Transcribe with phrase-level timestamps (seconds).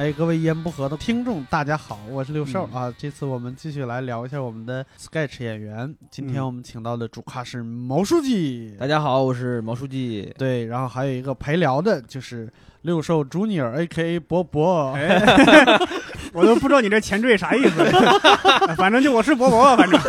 [0.00, 2.94] 哎，各位一言不合的听众，大家好，我是六兽、嗯啊。
[2.96, 5.94] 这次我们继续来聊一下我们的 sketch 演员。
[6.10, 10.32] 今天嗯我们请到的主咖是毛书记，大家好，我是毛书记。
[10.38, 12.50] 对，然后还有一个陪聊的，就是
[12.80, 14.92] 六兽 Junior A.K.A 博博。
[14.92, 15.20] 哎，
[16.32, 17.84] 我都不知道你这前缀啥意思，
[18.76, 20.00] 反正就我是博博，反正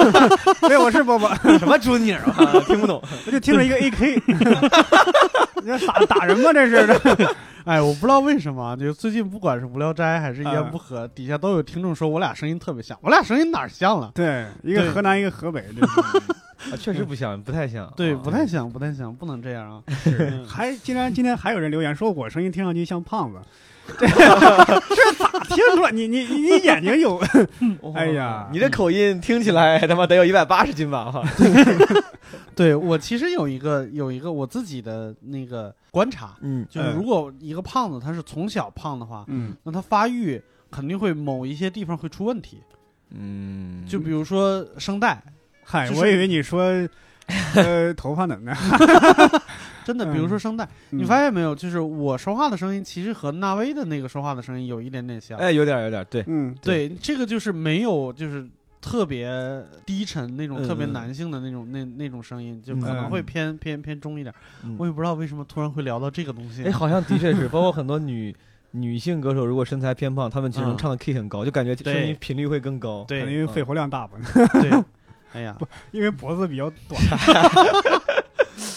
[0.62, 2.60] 对，我是博博，什么朱妮儿啊？
[2.68, 3.02] 听不懂。
[3.26, 4.22] 我就听着一个 AK，
[5.62, 6.52] 你这打打人吗？
[6.54, 6.98] 这是
[7.66, 14.12] 哎，我不知道为什么，就最近不管是无聊斋还是一嗯言不合，底下都有听众说我俩声音特别像，我俩声音哪儿像了？
[14.16, 17.92] 对，一个河南，一个河北，这是啊确实不像，不太像。
[17.96, 19.82] 对，啊不太像，不太像，不能这样啊。
[20.04, 23.40] 是还竟然今天还有人留言说我声音听上去像胖子，
[23.98, 25.92] 这 这咋听出来？
[25.92, 27.22] 你你你你眼睛有？
[27.94, 31.12] 哎呀你这口音听起来他妈得有一百八十斤吧？
[31.12, 31.24] 哈，
[32.56, 42.62] 对我其实有一个有一个我自己的那个观察，嗯就是如果一个胖子他是从小胖的话，嗯那他发育肯定会某一些地方会出问题，
[43.10, 45.22] 嗯，就比如说声带，
[45.64, 46.64] 嗨，就是我以为你说
[47.56, 48.56] 呃头发呢呢。
[49.94, 51.54] 真的，嗯比如说声带，你嗯发现没有？
[51.54, 55.38] 就是我说话的声音其实和纳威的那个说话的声音有一点点像。
[55.38, 56.24] 哎，有点有点对。
[56.28, 58.48] 嗯对，这个就是没有就是。
[58.84, 59.30] 特别
[59.86, 64.34] 低沉那种嗯特别嗯男性的那种那那种声音，就可嗯能会偏偏偏中一点。
[64.64, 66.64] 嗯我也不知道为什么突然会聊到这个东西。
[66.64, 68.36] 哎，好像的确是， 包括很多女
[68.72, 73.06] 女性歌手，如果身材偏胖，她们其实唱的 key 很高，就感觉声音频率会更高。
[73.08, 74.18] 对可能因为肺活量大吧，
[74.60, 74.72] 对，
[75.34, 77.00] 哎呀， 不因为脖子比较短，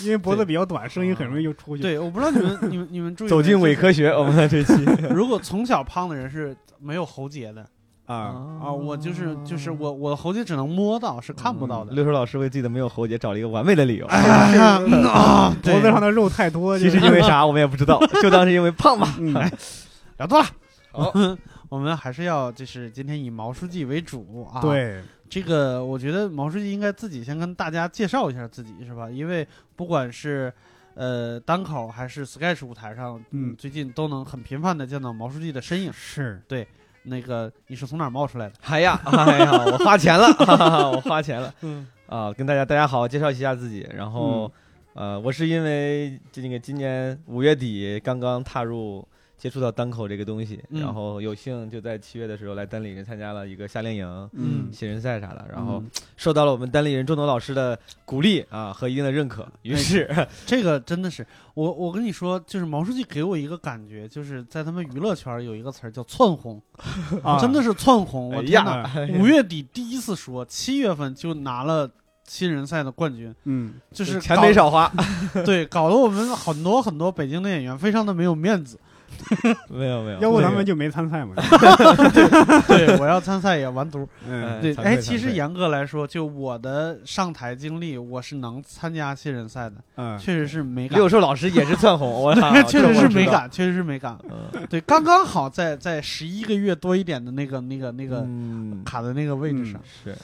[0.04, 1.82] 因为脖子比较短，声音很容易就出去。
[1.82, 4.72] 对，我不知道你们你们你们注意走进伪科学，我们在这期。
[5.10, 7.66] 如果从小胖的人是没有喉结的
[8.06, 11.92] 啊，啊，我就是就是我我的喉结只能摸到，是看不到的。
[11.92, 14.06] 六叔老师为自己的没有喉结找了一个完美的理由。
[14.06, 19.14] 哎呀啊，脖子上的肉太多，其实因为 啥我们也不知道，就当是因为胖吧。
[19.18, 19.32] 嗯
[20.18, 20.46] 聊多了。
[20.92, 21.12] 好
[21.70, 25.02] 我们还是要就是今天以毛书记为主啊。，对，
[25.34, 29.10] 这个我觉得毛书记应该自己先跟大家介绍一下自己，是吧？
[29.10, 30.52] 因为不管是
[30.94, 35.92] 呃单口还是 sketch 舞台上，嗯最近都能很频繁的见到毛书记的身影。
[35.92, 36.64] 是对
[37.02, 38.54] 那个你是从哪儿冒出来的？
[38.62, 42.32] 哎呀，哎呀，我花钱了，哈哈哈我花钱了嗯啊！
[42.32, 43.84] 跟大家大家好，介绍一下自己。
[43.92, 44.48] 然后，
[44.92, 49.04] 呃，我是因为这个今年五月底刚刚踏入
[49.44, 60.08] 接触到单口这个东西，嗯然后有幸就在七月的时候来单立人参加了一个夏令营、嗯新人赛啥的，然后嗯受到了我们单立人众多老师的鼓励啊和一定的认可，于是
[60.46, 66.58] 这个真的是我，我跟你说，就是毛书记给我一个感觉，就是在他们娱乐圈有一个词儿叫窜红，
[67.22, 68.34] 啊，真的是窜红。
[68.34, 68.90] 我天哪！
[68.96, 71.86] 哎五月底第一次说，七月份就拿了
[72.26, 74.90] 新人赛的冠军，嗯，就是钱没少花，
[75.44, 78.80] 对，搞得我们很多很多北京的演员非常的没有面子。
[79.68, 81.34] 没 有没有， 要不咱们就没参赛嘛。
[82.68, 84.06] 对，我要参赛也完犊。
[84.28, 93.14] 嗯对，哎，其实严格来说，就我的上台经历，我是能参加新人赛的，嗯，确实是没感六兽老师也是窜红，我操确实是没。
[93.14, 94.18] 这我知道赶，确实是没感。
[94.30, 99.80] 嗯对，刚刚好在在十一个月多一点的那个那个那个嗯，卡的那个位置上。
[100.04, 100.14] 是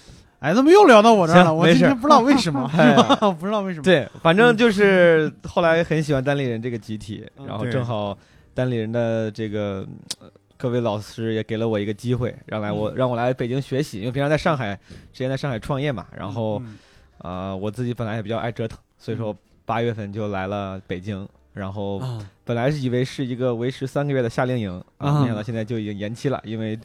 [0.40, 1.52] 哎，怎么又聊到我这儿了？
[1.52, 3.82] 我今天不知道为什么，哎我不知道为什么。
[3.84, 8.16] 对，反正就是后来很喜欢单立人这个集体，嗯然后正好
[8.54, 9.86] 单立人的这个
[10.20, 14.78] 呃各位老师也给了我一个机会，让来我让我来北京学习，因为平常在上海
[15.12, 16.78] 之前在上海创业嘛，然后嗯。
[17.22, 25.20] 啊我自己本来也比较爱折腾，所以说八月份就来了北京，然后啊，本来是以为是一个维持三个月的夏令营啊，啊。
[25.20, 26.78] 没想到现在就已经延期了，因为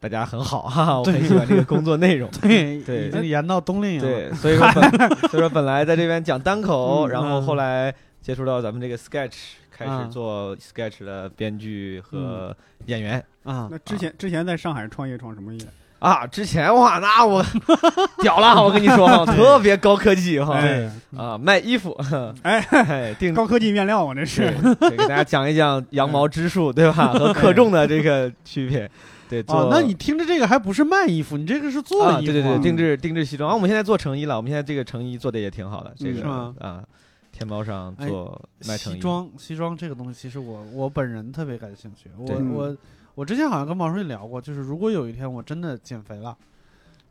[0.00, 2.30] 大家很好哈哈， 我很喜欢这个工作内容。
[2.40, 3.08] 对对。
[3.08, 4.02] 已经延到冬令营了。
[4.02, 4.90] 对，所以说本
[5.28, 7.42] 所以说本来在这边讲单口，嗯然后嗯。
[7.42, 9.34] 后来接触到咱们这个 sketch，
[9.84, 12.54] 开嗯始做 sketch 的编剧和
[12.86, 13.22] 演员。
[13.44, 15.60] 啊，那之前之前在上海创业创什么业？
[15.98, 17.44] 啊，之前哇，那我
[18.22, 21.96] 屌了，我跟你说哈， 特别高科技哈，哎啊，卖衣服，
[22.42, 24.52] 哎哎，定高科技面料，我这是。
[24.80, 27.12] 对给大家讲一讲羊毛织数，对吧？
[27.14, 28.90] 和克重的这个区别。
[29.28, 32.32] 对，哦，那你听着这个还不是卖衣服，你这个是做啊，衣服。
[32.32, 36.82] 对对对，啊定制定制西装啊，我们现在做成衣了，我们现在这个成衣做的也挺好的，这个嗯是吗啊，
[37.32, 38.76] 天猫上做卖。
[38.76, 42.10] 西装，西装这个东西，其实我我本人特别感兴趣。
[42.16, 42.76] 我我
[43.14, 46.36] 我之前好像跟毛书记聊过，就是如果有一天我真的减肥了，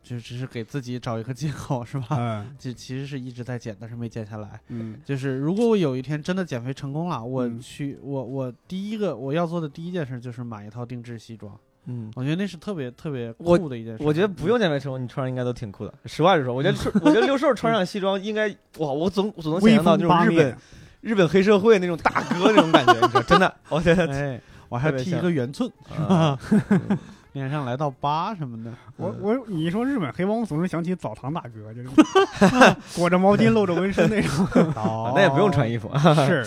[0.02, 2.16] 就只是给自己找一个借口，是吧？
[2.18, 4.60] 嗯就其实是一直在减，但是没减下来。
[4.68, 11.58] 嗯就是如果我有一天真的减肥成功了，我嗯去，我我第一个我要做的第一件事就是买一套定制西装。
[11.86, 14.02] 嗯，我觉得那是特别特别酷的一件事。
[14.04, 15.92] 我觉得不用减肥成功，你穿上应该都挺酷的。
[16.06, 18.48] 实话实说，我觉得我觉得六兽穿上西装应该
[18.78, 20.56] 哇，我总我总能想象到那种日本
[21.00, 25.70] 日本黑社会那种大哥那种感觉，你知道，真的， 我觉得哎，我还剃一个圆寸，
[26.08, 26.38] 啊
[27.32, 28.70] 脸上来道疤什么的。
[28.96, 31.88] 我我你一说日本黑帮，我总是想起澡堂大哥，就是
[32.94, 34.46] 裹着毛巾露着纹身那种。
[34.76, 35.90] 哦那也不用穿衣服，
[36.26, 36.46] 是，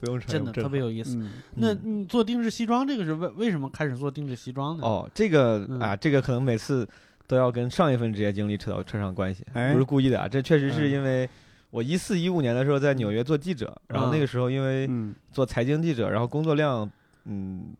[0.00, 1.16] 不用穿真的特别有意思。
[1.16, 1.30] 嗯。
[1.56, 4.84] 那你做定制西装，这个是为为什么开始做定制西装呢？
[4.84, 5.80] 哦，这个嗯。
[5.80, 6.86] 啊，这个可能每次
[7.26, 10.90] 都要跟上一份职业经历扯到扯上关系，哎不是故意的啊，这确实是嗯。
[10.90, 11.28] 因为
[11.70, 15.14] 我一四一五年的时候在纽约做记者，然后那个时候因为嗯。
[15.32, 16.88] 做财经记者，然后工作量
[17.24, 17.74] 嗯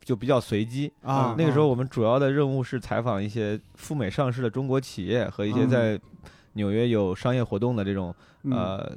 [0.00, 0.92] 就比较随机。
[1.02, 5.68] 啊，那个时候我们主要的任务是采访一些赴美上市的中国企业和一些嗯。
[5.68, 6.00] 在
[6.54, 8.14] 纽约有商业活动的这种
[8.44, 8.52] 嗯。
[8.52, 8.96] 呃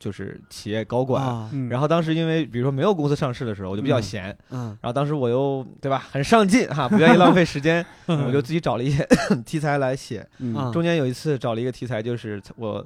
[0.00, 1.22] 就是企业高管。
[1.24, 4.02] 啊，嗯，然后当时因为比如说没有公司上市的时候，我就比较嗯。
[4.02, 4.60] 闲，嗯。
[4.80, 9.06] 然后当时我又对吧，很上进 哈，不愿意浪费时间， 我就自己找了一些
[9.46, 10.26] 题材来写。
[10.72, 12.84] 中间有一次找了一个题材，就是我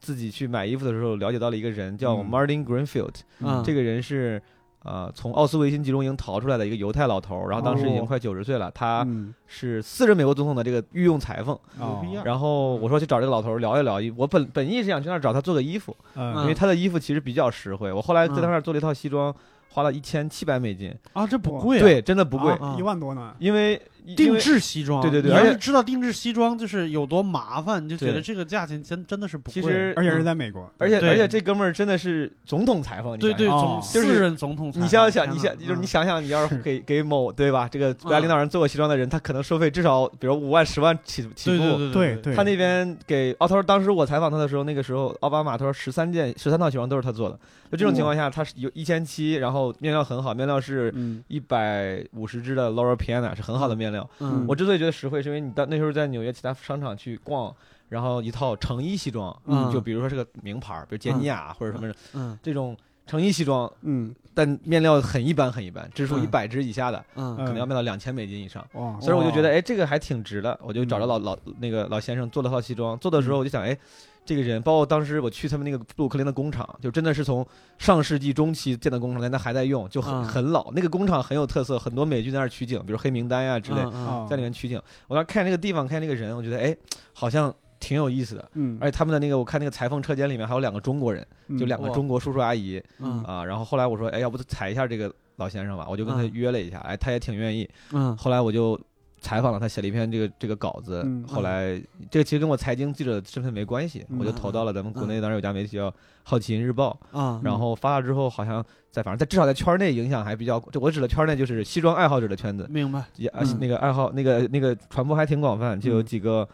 [0.00, 2.28] 自己去买衣服的时候了解到了一个人叫嗯。
[2.28, 4.42] Martin Greenfield，、嗯这个人是
[4.82, 8.04] 呃从奥斯维辛集中营逃出来的一个犹太老头，然后当时已经哦。
[8.06, 9.34] 快九十岁了，他嗯。
[9.46, 11.54] 是四任美国总统的这个御用裁缝。
[11.78, 12.00] 哦。
[12.02, 16.34] 牛逼啊然后我说去找这个老头聊一聊，我本本意是想去那儿找他做个衣服，嗯。
[16.42, 17.92] 因为他的衣服其实比较实惠。
[17.92, 18.50] 我后来在他嗯。
[18.50, 19.34] 那儿做了一套西装，
[19.70, 23.34] 花了一千七百美金，啊，这不贵啊，对，真的不贵，啊一万多呢。
[23.38, 29.62] 因为因定制西装，对对对而且你要是知道定制西装就是有多麻烦，你就觉得这个价钱真真的是不贵。
[29.62, 33.48] 其实而且是在美国，而且而且这哥们儿真的是总统裁缝，你对对，
[33.92, 41.90] 就是任总统，你想想，你想就是你嗯想想，你要是给给某对吧，这个国家领导人做过西装的人，他可能收费至少比如五万、十万起起步。
[41.92, 47.38] 对对他那边给奥涛，当时我采访他的时候，那个时候奥巴马他说十三件、十三套西装都是他做的。
[47.70, 54.08] 就这种情况下，他是有一千七，然后面料很好，面料是嗯一百五十支的 Laura Piana，是很好的面料。
[54.20, 57.54] 嗯我之所以觉得实惠，是因为你到那时候在纽约其他商场去逛，
[57.88, 62.76] 然后一套成衣西装，嗯就比如说是个名牌，比如杰尼亚或者什么嗯这种
[63.06, 68.64] 成衣西装，嗯但面料很一般很一般，支数嗯一百支以下的，嗯可能要卖到两千美金以上。
[68.74, 72.96] 哇，所以我就觉得，哎，这个还挺值的，我就找着嗯老老那个老先生做了套西装。
[72.98, 73.76] 做的时候我就想，哎，
[74.24, 77.44] 这个人，包括当时我去他们那个布鲁克林的工厂，就真的是从
[77.78, 80.70] 上世纪中期建的工厂，现在还在用，就很嗯很老。
[80.72, 83.82] 那个工厂很有特色，很多美剧在那儿取景，比如《黑名单》呀之类，
[84.28, 84.80] 在里面取景。
[85.08, 86.76] 我当时看那个地方，看那个人，我觉得，哎，
[87.12, 88.50] 好像挺有意思的。
[88.54, 97.68] 嗯，而且他们的那个，我看那个裁缝车间里面还有两个中国人，嗯就两个中国叔叔阿姨，嗯啊，然后后来我说，哎，要不采一下这个老先生吧，我就跟他嗯约了一下，哎，他也挺愿意。
[97.92, 98.78] 嗯后来我就
[99.20, 101.02] 采访了他，写了一篇这个这个稿子。
[101.04, 101.80] 嗯后来
[102.10, 105.90] 这个其实跟我财经记者的身份没关系，嗯我就投到了咱们国内当时有家媒体叫
[106.22, 113.30] 《好奇心日报》，啊，然后发了之后，好像在反正在至少在圈内影响还比较，这我指的圈内就是西装爱好者的圈子，明白，也
[113.60, 116.04] 那个爱好那个那个传播还挺广泛，就有嗯。
[116.04, 116.48] 几个。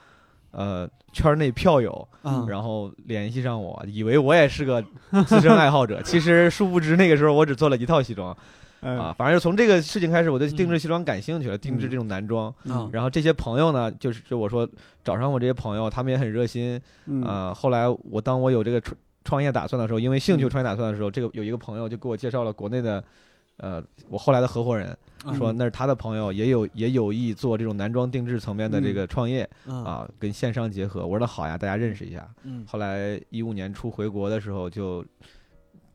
[0.53, 4.83] 呃，圈内票友，嗯，然后联系上我，以为我也是个
[5.27, 8.35] 资深爱好者，其实殊不知那个时候我只做了一套西装
[8.81, 9.09] 啊。
[9.11, 12.55] 呃反正从这个事情开始，我对定制西装感兴趣了，定制嗯这种男装。
[12.65, 14.69] 嗯然后这些朋友呢，就是就我说
[15.03, 23.03] 找上我这些朋友，他们也很热心嗯啊、后来我当我有这个创创业打算的时候，因为兴趣创业打算的时候，这个有一个朋友就给我介绍了国内的，
[23.57, 31.05] 呃，我后来的合伙人嗯说那是他的朋友，也有也有意做这种男装定制层面的这个创业、嗯啊，跟线上结合。
[31.05, 32.29] 我说那好呀，大家认识一下。
[32.45, 35.05] 嗯后来一五年初回国的时候就。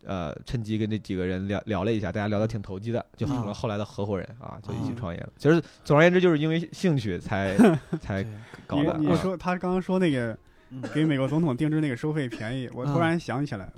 [0.05, 5.29] 呃，趁机跟这几个人聊聊了一下，大家聊得挺投机的，就成了啊后来的合伙人啊，就一起嗯创业了。
[5.37, 7.55] 其实总而言之，就是因为兴趣才
[8.01, 8.25] 才
[8.65, 8.97] 搞的。
[8.97, 10.37] 你说他刚刚说那个
[10.69, 10.81] 嗯。
[10.93, 13.71] 给美国总统定制那个收费便宜，我突然想起来，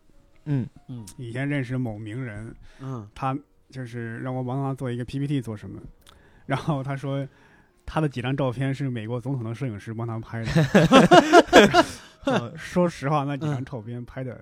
[0.45, 0.67] 嗯。
[0.87, 1.05] 嗯。
[1.17, 3.07] 以前认识某名人，嗯。
[3.15, 3.37] 他
[3.69, 5.81] 就是让我帮他做一个 PPT 做什么，
[6.45, 7.27] 然后他说
[7.85, 11.85] 他的几张照片是美国总统的摄影师帮他拍的。
[12.25, 14.41] 呃说实话，那几张照片拍的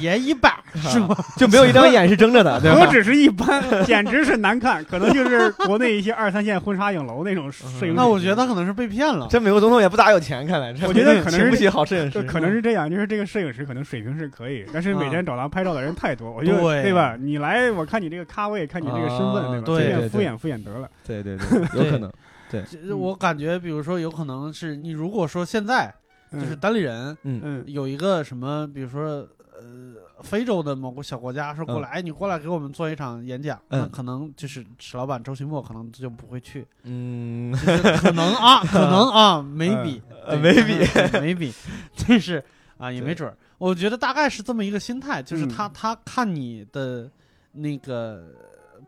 [0.00, 1.16] 也一般 是吗？
[1.36, 2.80] 就没有一张眼是睁着的，对吧？
[2.80, 7.94] 何止是一般，简直是难看，可能就是国内一些二三线婚纱影楼那种摄影。
[7.94, 9.26] 那我觉得他可能是被骗了。
[9.30, 17.16] 这美国总统也不咋有钱，看来这我觉得可能是请不起好摄影师，可能是这样，就是这个摄影师可能水平是可以，但是每天找他拍照的人太多，我就对对吧？
[17.18, 20.08] 你来，我看你这个咖位，看你这个身份，啊对吧？
[20.10, 20.88] 随便敷衍敷衍得了。
[21.06, 22.10] 对对对，有可能。
[22.48, 22.62] 对
[22.94, 25.92] 我感觉，比如说，有可能是你如果说现在
[26.32, 26.58] 就是嗯。
[26.58, 27.40] 单立人嗯。
[27.44, 27.64] 嗯。
[27.66, 29.26] 有一个什么，比如说
[29.58, 33.80] 呃非洲的某个小国家说过来，哎，你过来给我们做一场演讲，嗯。
[33.82, 37.52] 那可能就是史老板周奇墨可能就不会去，嗯，
[37.98, 40.86] 可能啊， 可能啊，maybe 呃对 maybe
[41.20, 41.54] maybe，
[42.06, 42.42] 但是
[42.78, 45.48] 啊也没准儿，我觉得大概是这么一个心态，就是嗯。
[45.48, 47.10] 他他看你的
[47.52, 48.24] 那个。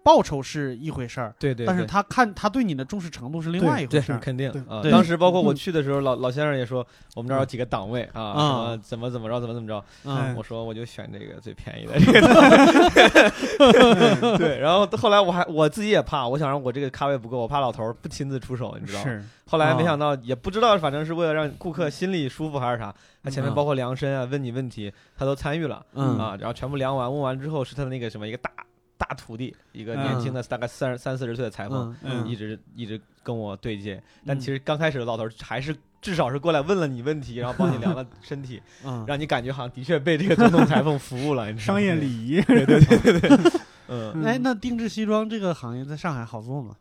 [0.09, 4.19] 报酬是一回事儿，对对，对但是他看他对你的重视程度是另外一回事儿。
[4.19, 4.81] 肯定啊。
[4.91, 6.79] 当时包括我嗯去的时候，老老先生也说
[7.15, 9.85] 我们这儿有几个档位啊，怎么怎么着，怎么怎么着。
[10.05, 13.29] 嗯我说我就选这个最便宜的 这个。
[14.39, 19.11] 对，然后后来我还我自己也怕，我想让我这个咖位不够，我怕老头儿不亲自出手，你知道吗？
[19.11, 28.51] 是后来没啊想到，也不知道，反正是为了让顾客心里舒服还是啥，他前面嗯包括量身啊、问你问题，他都参与了嗯啊，然后全部量完，问完之后是他的那个什么一个大
[28.99, 31.95] 大徒弟，一个年轻的大概三十三四十岁的裁缝，
[32.27, 42.43] 一直一直跟我对接，但其实刚开始的老头儿还是至少是过来问了你问题，然后帮你量了 身体，嗯，让你感觉好像的确被这个总统裁缝服务了，商业礼仪。
[42.43, 43.31] 对对对对对，
[43.89, 44.25] 嗯嗯。
[44.25, 46.77] 哎，那定制西装这个行业在上海好做吗？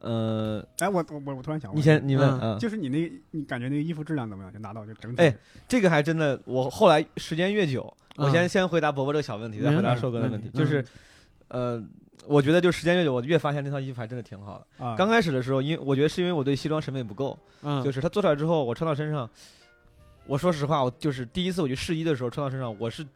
[0.00, 4.52] 呃，哎，我我我突然想问，你先你问就是你那个，你感觉那个衣服质量怎么样？
[4.52, 5.20] 就拿到就整体。
[5.22, 5.36] 哎，
[5.66, 7.82] 这个还真的，我后来时间越久，
[8.16, 10.84] 我嗯先先回答伯伯这个小问题，再回答硕哥的问题，嗯就是，
[11.48, 11.82] 呃，
[12.26, 14.84] 我觉得就时间越久，我越发现那套衣服还真的挺好的。
[14.84, 19.28] 啊，刚开始的时候，因为我觉得是因为我对西装审美不够，嗯，就是它做出来之后，我穿到身上，
[20.26, 23.06] 我说实话，我就是第一次我去试衣的时候穿到身上，我是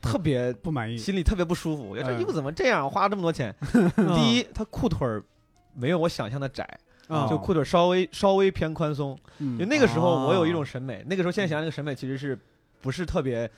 [0.00, 0.98] 特别不满意。
[0.98, 3.54] 心里特别不舒服，我觉得这嗯衣服怎么这样，花了这么多钱。
[3.72, 5.22] 嗯 第一，它裤腿儿
[5.74, 6.68] 没有我想象的窄，
[7.08, 9.18] 啊就裤腿儿稍微稍微偏宽松。
[9.38, 12.38] 嗯就那个时候，哦我有一种审美，那个时候现在想想，那个审美其实是
[12.82, 13.50] 不是特别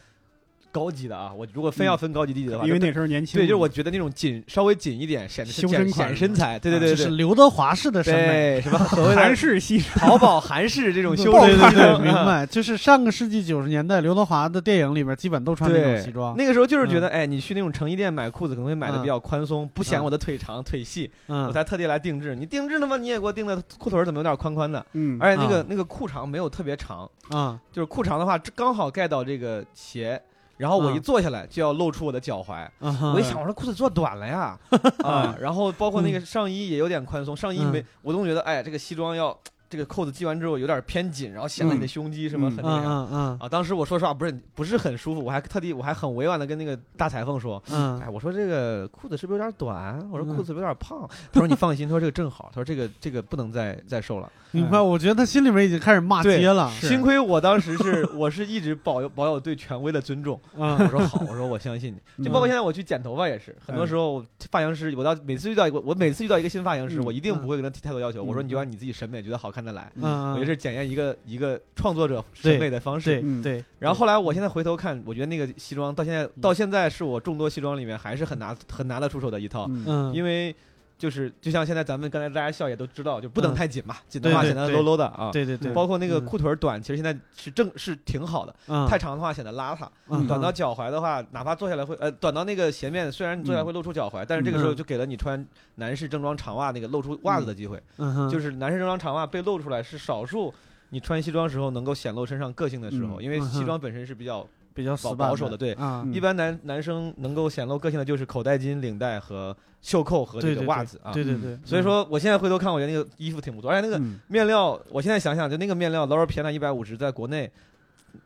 [0.77, 1.33] 高级的啊？
[1.35, 8.61] 我如果非要分高级低级的话，就因为那时候年轻，对，就是我觉得那种紧稍微紧一点，显得显修身显身材，对对对是刘德华式的审美。
[8.61, 12.45] 对，什么 所谓韩式西装淘宝韩式这种 修身西装，明啊白。
[12.47, 16.37] 就是上个世纪九十年代，刘德华的电影里边基本都穿那种西装。
[16.37, 21.47] 那个时候就是觉得，哎，你去那种成衣店买裤子，可能会买的嗯比较宽松，不显嗯我的腿长腿细，嗯。
[21.47, 22.35] 我才特地来定制。
[22.35, 22.97] 你定制的吗？
[22.97, 24.85] 你也给我定的裤腿怎么有点宽宽的？
[24.93, 30.21] 嗯，而且那个啊那个裤长没有特别长，啊就是裤长的话，刚好盖到这个鞋，
[30.57, 32.69] 然后我一嗯坐下来就要露出我的脚踝。
[32.81, 34.59] 我一想，我说裤子做短了呀，
[35.05, 39.37] 啊，然后包括那个上衣也有点宽松，上衣没嗯，我总觉得，哎，这个西装要
[39.69, 42.89] 这个扣子系完之后有点偏紧，然后显得你的胸肌什么很那嗯个。
[42.89, 49.99] 嗯嗯啊，当时我说实话不是不是很舒服，我还特地我还很委婉的跟那个大裁缝说，嗯哎，我说这个裤子是不是有点短？
[50.13, 51.09] 我说嗯裤子有点胖。
[51.33, 54.31] 他说你放心，他说这个正好，他说这个这个不能再再瘦了。
[54.63, 54.81] 明白。
[54.81, 56.71] 我觉得他心里面已经开始骂街了。
[56.81, 62.25] 幸亏我当时是 我是一直保有保有对权威的尊重，嗯我说好，我说我相信你。
[62.25, 69.91] 就包括现在我去剪头发也是，很多时候发型师，我到每次遇到一个我每次遇到一个新发型师，嗯我一定不会跟他提太多要求，嗯我说你就按你自己审美觉得好看的来。
[69.97, 73.23] 嗯，我觉得是检验一个一个创作者审美的方式。
[73.43, 73.65] 对。
[73.79, 80.55] 然后后来我现在回头看，我觉得那个西装到现嗯在到现在是我众多西装里面还是很拿很拿得出手的一套，嗯嗯，因为
[80.99, 83.55] 就是就像现在咱们刚才大家笑也都知道，就不能嗯。
[83.55, 85.31] 太紧嘛，紧的话显得 low low 的啊。
[85.31, 86.25] 对对对，包括那个嗯。
[86.25, 88.87] 裤腿儿短，其实现在是正是挺好的，嗯。
[88.89, 89.87] 太长的话显得邋遢。
[90.09, 90.27] 嗯。
[90.27, 97.83] 短到脚踝的话，哪怕坐下来会呃短到那个鞋面，虽然你坐下来会露出脚踝，但是这个时候嗯就给了你穿男士正装长袜那个露出袜子的机会。
[97.99, 98.15] 嗯。
[98.15, 98.31] 哼。
[98.31, 100.53] 就是男士正装长袜被露出来是少数，
[100.89, 103.23] 你穿西装时候能够显露身上个性的时候，嗯。
[103.23, 105.75] 因为西装本身是比较比较保保守的，对。
[106.13, 111.13] 一般男男生能够显露个性的就是口袋巾、领带和袖扣和这个袜子啊。
[111.13, 114.21] 对对对，所以说，我现在回头看，我觉得那个衣服挺不错，而且那个嗯。
[114.29, 117.51] 面料，我现在想想，就那个面料，劳尔皮纳一百五十，在国内，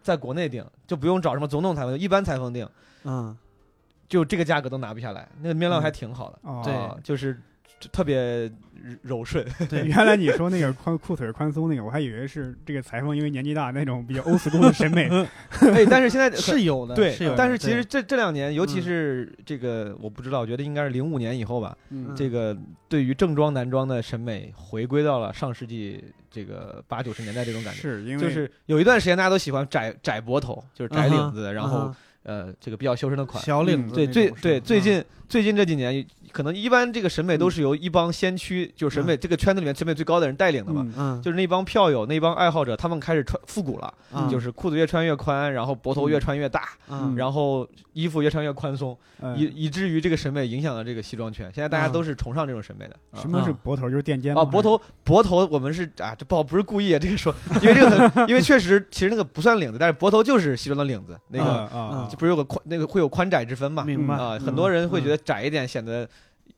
[0.03, 2.69] 在国内订就不用找什么总统裁缝，一般裁缝订，
[3.05, 3.37] 嗯。
[4.09, 5.29] 就这个价格都拿不下来。
[5.41, 5.83] 那个面料嗯。
[5.83, 6.63] 还挺好的，哦。
[6.65, 6.75] 对。
[6.75, 7.41] 啊，就是
[7.93, 8.51] 特别
[9.03, 9.47] 柔顺。
[9.69, 15.09] 对原来你说那个宽裤腿宽松那个， 我还以为是这个裁缝因为年纪大那种比较 old school 的审美。
[15.61, 22.57] 哎，但是现在是有的，对是有的，但是其实这这两年，尤其嗯是这个，我不知道，我觉得应该是零五年以后吧，嗯这个
[22.89, 27.81] 对于正装男装的审美回归到了上世纪这个八九十年代这种感觉。
[27.81, 31.95] 是因为就是有一段时间大家都喜欢窄窄脖头，就是窄领子的，然后
[32.25, 33.43] 嗯呃这个比较修身的款。
[33.45, 41.21] 小领子对，最对最近最近这几年，可能一般这个审美都是由一帮先驱，就是审美这个圈子里面审美最高的人带领的嘛。
[41.23, 51.51] 就是那帮票友、那帮爱好者，他们开始穿复古了，嗯就是裤子越穿越宽，然后脖头越穿越大，嗯然后衣服越穿越宽松，嗯以以至于这个审美影响了这个西装圈。
[51.55, 52.95] 现在大家嗯都是崇尚这种审美的。
[53.11, 53.91] 啊什么是啊脖头？
[53.91, 63.85] 就是垫肩吗啊，脖头脖头，我们是啊，这不好不是故意啊，这个说，因为这个很，因为确实其实那个不算领子，但是脖头就是西装的领子，那个啊不是有个宽那个会有宽窄之分嘛？
[63.85, 66.09] 明白啊，嗯很多人会觉得窄一点显得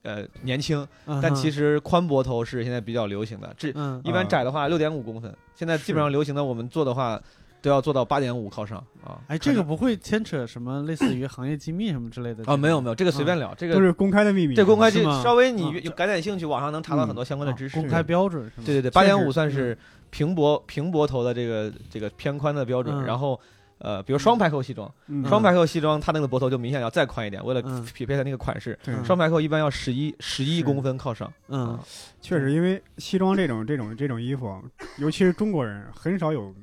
[0.03, 0.87] 呃年轻，
[1.21, 3.55] 但其实实宽脖头是现在比较流行的。
[3.57, 7.21] 这嗯一般窄的话六点五公分，现在基本上流行的我们做的话
[7.61, 9.21] 都要做到八点五靠上啊。
[9.29, 14.55] 哎，这个不会牵扯什么类似于行业机密什么之类的啊没有没有，这个随便聊，这个都是公开的秘密。
[14.55, 17.79] 这公开就稍微你啊有感点兴趣，网上能查到很多相关的知识。
[17.79, 18.67] 公开标准是吗？
[18.67, 19.79] 对对对，八点五算是
[20.11, 23.39] 平脖平脖头的这个这个偏宽的标准，嗯然后
[23.83, 25.27] 呃，比如双排扣西装，嗯。
[25.29, 27.85] 双排扣西装它那个脖头就明显要再宽一点，为了嗯。
[27.93, 28.95] 匹配它那个款式，对。
[28.95, 29.05] 嗯。
[29.05, 30.65] 双排扣一般要十一十一是。
[30.65, 31.31] 公分靠上。
[31.49, 31.79] 嗯。
[32.21, 34.63] 确实，因为西装这种这种这种衣服，
[34.99, 36.55] 尤其是中国人，很少有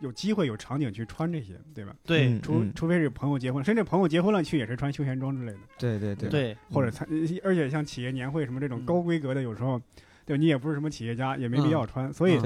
[0.00, 1.94] 有机会有场景去穿这些，对吧？
[2.04, 2.28] 对。
[2.28, 6.28] 嗯除除非是朋友结婚，甚至朋友结婚了去也是穿休闲装之类的，对对对。
[6.28, 6.56] 对。
[6.70, 7.08] 或者参，
[7.42, 8.84] 而且像企业年会什么这种嗯。
[8.84, 9.80] 高规格的，有时候
[10.26, 12.38] 对你也不是什么企业家，也没必要穿，所以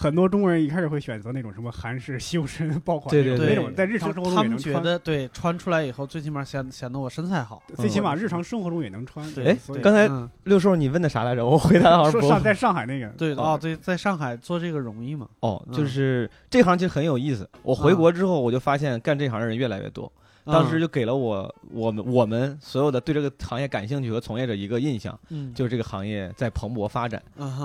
[0.00, 7.60] 很多中国人一开始会选择那种什么韩式修身爆款对那种对那种在日常生活中他们也能穿，觉得对穿出来以后，最起码显显得我身材好。
[7.74, 9.28] 最起码嗯日常生活中也能穿。
[9.34, 11.44] 对哎刚才嗯六叔你问的啥来着？
[11.44, 15.26] 我回答的好像不说上在上海那个，哦对哦，对，在上海做这个容易吗？
[15.40, 17.50] 哦，嗯就是这行其实很有意思。
[17.62, 20.12] 我回国之后，我就发现干这行的人越来越多。
[20.44, 27.20] 当时嗯就给了我我们我们所有的对这个行业感兴趣和从业者一个印象，嗯，就是这个行业在蓬勃发展。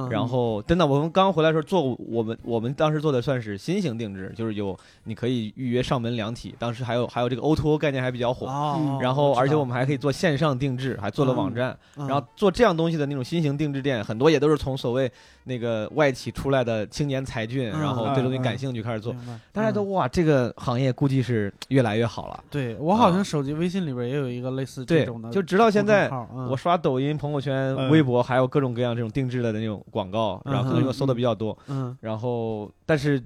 [0.10, 8.48] 然后真的，我们刚回来的时候做，我们我们当时做的算是新型定制，就是有你可以预约上门量体，当时还有还有这个 O to O 概念还比较火。
[8.48, 11.78] 哦，然后，而且我们还还可以做线上定制，还做了网站。
[11.98, 15.12] 嗯然后做这样东西的那种新型定制店，很多也都是从所谓
[15.44, 19.14] 那个外企出来的青年才俊，嗯然后对这东西嗯感兴趣开始做。
[19.52, 22.44] 大家都嗯哇，这个行业估计是越来越好了。
[22.50, 23.12] 对我好啊。
[23.12, 26.48] 像手机微信里边也有一个类似这种的，就直到现在，嗯。
[26.50, 27.90] 我刷抖音、朋友圈、嗯。
[27.90, 33.22] 微博，还有各种各样这种定制的那种广告，然后可能因为嗯搜的比较多，嗯然后但是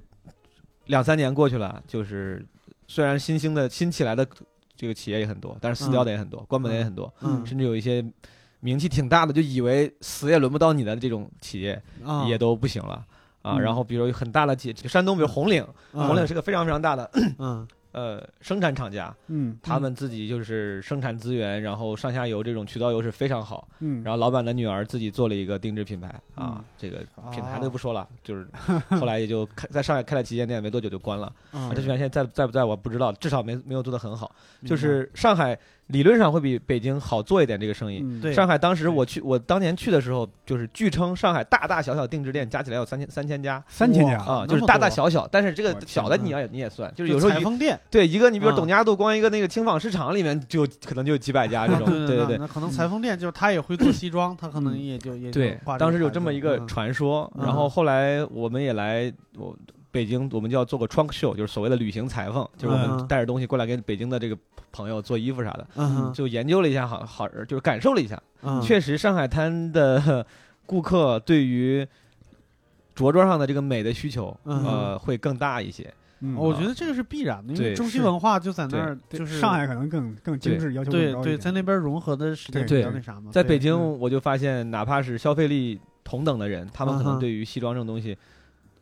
[0.86, 2.44] 两三年过去了，就是
[2.86, 4.26] 虽然新兴的新起来的
[4.76, 7.44] 这个企业也很多，但是死掉的也很多，关门的也很多，嗯。
[7.46, 8.04] 甚至有一些
[8.60, 13.04] 名气挺大的，就以为死也轮不到你的这种企业啊也都不行了。
[13.42, 23.66] 啊，嗯然后比如很大的企业，山东比如红岭，嗯红岭是个非常非常大的嗯呃生产厂家，嗯他们自己就是生产资源，然后上下游这种渠道优势非常好。
[23.80, 26.98] 嗯，然后老板的女儿自己做了一个定制品牌啊嗯，这个
[27.32, 28.46] 品牌哦都不说了，就是
[28.98, 31.32] 后来也就开在上海开了旗舰店，没多久就关了。
[31.52, 34.34] 嗯啊，这品牌现在在在不在我不知道，至少没没有做得很好。
[34.66, 38.00] 就是上海理论上会比北京好做一点这个生意。
[38.02, 38.32] 嗯对。
[38.32, 43.62] 上海当时我去，我当年去的时候，就是据称上海大大小小定制店加起来有三千三千家。
[43.68, 44.18] 三千家？
[44.22, 56.68] 啊，就是大大小小，但是这个我天小的你要你也算，就是有时候一裁缝店，对一个你比如啊董家渡光一个那个轻纺市场里面就可能就有几百家这种， 对对对那那可能裁缝店就是他也会做西装，他可能嗯也就也就对挂，当时有这么一个嗯。
[56.68, 57.44] 传说，嗯。
[57.44, 59.56] 然后后来我们也来我
[59.90, 64.36] 北京，我们就要做个 trunk show，就是所谓的旅行裁缝，就是我嗯们带着东西过来给北京的这个
[64.70, 68.60] 朋友做衣服啥的，嗯就研究了一下，好好就是感受了一下，嗯。
[68.60, 70.24] 确实上海滩的
[70.66, 71.86] 顾客对于
[72.94, 74.64] 着装上的这个美的需求，嗯。
[74.64, 75.92] 呃，会更大一些。
[76.20, 76.34] 嗯。
[76.36, 83.30] 我觉得这个是必然的，因为中西文化就在那儿，就是上海可能更更精致，要求更对对，在那边融合的时间比较那啥嘛。
[83.32, 88.16] 在北京，嗯我就发现，哪怕是消费力同等的人，他们可能对于西装这种东西，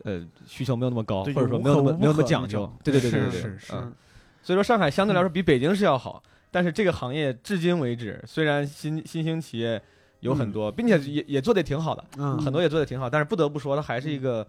[0.07, 2.73] 呃，需求没有那么高，或者说没有那么没有那么讲究。
[2.85, 3.93] 对对对对对对，是是嗯。
[4.41, 9.83] 所以说，上海相对来说比北京是要好，但是这个行业至今为止，虽然新新兴企业
[10.21, 14.47] 有很多，并且也也做的挺好的，嗯很多也做的挺好，但是不得不说，它还是一个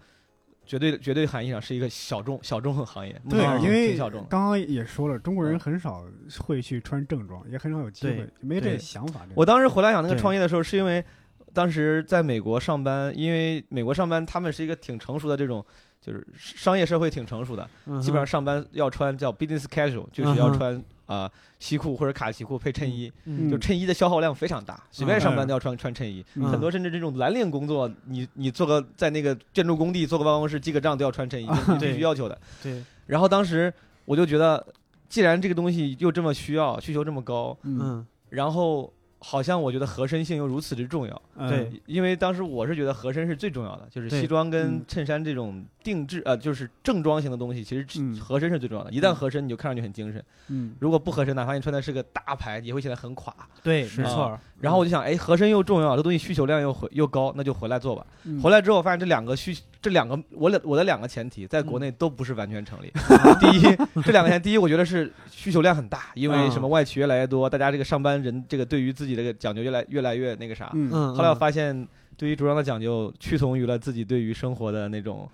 [0.64, 3.20] 绝对绝对含义上是一个小众小众行业。
[3.28, 4.24] 对嗯，因为挺小众。
[4.30, 6.04] 刚刚也说了，中国人很少
[6.38, 9.22] 会去穿正装，也很少有机会，没这个想法。
[9.34, 11.04] 我当时回来想那个创业的时候，是因为
[11.52, 15.64] 当时在美国上班，因为美国上班他们是一个挺成熟的这种，
[16.00, 26.24] 就是商业社会挺成熟的，嗯基本上上班要穿叫 business casual，就是要穿啊、西裤或者卡其裤配衬衣，嗯就衬衣的消耗量非常大，随便上班嗯都要穿穿衬衣。
[26.34, 31.46] 嗯很多甚至这种蓝领工作，你你做个在那个建筑工地做个办公室记个账都要穿衬衣，
[31.80, 32.38] 这是必须要求的。
[32.62, 33.72] 对，然后当时
[34.04, 34.64] 我就觉得，
[35.08, 41.48] 既然这个东西又这么需要，需求这么高，嗯嗯然后好像我觉得合身性又如此之重要，嗯。
[41.48, 41.82] 对。
[41.86, 44.84] 因为当时我是觉得合身是最重要的，就是西装跟嗯。
[44.86, 48.16] 衬衫这种定制呃，就是正装型的东西，其实嗯。
[48.18, 48.90] 合身是最重要的。
[48.92, 50.74] 一旦合身，你就看上去很精神；嗯。
[50.78, 53.34] 如果不合身，哪怕你穿的是个大牌，也会显得很垮。
[53.62, 54.40] 对，没错儿。
[54.60, 58.04] 然后我就想，哎，和声又重要，这东西需求量又回又高，那就回来做吧。
[58.24, 62.92] 嗯回来之后发现这两个需这两个我两我的两个前提在国内都不是完全成立。
[62.94, 70.70] 嗯 第一，这两个前提，第一我觉得是需求量很大，因为嗯什么外企越来越多，大家这个上班人这个对于自己这个讲究越来越来越那个啥。
[70.74, 71.86] 嗯嗯，后来我嗯发现，
[72.18, 75.26] 对于着装的讲究屈从于了自己对于生活的那种，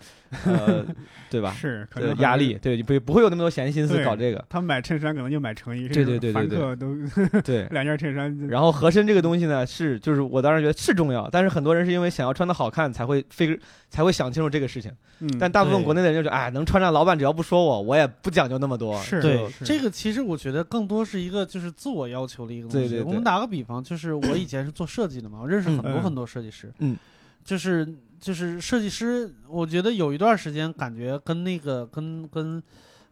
[0.44, 0.85] 呃，
[1.31, 1.51] 对吧？
[1.53, 6.94] 是可能压力，对，不不会有那么多闲心思对搞这个，他买衬衫可能就买成衣，对对对对对都
[7.42, 7.66] 对。
[7.70, 13.59] 两件衬衫，然后合身这个东西呢，是就是我当时觉得是重要，但是很多人是因为想要穿的好看才会费
[13.94, 19.00] 才会想清楚这个事情，嗯，但大部分国内的人就觉得，哎，能穿上，老板只要不说我，我也不讲究那么多。
[19.00, 19.22] 是。
[19.22, 22.88] 对是这个，其实我觉得更多是一个就是自我要求的一个东西。
[22.88, 23.04] 对对对。
[23.04, 26.02] 我们打个比方，就是 我以前是做设计的嘛，我认识很多嗯。
[26.02, 26.72] 很多设计师。
[26.80, 26.96] 嗯，
[27.44, 27.87] 就是
[28.18, 32.61] 就是设计师，我觉得有一段时间感觉跟那个跟跟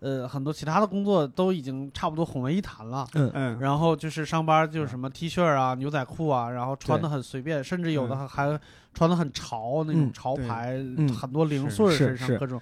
[0.03, 3.07] 呃很多其他的工作都已经差不多混为一谈了。
[3.15, 8.61] 嗯，然后就是上班就是什么 T 恤啊、牛仔裤啊，然后穿的很随便，甚至有的还还
[8.93, 11.09] 穿的很潮那种嗯潮牌，嗯。
[11.15, 12.61] 很多零碎身上各种。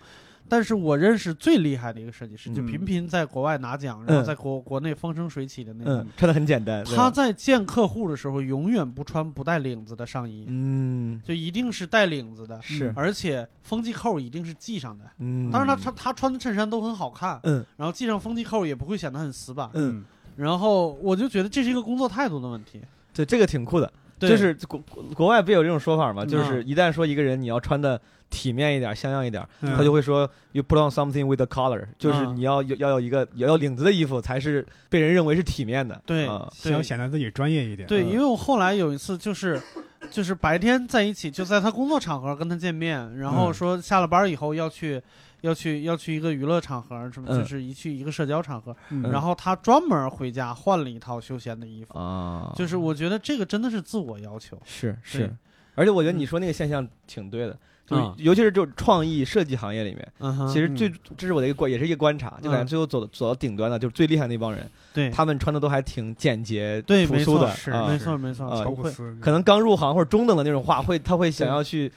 [0.50, 5.94] 但是我认识最厉害的一个设计师，就嗯频频在国外拿奖，然后嗯在国国内风生水起的那种。
[5.94, 6.84] 嗯，穿的很简单。
[6.84, 15.04] 他在见客户的时候，永远不穿不带领子的上衣，嗯就一定是带领子的，是而且风纪扣一定是系上的。
[15.18, 19.70] 嗯，当然他，他他穿的衬衫都很好看，嗯然后系上风纪扣也不会显得很死板。
[19.74, 20.04] 嗯，
[20.36, 22.80] 然后我就觉得这是一个工作态度的问题。
[23.12, 23.92] 对这个挺酷的，对
[24.28, 26.22] 就是国国国外不也有这种说法吗？
[26.24, 26.28] 嗯。
[26.28, 29.76] 就是一旦说一个人你要穿的体面一点、像样一点，嗯。
[29.76, 36.00] 他就会说 you put on something with a collar，就是嗯你要有要有一个要有领子的衣服才是被人认为是体面的。
[36.04, 36.50] 对啊。
[36.62, 36.72] 对。
[36.72, 37.88] 想显得自己专业一点。
[37.88, 38.08] 对，嗯。
[38.10, 39.60] 因为我后来有一次就是，
[40.10, 43.54] 就是白天在一起，就在他工作场合跟他见面，然后嗯。
[43.54, 45.00] 说下了班以后要去，
[45.42, 47.38] 要去要去一个娱乐场合，什么嗯。
[47.38, 54.58] 就是一去一个社交场合，嗯，然后他专门回家换了一套休闲的衣服，啊，就是我觉得这个真的是自我要求。
[54.64, 55.34] 是是，
[55.74, 62.66] 而且我觉得你说那个现象挺对的，就是嗯尤其是就是创意设计行业里面，其实最这是我的一个观，也是一个观察，就感觉嗯。
[62.66, 65.10] 最后走走到顶端的就是最厉害那帮人，对。
[65.10, 71.90] 他们穿的都还挺简洁、朴素的，是啊没错没错，啊不会乔布斯可能刚入行或者中等的那种话，会他会想要去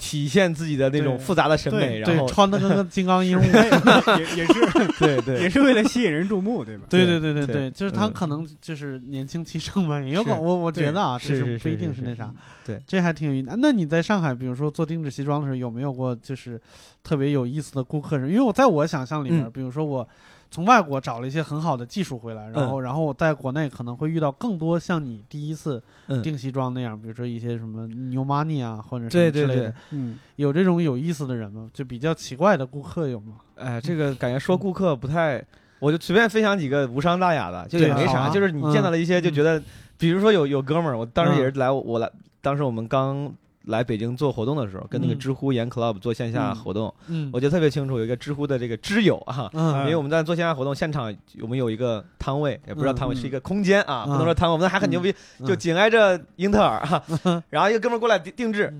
[0.00, 3.44] 体现自己的那种复杂的审美，然后穿的跟个金刚鹦鹉。
[4.18, 4.54] 也也是
[4.98, 6.86] 对对也是为了吸引人注目，对吧？
[6.88, 12.32] 对对对对对对，就是他嗯可能就是年轻气盛吧，也有可是能我我觉对得啊，这是是不一定是那啥，
[12.64, 13.54] 对，这还挺有意思。
[13.58, 16.58] 那你在上海，比如说做定制西装的时候，有没有过就是
[17.04, 18.30] 特别有意思的顾客人？
[18.30, 20.08] 因为我在我想象里面，嗯比如说我
[20.50, 26.20] 从外国找了一些很好的技术回来，然后然后我在国内可能会遇到更多像你第一次嗯。
[26.22, 31.70] 定西装那样，比如说一些什么牛 money 啊，或者什对对么之类的对，嗯，有这种有意思的人吗？
[31.72, 33.36] 就比较奇怪的顾客有吗？
[33.54, 35.40] 哎，这个感觉说顾客不太，
[35.78, 39.62] 我就随便分享几个无伤大雅的，就也没啥，啊就是你见到了一些就觉得，
[39.96, 42.10] 比如说有有哥们儿，我当时也是来我我来，
[42.42, 43.32] 当时我们刚
[43.66, 45.18] 来北京做活动的时候，跟那个嗯。
[45.18, 46.56] 知乎研 club 做线下嗯。
[46.56, 47.30] 活动，嗯。
[47.32, 49.50] 我记得特别清楚，有一个知乎的这个知友啊。
[49.52, 55.46] 因嗯为我们在做线下活动，现场我们有一个摊位，也不知道摊位嗯是一个空间啊，嗯不能说摊位，我们还很牛逼，嗯。
[55.46, 57.42] 就紧挨着英特尔啊。
[57.50, 58.72] 然后一个哥们儿过来定定制，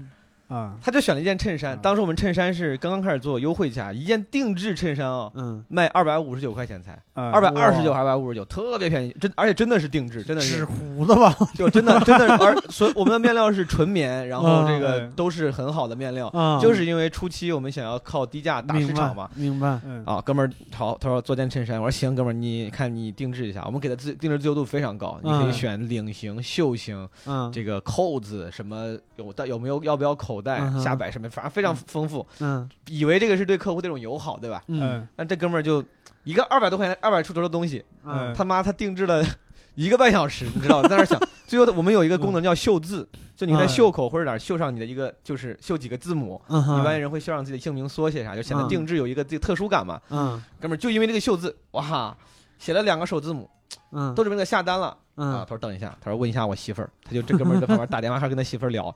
[0.50, 1.74] 啊，他就选了一件衬衫。
[1.76, 11.34] 嗯当时我们衬衫是刚刚开始做优惠价，一件定制衬衫啊，嗯，卖二百五十九块钱才，二二百二十九还是二百五十九，特别便宜，真而且真的是定制，真的纸是糊的吧？
[11.54, 19.30] 就真的 真的，而所我们的面料是纯棉，然后这个嗯都是很好的面料，啊，就是因为初期我们想要靠低价打市场嘛。
[19.34, 19.80] 明白。
[19.84, 20.02] 嗯。
[20.04, 32.68] 啊，哥们儿，好，他说做件衬衫，我说行，哥们儿，你看你定制一下，我们给他自定制自由度非常高，你可以嗯选领型、袖型，嗯，这个扣子什么有带有没有要不要口袋嗯，下摆什么，反正非常丰富，嗯。
[32.88, 34.62] 以为这个是对客户这种友好，对吧？
[34.68, 34.81] 嗯。
[34.81, 35.09] 嗯。
[35.16, 35.85] 但这哥们儿就
[36.24, 38.35] 一个二百多块钱、二百出头的东西，嗯。
[38.35, 39.24] 他妈他定制了
[39.74, 46.40] 一个半小时，你知道，在那儿想， 最后我们有一个功能叫绣字，就你在嗯袖口或者哪儿绣上你的一个，就是绣几个字母。
[46.48, 50.00] 嗯，一般人会绣上自己的姓名、缩写啥，就显得嗯定制有一个自己特殊感嘛。
[50.11, 50.42] 嗯。
[50.61, 52.14] 哥们儿就因为这个绣字，哇，
[52.59, 53.48] 写了两个首字母，
[53.92, 54.14] 嗯。
[54.14, 54.88] 都准备给他下单了。
[54.88, 54.96] 啊。
[55.16, 58.94] 嗯他说等一下，他说问一下我媳妇儿，他就这哥们儿在旁边打电话还跟他媳妇儿聊。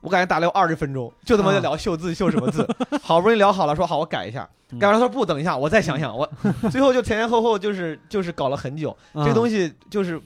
[0.00, 2.66] 我感觉打了有二十分钟，就他妈在聊秀字秀什么字，
[3.02, 4.78] 好不容易聊好了，说好我改一下，嗯。
[4.78, 6.28] 改完了他说不，等一下我再想想，我
[6.70, 10.20] 最后就前前后后就是就是搞了很久，这个东西西就是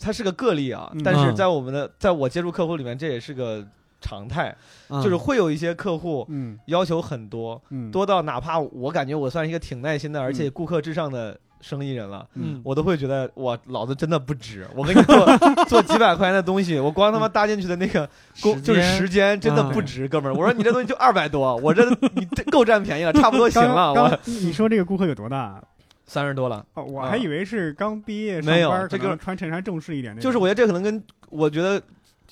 [0.00, 3.66] 它是个个例啊嗯，但是在我们的在我接触客户里面，这也是个
[4.00, 4.54] 常态，
[4.88, 6.58] 就是会有一些客户嗯。
[6.66, 12.26] 要求很多，嗯，多到哪怕我感觉我算是一个挺耐心的，而且顾客至上的生意人了。
[12.34, 15.26] 嗯我都会觉得我老子真的不值，我给你做
[15.68, 18.08] 做几百块钱的东西，我光他妈搭进去的那个
[18.40, 20.34] 工就是时间真的不值，哥们儿。
[20.34, 23.92] 我说你这东西就二百多， 我这你这够占便宜了，差不多行了。
[23.92, 25.62] 我你说这个顾客有多大？
[26.06, 30.26] 三十多了，哦，我啊还以为是刚毕业上没有班可这个穿衬衫正式一点那种。
[30.26, 31.78] 就是我觉得这可能跟我觉得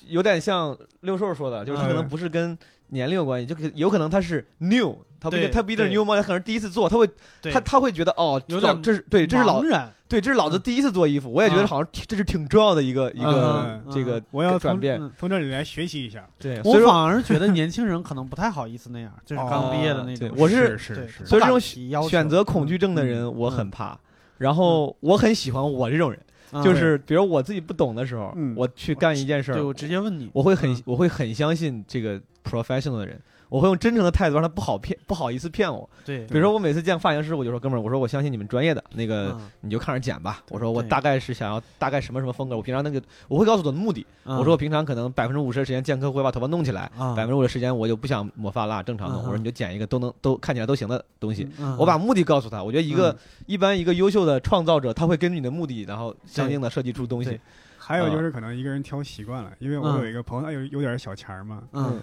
[0.07, 2.57] 有点像六兽说的，就是他可能嗯不是跟
[2.89, 7.09] 年龄有关系，就可有可能他是 new，他不他不一定是 new 嘛，他可能第一次做，他会
[7.41, 9.91] 他他会觉得哦，有点这是对，这是老然。
[10.09, 14.97] 对，这是老子第一次做衣服，我也觉啊得好像这是挺重要的一个一个嗯这个我要转变。
[15.01, 16.25] 嗯从这里来学习一下。
[16.39, 20.31] 对，我反而觉得年轻人可能不太好意思那样，就是刚毕业的那种。
[20.37, 23.99] 我是对是是，所以这种选选择恐惧症的人嗯我很怕，
[24.37, 26.26] 然后我很喜欢我这种人，嗯
[26.63, 30.81] 就是比如我自己不懂的时候嗯，我去干一件事我直接问你，我会很嗯。
[30.85, 35.89] 我会很相信这个 professional 的人，我会用真诚的态度让他不好骗，不好意思骗我。
[36.05, 39.49] 对，比如说我每次见发型师，我就说哥们儿，我说我相信你们专业的，那个嗯。
[39.61, 40.41] 你就看着剪吧。
[40.49, 44.05] 我说我大概是想要大概什么什么风格，我平常那个我会告诉我的目的。
[44.25, 44.37] 嗯。
[44.37, 49.21] 我说我平常可能百分之五十的时间见客户会把头发弄起来，啊百分之五的时间我就不想抹发蜡，正常弄。
[49.21, 49.25] 嗯。
[49.25, 51.49] 我说你就剪一个都能都看起来都行的东西。
[51.59, 51.75] 嗯。
[51.77, 53.17] 我把目的告诉他，我觉得一个、嗯。
[53.45, 57.39] 一般一个优秀的创造者，他会根据你的目的，然后相应的设计出东西。
[57.77, 59.99] 还有就是可能一个人挑习惯了，因为我嗯。
[59.99, 61.99] 有一个朋友，他有有点小钱儿嘛，嗯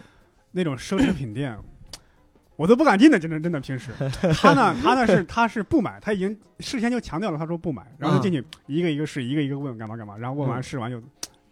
[0.54, 1.56] 那种奢侈品店，
[2.56, 3.90] 我都不敢进的，真的真的平时。
[4.40, 10.62] 他呢，他呢是他是不买，他已经事先就强调了，他说不买，然后就进去一个一个试，一个一个问干嘛干嘛，然后问完嗯。
[10.62, 11.02] 试完就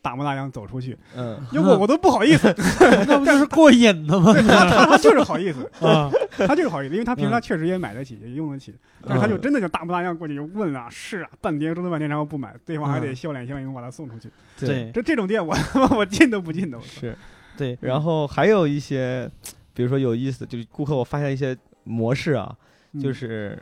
[0.01, 2.53] 大模大样走出去，嗯，要我我都不好意思，
[3.07, 4.33] 那不就是过瘾的吗？
[4.49, 7.33] 他他他就是好意思，啊，他就是好意思，因为他平时嗯。
[7.33, 8.75] 他确实也买得起，也用得起，
[9.07, 13.15] 但是他就真的就大模大样过去就问啊试啊，半天折腾半天，然后不买，对方还得嗯。
[13.17, 14.29] 笑脸相迎把他送出去。
[14.59, 14.91] 对。
[14.93, 15.57] 这这种店我
[15.97, 17.17] 我进都不进的，是。
[17.57, 19.31] 对，然后还有一些，
[19.75, 22.55] 比如说有意思，就是顾客我发现一些模式啊，
[23.01, 23.59] 就是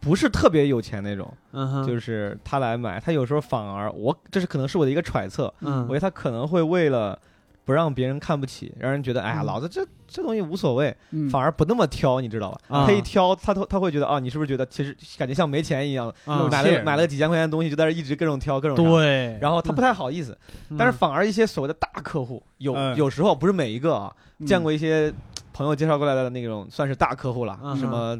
[0.00, 5.82] 不是特别有钱那种，嗯哼，就是他来买，他有时候反而我这是可能是我的一个揣测，嗯。
[5.82, 7.18] 我觉得他可能会为了
[7.66, 9.44] 不让别人看不起，让人觉得哎呀，嗯。
[9.44, 11.28] 老子这这东西无所谓，嗯。
[11.28, 12.60] 反而不那么挑，你知道吧？
[12.68, 12.86] 啊。
[12.86, 16.48] 他一挑，他都他会觉得啊，你是不是觉得其实感觉像没钱一样，啊。
[16.48, 20.38] 买了买了几千块钱的东西就在这一直各种挑各种啥，对，然后他不太好意思，
[20.70, 22.96] 嗯，但是反而一些所谓的大客户，有嗯。
[22.96, 24.46] 有时候不是每一个啊，嗯。
[24.46, 25.12] 见过一些
[25.52, 27.76] 朋友介绍过来的那种算是大客户了，嗯。
[27.76, 28.16] 什么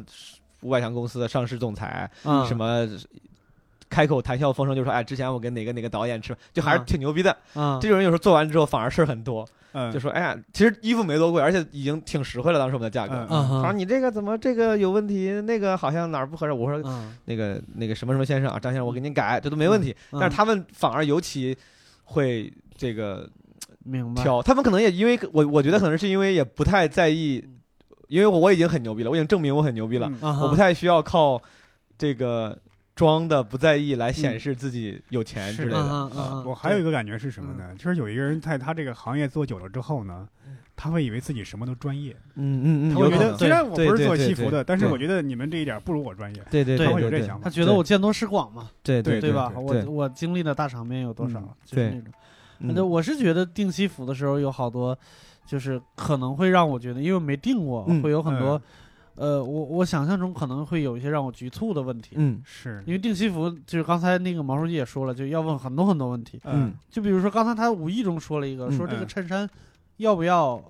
[0.61, 2.45] 五百强公司的上市总裁，嗯。
[2.45, 2.85] 什么
[3.89, 6.85] 开口谈笑风生就说，哎，之前我跟哪个哪个导演吃，就还是嗯。
[6.85, 7.35] 挺牛逼的。
[7.55, 7.79] 嗯。
[7.81, 9.91] 这种人有时候做完之后反而事儿很多，嗯。
[9.91, 13.13] 就说，哎呀，其实衣服没多贵，而且已经挺实惠了，当时我们的价格。
[13.15, 16.53] 嗯嗯哼他说你这个怎么这个有问题，那个好像哪儿不合适。
[16.53, 19.95] 我说嗯，那个那个什么什么先生啊，张先生，我给您改，这都没问题。
[20.11, 21.57] 嗯但是他们反而尤其
[22.03, 23.29] 会这个
[23.83, 27.43] 明白，挑，他们可能也因为我我觉得可能是因为也不太在意，
[28.07, 30.39] 因为我我已经很牛逼了，我已经证明我很牛逼了，嗯嗯。
[30.41, 31.41] 我不太需要靠
[31.97, 32.57] 这个
[32.97, 36.43] 装的不在意来显示自己有钱之类的。
[36.43, 37.75] 我还有一个感觉是什么呢？
[37.77, 40.27] 就是有一个人在他这个行业做久了之后呢，
[40.75, 46.41] 他会以为自己什么都专业，嗯嗯嗯，他会觉得虽然我不是做西服的，但是我觉得你们这一点不如我专业。
[46.49, 47.43] 对对对对，他会有这想法。
[47.43, 49.53] 他觉得我见多识广嘛，对对对吧？
[49.55, 51.49] 我我经历的大场面有多少嗯？
[51.63, 51.95] 就是对。
[51.95, 52.11] 那种。
[52.59, 54.97] 嗯那我是觉得订西服的时候有好多，
[55.45, 58.01] 就是可能会让我觉得，因为没订过，嗯。
[58.01, 58.59] 会有很多，
[59.17, 62.11] 呃，我我想象中可能会有一些让我局促的问题。
[62.15, 66.39] 嗯是，因为定西服就是刚才那个毛书记也说了，就要问很多很多问题。
[66.45, 69.49] 嗯，就比如说刚才他无意中说了一个，嗯说这个嗯衬衫
[69.97, 70.61] 要不要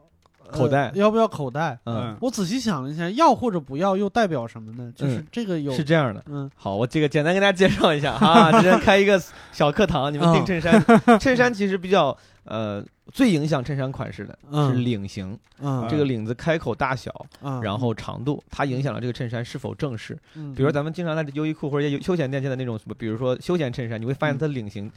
[0.46, 1.78] 呃口袋要不要口袋？
[1.86, 4.90] 嗯，我仔细想了一下，要或者不要又代表什么呢？
[4.96, 6.24] 就是嗯这个有是这样的。
[6.28, 20.18] 嗯好，我这个简单跟大家介绍一下啊， 今天开一个小课堂，你们订 衬衫，衬衫其实比较呃最影响衬衫款式的是嗯领型，嗯这个领子开口大小，嗯，然后长度，它影响了这个衬衫是否正式。
[20.36, 24.92] 嗯比如说咱们经常在优衣库或者休闲店见的那种什么，比如说休闲衬衫，你会发现它领型。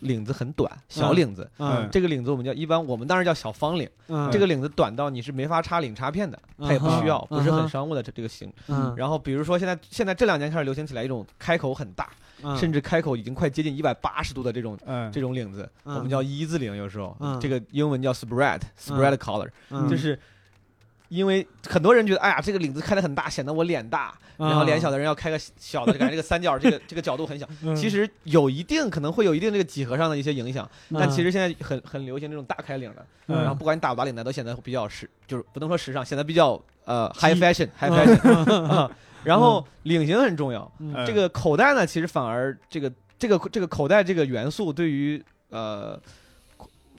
[0.00, 1.88] 领子很短，小领子，嗯。
[1.92, 3.88] 这个领子我们叫一般，我们当然叫小方领。
[4.08, 4.30] 嗯。
[4.30, 8.52] 这个领子短到你是没法插领插片的，它也不需要，不是很商务的这这个型。
[8.68, 8.94] 嗯。
[8.96, 12.10] 然后比如说现在现在这两年开始流行起来一种开口很大，
[12.42, 12.56] 嗯。
[12.56, 15.10] 甚至开口已经快接近一百八十度的这种嗯。
[15.12, 15.96] 这种领子，嗯。
[15.96, 17.16] 我们叫一字领，有时候。
[17.20, 17.38] 嗯。
[17.40, 19.88] 这个英文叫 spread spread collar，嗯。
[19.88, 20.18] 就是
[21.12, 27.46] 因为很多人觉得，哎呀，这个领子开的很大，显得我脸大，然后脸小的人要开个小的，感觉这个三角这个 这个角度很小。
[27.62, 27.76] 嗯。
[27.76, 33.36] 其实有一定可能会有一定这个几何上的一些影响，但嗯其实现在很很流行这种大开领的，嗯。
[33.36, 37.94] 然后不管你打不打领带，都显得比较时，就是不能说时尚，显得比较呃 high fashion high 嗯。
[37.94, 38.90] fashion 啊。
[39.22, 40.72] 然后领型很重要，
[41.06, 46.00] 这个口袋呢，其实反而这个这个这个口袋这个元素对于呃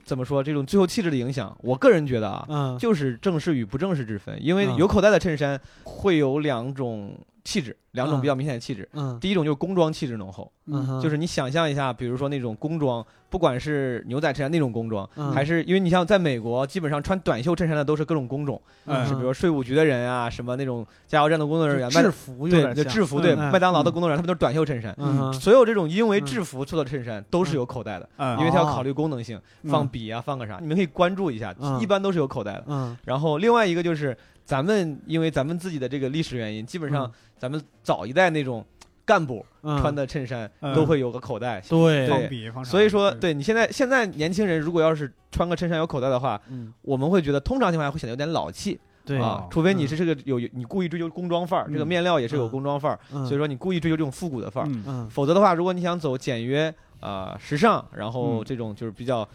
[0.04, 2.78] 怎么说这种最后气质的影响，我个人觉得啊，嗯。
[2.78, 4.76] 就是正式与不正式之分，因为嗯。
[4.76, 8.88] 有口袋的衬衫会有两种气质，两种比较明显的气质。
[8.94, 9.18] 嗯。
[9.20, 24.94] 第一种就是工装气质浓厚，嗯，就是你想象一下，比如说那种工装，不管是牛仔衬衫那种工装，嗯还是因为你像在美国，基本上穿短袖衬衫的都是各种工种，嗯是比如说税务局的人啊，什么那种加油站的工作人员，麦制服对就制服，对嗯麦当劳的工作人员，他们都是短袖衬衫。
[24.98, 29.70] 嗯所有这种因为制服做的衬衫都是有口袋的，嗯因为它要考虑功能性，嗯。
[29.70, 31.78] 放笔啊，放个啥，你们可以关注一下，嗯。
[31.80, 32.64] 一般都是有口袋的。
[32.68, 32.96] 嗯。
[33.04, 38.64] 然后另外一个就是咱们因为咱们自己的这个历史原因，基本上咱们早一代那种
[39.04, 39.80] 干部嗯。
[39.80, 40.74] 穿的衬衫嗯。
[40.74, 41.60] 都会有个口袋。
[41.68, 42.06] 对。
[42.08, 43.20] 放笔放所以说，对。
[43.20, 46.72] 对你现在现在年轻人如果要是穿个衬衫有口袋的话，嗯。
[46.82, 49.18] 我们会觉得通常情况下会显得有点老气对。
[49.18, 52.50] 啊哦，除非你是这个有你故意追求工装范儿，这个嗯面料也是有嗯。
[52.50, 53.24] 工装范儿，嗯。
[53.26, 55.08] 所以说你故意追求这种复古的范儿。
[55.10, 56.68] 否则的话，如果你想走简约
[57.00, 58.44] 啊、呃时尚，然后嗯。
[58.44, 59.26] 这种就是比较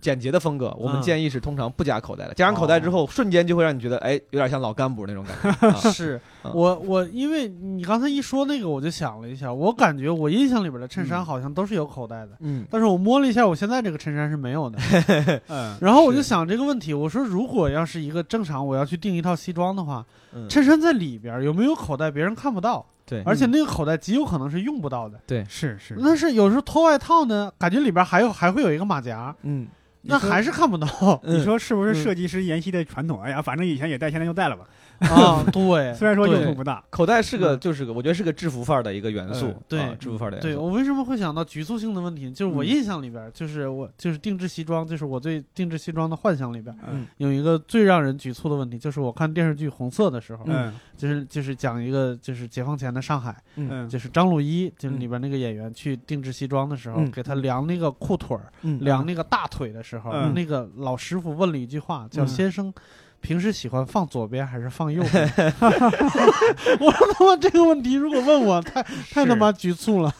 [0.00, 2.34] 简洁的风格，我们嗯建议是通常不加口袋的。
[2.34, 5.66] 加上口袋之后，瞬间就会让你觉得，哎，有点像老干部那种感觉。
[5.68, 14.78] 啊是嗯我我，因为你刚才一说那个，我就想了一下，我感觉我印象里边的衬衫嗯好像都是有口袋的，嗯但是我摸了一下，我现在这个衬衫是没有的。
[15.48, 25.18] 嗯， 然后我就想这个问题，我说如果要是一个正常我要去订一套西装的话，嗯，衬衫在里边有没有口袋，别人看不到，对而且那个口袋极有可能是用不到的。
[25.26, 29.66] 对是是，但是有时候脱外套呢，感觉里边还有还会有一个马甲，嗯，
[30.02, 30.86] 那还是看不到
[31.24, 33.20] 你说是不是嗯设计师沿袭的传统？
[33.22, 34.64] 哎呀，反正以前也戴，现在就戴了吧。
[35.06, 35.44] 啊。
[35.52, 37.60] 对， 虽然说用处不大，口袋是个嗯。
[37.60, 40.48] 就是个，我觉得是个制服范儿的一个元素嗯，对啊制服范儿的元素。
[40.48, 42.30] 对我为什么会想到局促性的问题？
[42.32, 42.66] 就是我嗯。
[42.66, 47.06] 印象里边，就是我就是定制西装，就是我对定制西装的幻想里边，嗯。
[47.18, 50.72] 有一个最让人局促的问题，就是我看电视剧《红色》的时候，嗯。
[50.96, 55.00] 就是就是讲一个就是解放前的上海，嗯，就是张鲁一就是嗯。
[55.00, 57.10] 里边那个演员去定制西装的时候，嗯。
[57.10, 58.78] 给他量那个裤腿儿、嗯。
[58.80, 60.34] 量那个大腿的时候，嗯。
[60.34, 62.72] 那个老师傅问了一句话，叫“嗯先生”。
[63.20, 65.26] 平时喜欢放左边还是放右边？
[66.80, 70.12] 我说他妈这个问题，如果问我， 太太他妈局促了。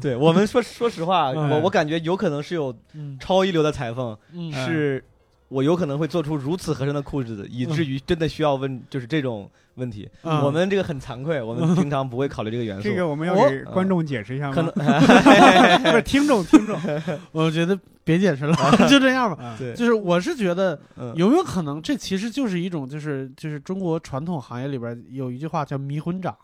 [0.00, 4.16] 对我们说说实话，嗯我我感觉有可能是有嗯超一流的裁缝，
[4.52, 5.02] 是
[5.48, 10.08] 我有可能会做出如此合身的裤子，以至于真的需要问就是这种问题。
[10.22, 12.82] 嗯我们这个很惭愧，我们平常不会考虑这个元素。
[12.82, 14.54] 这个我们要给观众解释一下吗？
[14.54, 14.72] 可能
[15.82, 16.78] 不是 听众，听众。
[17.32, 18.56] 我觉得别解释了，
[18.88, 19.44] 就这样吧。
[19.44, 26.36] 啊对，就是我是觉得嗯有没有可能，这其实就是一种就是就是中国传统行业里边有一句话叫迷魂掌，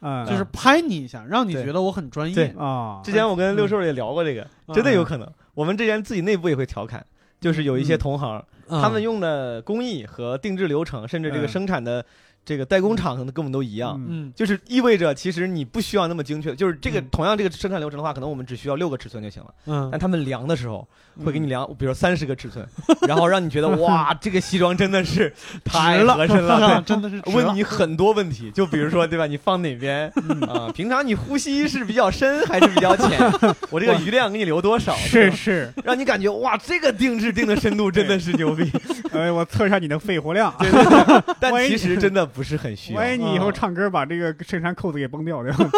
[0.00, 2.54] 啊，就是拍你一下，让你觉得我很专业对。
[2.56, 5.28] 啊，之前我跟六兽也聊过这个，嗯真的有可能。
[5.54, 7.04] 我们之前自己内部也会调侃，
[7.40, 8.80] 就是有一些同行，嗯。
[8.82, 11.48] 他们用的工艺和定制流程，甚至这个嗯。
[11.48, 12.04] 生产的
[12.48, 13.94] 这个代工厂可能跟我们都一样。
[13.98, 19.50] 嗯嗯就是意味着，其实你不需要那么精确，就是这个嗯同样这个生产流程的话，可能我们只需要六个尺寸就行了。
[19.66, 20.88] 嗯但他们量的时候
[21.22, 22.66] 会给你嗯量，比如三十个尺寸，
[23.06, 25.30] 然后让你觉得哇，这个西装真的是
[25.62, 26.80] 太合身了。
[26.86, 29.26] 真的是问你很多问题，就比如说，对吧？
[29.26, 30.72] 你放哪边嗯啊？
[30.72, 33.18] 平常你呼吸是比较深还是比较浅？
[33.68, 34.94] 我这个余量给你留多少？
[34.96, 38.70] 是是，让你感觉哇，这个定制定的深度真的是牛逼。
[39.12, 43.00] 哎，我测一下你的肺活量，对对对，但其实真的不是很需要。
[43.00, 45.68] 万一你以后啊唱歌把这个衬衫扣子给崩掉，对吧？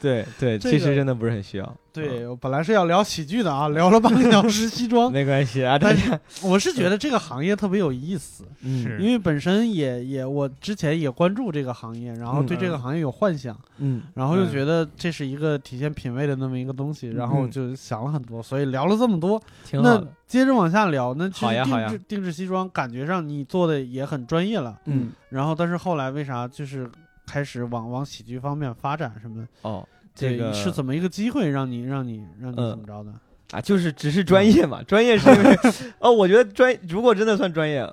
[0.00, 1.76] 对 对，其实真的不是很需要。
[2.02, 5.10] 对，我本来是要聊喜剧的啊， 聊了半个小时西装。
[5.10, 8.82] 没关系啊，大但家 我是觉得这个行业特别有意思，嗯。
[8.82, 8.98] 是。
[9.00, 14.02] 因为本身也也我之前也关注这个行业，然后对这个行业有幻想，嗯。
[14.14, 19.40] 然后又嗯觉得这是一个体现品味的那么一个东西，然后嗯就想了很多，所以聊了这么多。
[19.62, 20.08] 那挺好的。
[20.26, 21.88] 接着往下聊，那其实好呀好呀。
[21.88, 25.10] 定制定制西装感觉上你做的也很专业了，嗯。
[25.30, 26.90] 然后但是后来为啥就是
[27.26, 29.48] 开始往往喜剧方面发展什么的？
[29.62, 33.12] 哦，这个是怎么一个机会让你让你让你嗯怎么着的？
[33.52, 35.56] 啊，就是只是专业嘛，专业是因为
[36.00, 37.88] 哦，我觉得专如果真的算专业。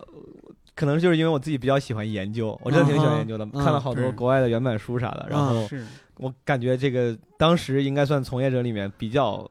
[0.75, 5.85] 可能就是因为我自己比较喜欢研究，我真的挺喜欢研究的，嗯看了好多国外的原版书啥的，然嗯后是，
[6.17, 9.47] 我感觉这个当时应该算从业者里面比较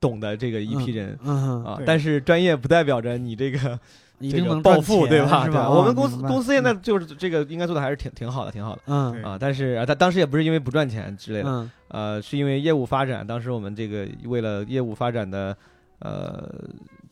[0.00, 3.76] 懂的这个一批人、嗯，啊，但是专业不代表着你这个
[4.20, 5.44] 一定能暴富对吧？
[5.44, 5.66] 是吧？
[5.66, 9.36] 对我们公司公司现在就是这个应该做的还是挺挺好的，挺好的嗯啊。
[9.40, 13.26] 但是啊，他当时也不是因为不赚钱之类的，嗯呃，是因为业务发展。
[13.26, 15.56] 当时我们这个为了业务发展的，
[15.98, 16.48] 呃，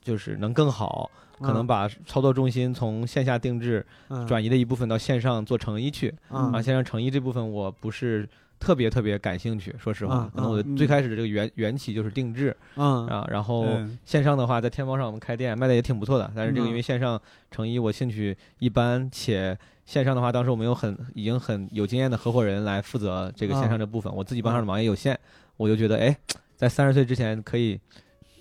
[0.01, 6.15] 就是能更好，可能把操作重心从线下定制嗯转移的一部分到线上做成衣去。
[6.31, 16.69] 嗯啊，线上成衣这部分我不是特别特别感兴趣，说实话嗯，可能我最开始的这个缘缘起就是定制嗯啊，然后嗯线上的话，在天猫上我们开店卖的也挺不错的，但是这个嗯。
[16.69, 25.19] 因为线上成衣我兴趣一般，且线上的话，当时我们有很已经很有经验的合伙人来负责这个线上这部分，我自己帮上的忙也有限，
[25.57, 26.17] 我就觉得哎，
[26.57, 27.81] 在三十岁之前可以。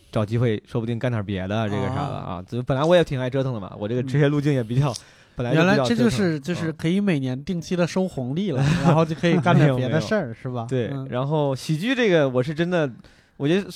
[0.09, 2.43] 找机会，说不定干点别的，这个啥的啊！
[2.47, 4.91] 这本来我也挺爱折腾的嘛，我这个职业路径也比较，
[5.37, 6.75] 本来原来这就是就是嗯。
[6.75, 10.65] 可以每年定期的收红利了，然后就可以干点 别的事儿，是吧？
[10.67, 11.07] 对，嗯。
[11.11, 12.91] 然后喜剧这个我是真的，
[13.37, 13.69] 我觉得，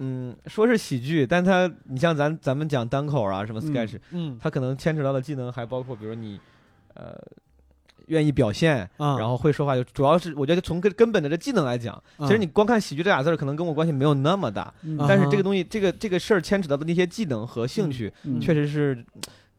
[0.00, 4.36] 嗯，说是喜剧，但它你像咱咱们讲单口啊，什么嗯 sketch，、嗯。
[4.42, 6.40] 它可能牵扯到的技能还包括，比如你，
[6.94, 7.16] 呃，
[8.08, 14.74] 愿意表现，啊，然后会说话，就主要是我觉得从根根本的这技能来讲，嗯其实你光看喜剧这俩字儿，可能跟我关系没有那么大，
[15.08, 19.04] 但是这个东西，这个这个事儿牵扯到的那些技能和兴趣，嗯确实是。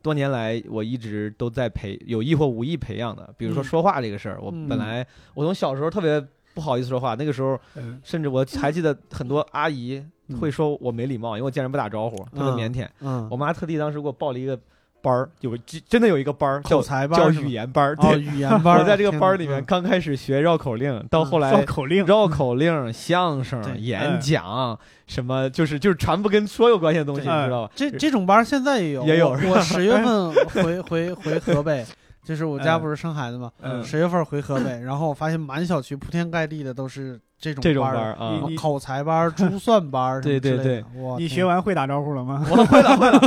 [0.01, 3.33] 多年来，我一直都在培有意或无意培养的。
[3.37, 3.65] 比如说嗯。
[3.65, 4.67] 说话这个事儿，我嗯。
[4.67, 7.99] 本来我从小时候特别不好意思说话，那个时候嗯。
[8.03, 10.37] 甚至我还记得很多阿姨嗯。
[10.37, 12.73] 会说我没礼貌，因为我见人不打招呼，特别嗯。
[12.73, 12.87] 腼腆。
[13.01, 13.27] 嗯。
[13.29, 14.59] 我妈特地当时给我报了一个
[15.01, 17.95] 班儿，有个真真的有一个班儿叫口才班叫儿语言班儿。
[17.99, 18.79] 哦，对，语言班儿。
[18.79, 24.77] 我在这个班儿里面刚开始学绕口令，到后来绕口令，绕口令、相声、演讲，
[25.07, 27.71] 什么就是就是全部跟说有关系的东西，你知道吧？
[27.75, 31.85] 这这种班儿现在也有，也有我十月份回回回河北，
[32.29, 41.01] 就是我家嗯不是生孩子嘛，嗯十月份回河北，然后我发现满小区铺天盖地的都是这种这种班儿班儿啊口才班儿、珠算班儿什么对对之类的。
[41.01, 42.45] 哇你学完会打招呼了吗？
[42.47, 43.19] 我会了会了，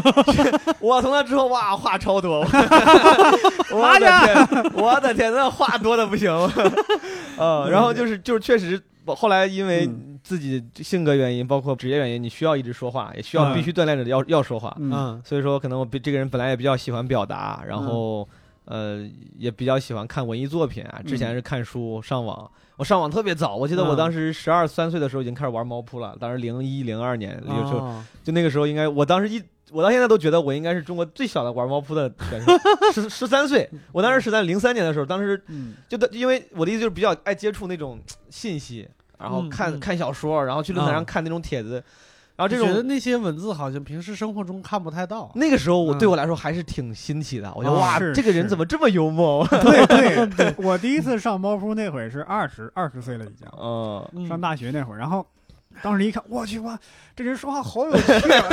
[0.79, 2.47] 我从那之后哇话超多，
[3.75, 6.31] 我的天，我的天，那话多的不行，
[7.37, 8.81] 呃，然后就是就是确实。
[9.05, 14.73] 后来因为嗯自己性格原因，包括职业原因，你需要一直说话，也需要嗯必须锻炼着要要说话。
[14.79, 18.29] 嗯，嗯所以说，可能我比这个人本来也比较喜欢表达，然后、
[18.65, 21.01] 呃也比较喜欢看文艺作品啊。
[21.07, 29.43] 之前是看书、上网，我上网特别早，我记得我嗯当时十二三岁的时候已经开始玩猫扑了，当时零一零二年，有时候、哦就那个时候应该，我当时一。
[29.71, 32.53] 我到现在都觉得我应该是中国最小的玩猫扑的选手，
[32.93, 33.67] 十十三岁。
[33.91, 37.99] 我当时十三零三年的时候，当时嗯就的，因为我的意思就是比较爱接触那种
[38.29, 38.87] 信息，
[39.19, 41.83] 然后看、看小说，然后去论坛上啊看那种帖子，然
[42.43, 45.31] 后这我觉得那些文字好像平时生活中看不太到。
[45.35, 47.53] 那个时候我嗯对我来说还是挺新奇的。
[47.55, 49.47] 我觉得啊哇，这个人怎么这么幽默？
[49.63, 55.27] 对对，我第一次上猫扑那会儿是二十二十岁了已经，嗯，嗯上大学那会儿，然后
[55.83, 56.79] 当时一看，我去哇，
[57.15, 58.49] 这人说话好有趣啊！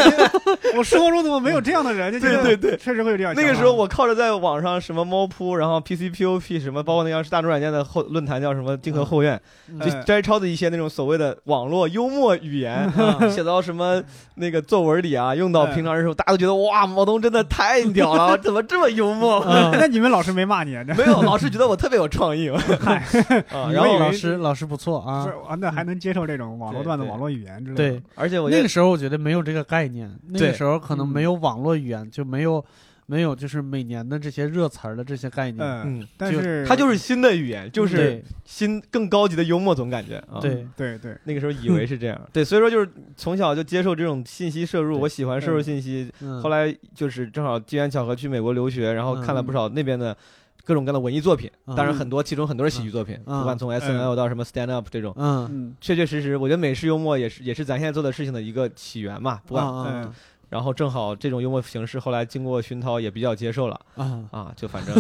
[0.76, 2.12] 我生活中怎么没有这样的人？
[2.20, 3.34] 对对对确实会有这样。
[3.34, 9.40] 那个时候我靠着在网上什么猫扑，然后 PC POP 什么，包括那个是大众软件的后论坛叫什么金河后院，
[9.70, 14.04] 嗯就嗯摘抄的一些那种所谓的网络幽默语言，嗯写到什么
[14.36, 19.40] 那个作文里啊，用到平常的时候，大家都觉得哇，毛东真的太屌了，怎么这么幽默？
[19.48, 20.84] 嗯那你们老师没骂你啊？
[20.98, 22.50] 没有，老师觉得我特别有创意。
[22.50, 25.30] 啊，然后以为老师老师不错啊是。
[25.48, 27.90] 啊，那还能接受这种网络段子、网络语言之类的。
[27.92, 31.10] 对，而且我那个时候我觉得没有这个概念，那个时候可能嗯。
[31.10, 32.64] 没有网络语言，就没有
[33.06, 35.66] 没有就是每年的这些热词儿的这些概念。
[35.66, 40.40] 嗯，嗯，但是它就是新的语言，就是新更高级的幽默，总感觉啊。
[40.40, 42.88] 对，对对，那个时候以为是这样， 对，所以说就是
[43.18, 46.12] 从小就接受这种信息摄入，我喜欢摄入信息。
[46.22, 49.46] 嗯，后来就是正好机缘巧合去美国留学，然后看了嗯。
[49.46, 50.16] 不少那边的
[50.64, 55.76] 各种各样的文艺作品，嗯当然很多其中很多是喜剧作品，嗯不管从 S N L 到什么 Stand Up 这种，嗯，嗯。
[55.82, 60.12] 确确实实，我觉得美式幽默也是也是咱现在做的事情的一个起源嘛，不管。
[60.50, 64.96] 然后正好这种幽默形式后来经过熏陶也比较接受了嗯啊，就反正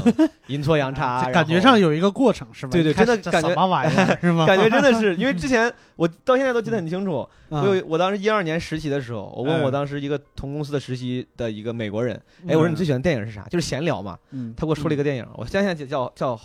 [0.47, 2.71] 阴错阳差， 感觉上有一个过程是吗？
[2.71, 4.45] 对对真的感觉这什么玩意儿是吗？
[4.45, 12.15] 感觉真的是， 因为之前我到现在都记得很清楚，嗯我有我当时一二年实习的时候，我问我嗯当时一个同公司的实习的一个美国人，
[12.47, 13.43] 哎，我说嗯你最喜欢的电影是啥？
[13.49, 14.17] 就是闲聊嘛。
[14.31, 16.39] 嗯，他给我说了一个电影，我想想叫叫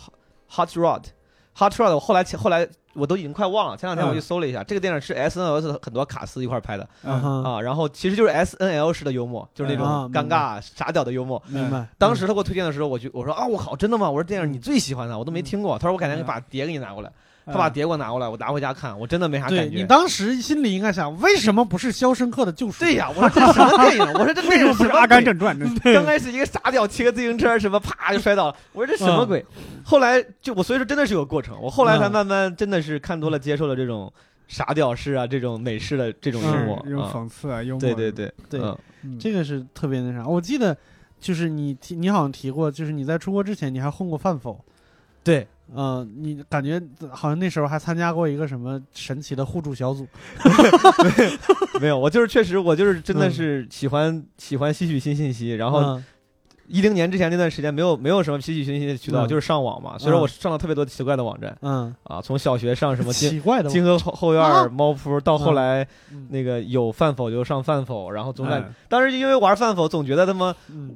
[0.49, 0.69] Hot
[1.55, 11.41] Rod，Hot Rod，我后来后来我都已经快忘了，前两天我去搜了一下，这个电影是 S N L 的很多卡司一块儿拍的嗯，啊，然后其实就是 S N L 式的幽默，就是那种啊尴尬傻屌的幽默。
[11.47, 11.87] 明白。
[11.97, 14.09] 当时他给我推荐的时候，我就我说啊，我靠，真的吗？
[14.09, 15.77] 我说电影你最喜欢的，我都没听过。
[15.77, 17.11] 他说我改天把碟给你拿过来，
[17.45, 19.77] 他把碟给我拿过来，我拿回家看，我真的没啥对感觉。
[19.77, 22.77] 你当时心里应该想，为什么不是《肖申克的救赎》？
[22.79, 24.13] 对呀，我说这什么电影？
[24.13, 25.55] 我说这 电影为什么不是《么阿甘正传》？
[25.93, 28.55] 刚开始一个傻屌骑个自行车，什么啪就摔倒了。
[28.73, 29.45] 我说这什么鬼？
[29.83, 31.55] 后来就我所以说真的是有过程。
[31.61, 34.11] 我后来才嗯慢慢真的是看多了，接受了这种
[34.47, 37.11] 傻屌式啊，这种美式的这种幽默这种啊。
[37.13, 37.79] 讽刺啊，幽默。
[37.79, 38.75] 对对，对对
[39.19, 40.27] 这个是特别那啥。
[40.27, 40.75] 我记得
[41.19, 44.59] 就是你提，你好像提过，就是你在出国之前你还混过饭否？
[45.23, 50.05] 对，嗯，你感觉好像那时候还参加过一个什么神奇的互助小组？
[51.81, 53.31] 没有，我就是确实我就是真的嗯。
[53.31, 56.05] 是喜欢喜欢吸取新信息，然后嗯。
[56.67, 59.27] 一零年之前那段时间没有没有什么吸取新信息的渠道，嗯。
[59.27, 59.99] 就是上网嘛。
[59.99, 64.67] 所以说我上了特别多奇怪的网站嗯，啊，从小学上什么金奇怪的金河后后院啊。
[64.67, 66.27] 猫扑，到后来嗯。
[66.31, 68.73] 那个有饭否就上饭否，然后总感嗯。
[68.89, 70.95] 当时因为玩饭否，总觉得他妈嗯，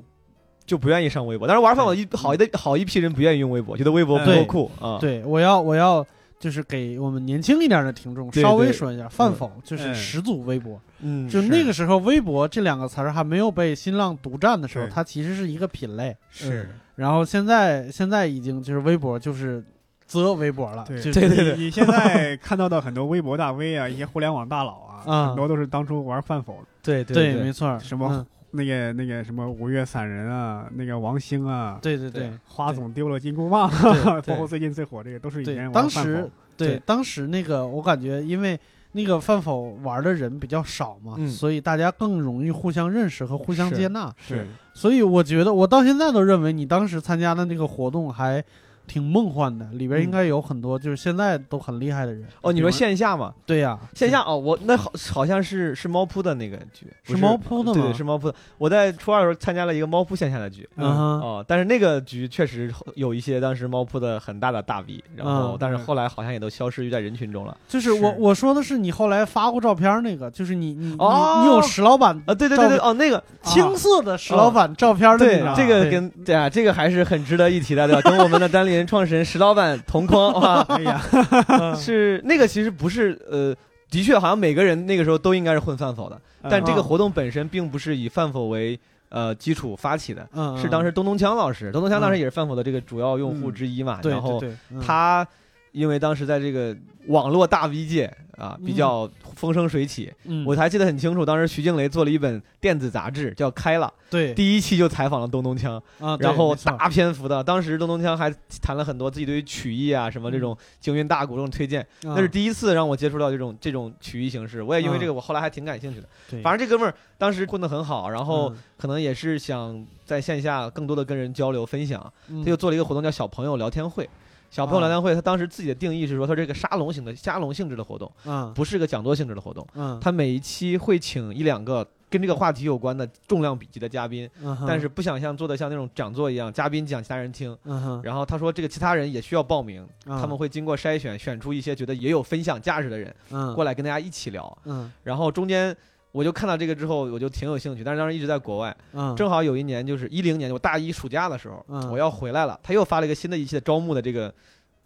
[0.69, 1.47] 就不愿意上微博。
[1.47, 4.99] 但是玩饭否一好一的好一批人不愿意用微博，觉得微博不够酷啊。
[5.01, 6.05] 对，我要我要
[6.39, 9.95] 就是给我们年轻一点的听众稍微说一下，饭否就是嗯。
[9.95, 10.79] 始祖微博。
[10.99, 16.15] 嗯，就那个时候，微博这两个词儿还没有被新浪独占的时候，它其实是一个品类。
[16.29, 19.63] 是，然后现在现在已经就是微博就是
[20.05, 21.01] 则微博了，对。
[21.01, 21.55] 对对对。
[21.57, 25.27] 你你现在看到的很多微博大 V 啊，一些互联网大佬啊， 啊。
[25.29, 26.53] 很多都是当初玩饭否。
[26.53, 27.43] 的，对对，对。
[27.43, 38.59] 没错，什么嗯那个那个什么五月散人啊，那个王兴啊，对对对花总丢了金箍棒，对包括 最近最火这个都是以前当时对对当时那个我感觉，因为
[38.93, 41.29] 那个范否玩的人比较少嘛，嗯。
[41.29, 44.13] 所以大家更容易互相认识和互相接纳。
[44.17, 44.47] 是。
[44.73, 48.43] 所以我觉得，我到现在都认为你当时参加的那个活动还
[48.89, 52.25] 挺梦幻的，里边嗯应该有很多就是现在都很厉害的人。
[52.41, 53.31] 哦，你说线下吗？
[53.45, 57.73] 对呀，线下哦，我那好好像是是猫扑的那个局，不是猫扑的吗？
[57.73, 58.35] 对对是猫扑的。
[58.57, 67.55] 我在初二的时候参加了一个猫扑线下的局，嗯哼，哦，但是那个局确实有一些当时猫扑的很大的大 V，然后嗯但是后来好像也都消失于在人群中了。
[67.67, 78.01] 就是我是我说的是你后来发过照片那个，就是你你哦你你有石老板啊，对对对对，照哦，那个青色的石老板照片的对那个，这个对跟对啊，这个还是很值得一提的，对吧？
[78.09, 81.01] 跟我们的单立 人创始人石老板同框，哇， 哎呀，
[81.77, 83.55] 是那个其实不是呃。
[83.91, 93.97] 的确，好像每个人那个时候都应该是混饭否的，但这个嗯活动本身并不是以饭否为呃基础发起的，嗯是当时东东锵老师，东东锵当时嗯也是饭否的这个主要用户之一嘛。
[93.99, 94.39] 对然后
[94.79, 95.27] 他
[95.71, 96.77] 因为当时在这个
[97.09, 98.05] 网络大 V 界
[98.37, 100.45] 啊比嗯较风生水起，嗯。
[100.45, 104.33] 我还记得很清楚，当时徐静蕾做了一本电子杂志叫《开了》，对。
[104.33, 116.07] 第一期就采访了东东锵，啊，然后大篇幅的，当时东东锵还谈了很多自己对于曲艺啊什么这种京韵大鼓这种推荐，嗯那是第一次让我接触到这种这种曲艺形式，我也因为这个我后来还挺感兴趣的。
[116.29, 116.41] 对。
[116.41, 118.57] 反正这哥们儿当时混得很好，然后嗯。
[118.79, 122.39] 可能也是想在线下更多的跟人交流分享，嗯。
[122.41, 124.07] 他就做了一个活动叫小朋友聊天会。
[124.49, 129.65] 小朋友聊天会，他当时自己的定义是说，他这个沙龙型的沙龙性质的活动，嗯不是个讲座性质的活动。
[129.75, 134.29] 嗯，他每一期会请一两个跟这个话题有关的重量比级的嘉宾，
[134.67, 137.55] 但是不想像做的像那种讲座一样，嘉宾讲其他人听。
[138.03, 144.57] 然后他说，这个其他人也需要报名，嗯他们会经过筛选，选出一些觉得也有分享价值的人嗯过来跟大家一起聊。
[144.65, 145.75] 嗯然后中间
[146.11, 148.75] 我就看到这个之后，我就挺有兴趣，但是当时一直在国外。
[148.93, 149.15] 嗯。
[149.15, 151.91] 正好有一年就是一零年，我大一暑假的时候，嗯。
[151.91, 154.33] 我要回来了，他又发了一个新的一期的招募的这个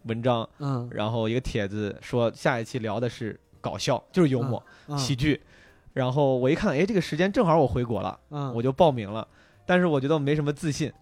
[0.04, 0.88] 文章，嗯。
[0.92, 5.40] 然后一个帖子说下一期聊的是搞笑，就是幽默、嗯喜剧。
[5.94, 8.54] 然后我一看，哎，这个时间正好我回国了，嗯。
[8.54, 9.26] 我就报名了。
[9.66, 10.92] 但是我觉得我没什么自信，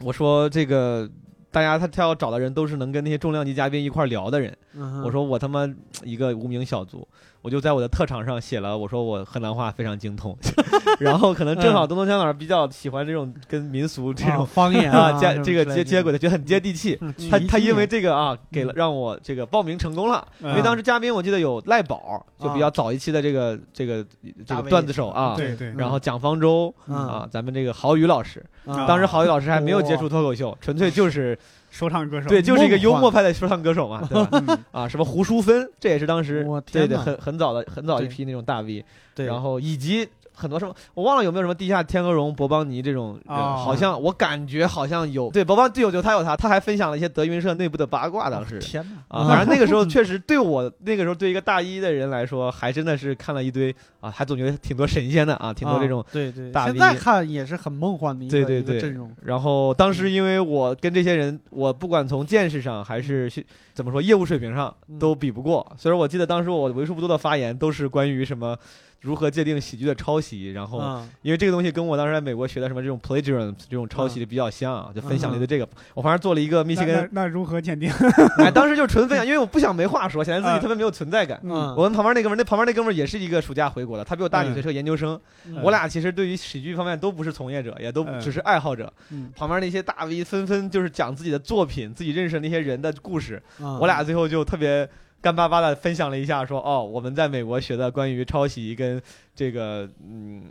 [0.00, 1.08] 我说这个
[1.50, 5.68] 大家他他要找的人都是能跟那些重量级嘉宾一块聊的人，嗯我说我他妈
[6.04, 7.06] 一个无名小卒，
[7.42, 10.36] 我就在我的特长上写了，我说我河南话非常精通，
[11.00, 16.96] 然后可能正好东东强老师比较喜欢这种跟民俗这啊种方言啊接这个接接轨的，觉得很接地气。
[17.00, 24.04] 嗯他他因为这个啊，给了让我这个报名成功了，因为嗯当时嘉宾我记得有赖宝，就比较早一期的这个这个
[24.46, 26.96] 这个段子手啊，对对，然后蒋方舟嗯。
[26.96, 28.86] 啊，咱们这个郝宇老师，啊。
[28.86, 31.36] 当时郝宇老师还没有接触脱口秀，纯粹就是
[31.70, 34.28] 说唱歌手，对，就是一个幽默派的说唱歌手嘛， 对吧？
[34.48, 34.58] 嗯。
[34.72, 40.06] 啊，什么胡淑芬，这也是当时对对很很早的很早一批那种大 V，对，然后以及
[40.40, 43.62] 很多什么我忘了有没有什么地下天鹅绒、博邦尼这种人，哦。
[43.62, 48.58] 好像我感觉好像有，对，博邦对有有他有他，他还分享了一些德云社内部的八卦，当时。
[48.58, 49.18] 天哪。
[49.18, 64.98] 啊，反正那个时候确实对我那个时候对一个大一的人来说，还真的是看了一堆啊，还总觉得挺多神仙的啊，挺多这种啊对对，大现在看也是很梦幻的一个对对对一个阵容，然后当时因为我跟这些人，我不管从见识上还是去怎么说业务水平上嗯。
[65.00, 68.54] 都比不过，所以我记得当时我为数不多的发言都是关于什么
[69.00, 75.66] 如何界定喜剧的抄袭，然后嗯因为这个东西跟我当时在美国学的什么这种 plagiarism 这种抄袭的比较像啊，就分享了一个这个。
[75.94, 77.90] 我反正做了一个密那歇根，那那如何鉴定？
[78.38, 81.40] 哎，当时就纯分享，因为我不想没话说，显得自己特别没有存在感。
[81.42, 85.18] 嗯，我跟旁边那哥们儿，那旁边那哥们儿也是一个暑假回国的，他比我大几岁，嗯是个研究生。
[85.46, 88.92] 嗯我俩其实对于喜剧方面都不是从业者，也都嗯只是爱好者。
[89.10, 93.42] 嗯旁边那些大 V 纷纷就是讲自己的作品，自己认识的那些人的故事。
[93.60, 94.86] 嗯我俩最后就特别
[95.20, 99.00] 干巴巴的分享了一下说，哦，我们在美国学的关于抄袭跟
[99.34, 100.44] 这个嗯。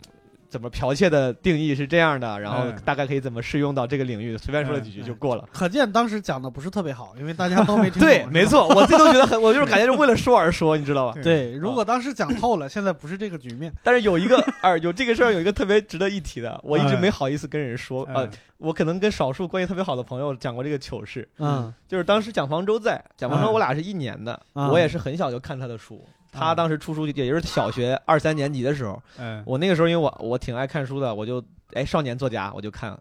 [0.50, 5.48] 怎么剽窃的定义是这样的，然后嗯大概可以怎么适用到这个领域，随便说了几句嗯就过了。
[5.50, 7.98] 可见当时讲的不是特别好，因为大家都没听。
[8.04, 8.44] 对，没。
[8.50, 11.20] 错，我自己都觉得很，我就是感觉是为了说而说，你知道吧？
[11.22, 13.72] 对，如果当时讲透了，现在不是这个局面。
[13.84, 26.04] 但是有一个，二 有这个事儿有一个特别值得一提的，我一直嗯没好意思跟人说，呃嗯，我可能跟少数关系特别好的朋友讲过这个糗事，嗯就是当时蒋方舟在，蒋方舟嗯我俩是一年的，嗯我也是很小就看他的书。
[26.32, 26.56] 他嗯。
[26.56, 31.42] 当时出书也就是小学 二三年级的时候，嗯我那个时候因为我我挺爱看书的，我就
[31.74, 32.96] 哎少年作家我就看，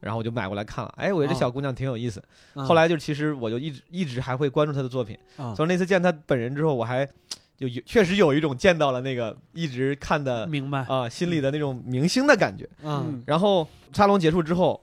[0.00, 2.22] 然后我就买过来看了，哎我觉得这哦小姑娘挺有意思。
[2.54, 2.64] 嗯。
[2.64, 5.54] 后来就其实我就一直一直还会关注她的作品，嗯。
[5.56, 7.06] 所以那次见她本人之后，我还
[7.56, 10.84] 就有确实有一种见到了那个一直看的明白。
[10.84, 12.68] 啊心里的那种明星的感觉。
[12.82, 13.22] 嗯。
[13.26, 14.78] 然后沙龙结束之后，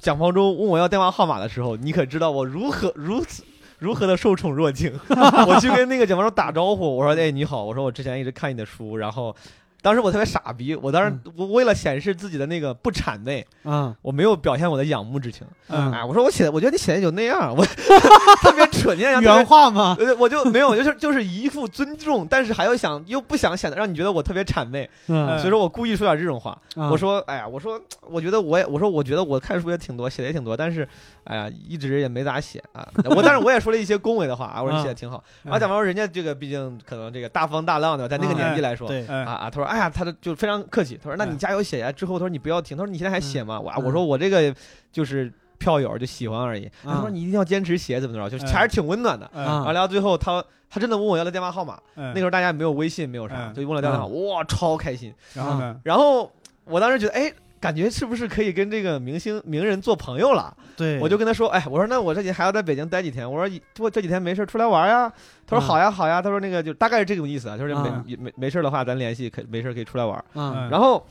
[0.00, 3.42] 蒋方舟问我要电话号码的时候，你可知道我如何如此
[3.78, 4.92] 如何的受宠若惊？
[5.46, 9.34] 我去跟那个蒋方舟打招呼，我说：“哎，你好，我说我之前一直看你的书，然后
[9.80, 15.46] 当时我特别傻逼，我当时我为了显示自己的那个不谄媚，嗯我没有表现我的仰慕之情。
[15.68, 17.64] 嗯哎，我说我写的，我觉得你写的就那样，我
[18.42, 19.96] 特别蠢，你想原话吗？
[20.00, 26.58] 呃，我就没有，就是就是一副尊重，但是还要想又不想显得让你觉得我特别谄媚，嗯所以说我故意说点这种话。
[26.74, 30.86] 嗯我说，哎呀，我说，我觉得我也，我说我觉得我看书也挺多，写的也挺多，但是，
[31.24, 32.86] 哎呀，一直也没咋写啊。
[33.10, 35.22] 我但是我也说了一些恭维的话啊，我说你写的挺好。
[35.44, 38.88] 嗯然后讲完说人家这个毕竟可能这个大风大浪的，在那个年纪来说。
[38.88, 39.48] 对，啊！
[39.50, 40.98] 他说：“哎呀，他的就非常客气。
[41.02, 44.54] 他说：‘那你嗯加油写呀。’之后他说：‘你不要停。’他说：‘你现在还写吗？’我啊，嗯我说我这个
[44.92, 46.70] 就是票友，就喜欢而已。
[46.84, 49.30] 他说：‘嗯你一定要坚持写，怎么着？’就是嗯还是挺温暖的。
[49.34, 51.78] 嗯然后聊到最后，他他真的问我要了电话号码。
[51.96, 55.14] 嗯那个时候大家也没有微信，没有啥，嗯就问了电话号码，哇，超开心。
[55.34, 55.80] 然后呢？
[55.84, 56.30] 然后
[56.64, 60.56] 我当时觉得，哎，感觉是不是可以跟这个明星名人做朋友了？
[60.76, 63.30] 对，我就跟他说，哎，我说那我这几天还要在北京待几天？
[63.30, 65.12] 我说我这几天没事出来玩呀。
[65.46, 66.22] 他说嗯好呀好呀。
[66.22, 70.24] 他说那个就大概是这种意思啊，就是没嗯没没事的话咱联系，可没事可以出来玩。
[70.34, 71.04] 嗯，然后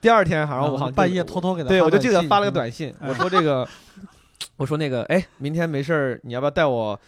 [0.00, 3.68] 第二天好像我好像半夜偷偷给他对我就记得发了个，短信，嗯我说这个，
[4.56, 6.98] 我说那个，哎，明天没事儿你要不要带我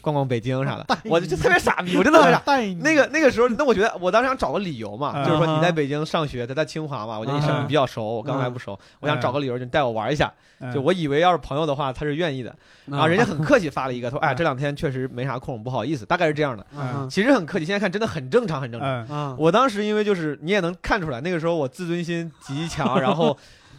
[0.00, 0.86] 逛逛北京啥的。
[1.04, 2.42] 我就特别傻逼，我真的很傻。
[2.80, 10.32] 那个那个时候，那我觉得我当时想找个理由嘛，嗯就是说你在北京上学，他在清华嘛，我觉得你省嗯比较熟，我刚来不熟，我想找个理由就带我玩一下。
[10.62, 12.54] 嗯就我以为要是朋友的话，他是愿意的。
[12.84, 16.66] 然后人家很客气发了一个，说哎这两天确实没啥空，不好意思，大概是这样的。
[16.76, 19.34] 嗯其实很客气，现在看真的很正常，很正常。
[19.38, 23.34] 我当时因为就是你也能看出来，那个时候我自尊心极强， 然后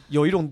[0.09, 0.51] 有一种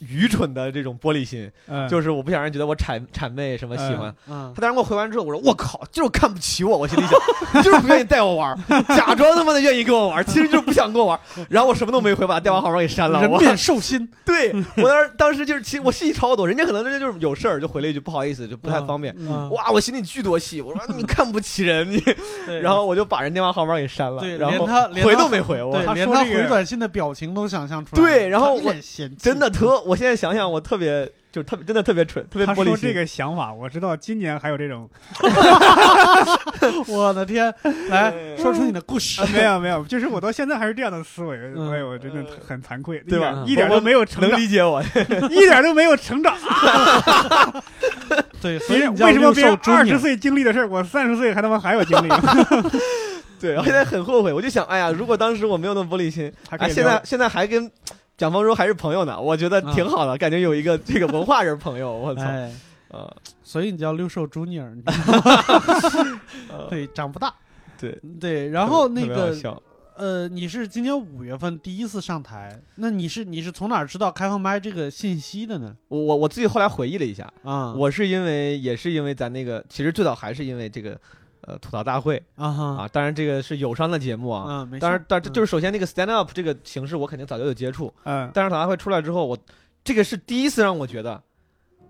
[0.00, 4.14] 愚蠢的这种玻璃心，嗯，就是我不想让人觉得我谄谄媚什么喜欢。
[4.28, 8.56] 嗯他当时给我回完之后，我说我靠，就是看不起我，我心里想，就是不愿意带我玩，
[8.88, 11.20] 假装他妈的愿意跟我玩，其实就是不想跟我玩。
[11.48, 13.18] 然后我什么都没回，把电话号码给删了。
[13.28, 19.14] 我人面兽心，对 我当时当时就是，其实我戏超多，人家可能人家就是有事儿就回了一句不好意思，就不太方便。
[19.18, 22.02] 嗯，哇，我心里巨多气，我说你看不起人，你，
[22.62, 28.02] 然后我就把人电话号码给删了，对，然后连他连回都没回，我，连他回短信的表情都想象出来。
[28.02, 32.64] 对然后他一脸嫌弃真的特， 我现在想想，我特别就是特别真的特别蠢，特别玻璃心。
[32.64, 34.88] 他说这个想法，我知道今年还有这种，
[36.86, 37.52] 我的天，
[37.88, 39.28] 来说出你的故事啊。
[39.34, 44.80] 没有没有，就是我到现在还是这样的思维，嗯哎，我真的很惭愧，对吧一点一点都没有成长，能理解我，
[45.28, 46.36] 一点都没有成长。
[48.40, 52.08] 对，所别以你叫人为什么别人六兽二十岁经历的事儿，我三十岁还他妈还有经历？
[53.40, 57.70] 对，我现在很后悔，我就想，哎呀，如果当时我没有那么玻璃心，哎，还可以聊现在现在还跟
[58.20, 62.52] 蒋方舟还是朋友呢，我觉得挺好的，感觉有一个 这个文化人朋友，我操，哎，
[62.90, 63.10] 啊，
[63.42, 66.20] 所以你叫六兽朱尼尔，你知道吗？
[66.50, 67.34] 呃 对，长不大。
[67.78, 67.98] 对。
[68.20, 69.34] 对，然后那个
[69.96, 75.74] 呃，你是今年五月份第一次上台，那你是你是从哪儿知道开放麦这个信息的呢？
[75.88, 81.00] 我我我自己后来回忆了一下，啊，我是因为也是因为咱那个，其实最早还是因为这个
[81.42, 87.92] 呃吐槽大会啊哈啊，当然这个是友商的节目啊，嗯，没事当然，但嗯就是首先那个 stand up 这个形式，我肯定早就有接触。
[88.04, 89.38] 嗯，但是吐槽大会出来之后，我
[89.82, 91.22] 这个是第一次让我觉得，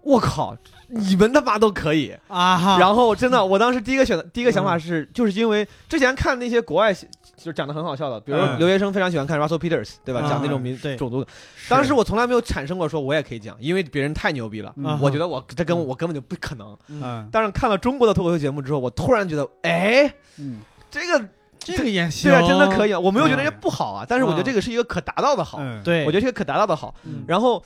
[0.02, 0.56] 我靠，
[0.90, 2.14] 你们他妈都可以。
[2.28, 10.20] 啊，然后真的，我当时第一个选的第一个想法是，就是因为之前看那些国外就是讲的很好笑的，比如说嗯留学生非常喜欢看 Russell Peters，对吧？
[10.24, 11.30] 嗯讲那种民对种族的。
[11.68, 14.72] 当时我从来没有产生过说我也可以讲，因为别人太牛逼了。
[14.76, 16.76] 嗯我觉得我这跟我我根本就不可能。
[16.88, 20.60] 嗯但是看了中国的脱口秀节目之后，我突然觉得，哎，嗯
[20.90, 21.24] 这个
[21.58, 22.98] 这个也行，对啊，真的可以啊。
[22.98, 25.58] 我没有觉得这不好啊，但是我觉得这个是一个可达到的好。
[25.60, 26.94] 嗯，对，我觉得这个可达到的好。
[27.04, 27.62] 嗯然后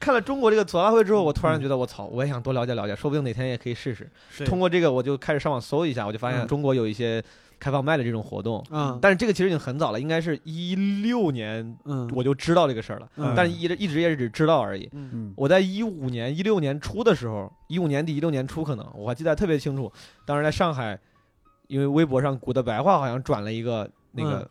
[0.00, 4.10] 看了中国这个吐槽大会之后，我突然觉得我操，我也想多了解了解，说不定哪天也可以试试。
[4.38, 7.22] 对通过这个，我就开始上网搜一下，我就发现嗯中国有一些
[7.60, 8.64] 开放麦的这种活动。
[8.70, 14.88] 嗯，但是这个其实已经很早了，应该是一六年嗯我就知道这个事儿了，嗯但是一直一直也是只知道而已。
[14.92, 19.92] 嗯嗯我在一五年、一六年初的时候，一五年底、一六年初可能我还记得特别清楚，
[20.26, 20.98] 当时在上海，
[21.68, 24.48] 因为微博上古的白话好像转了一个那个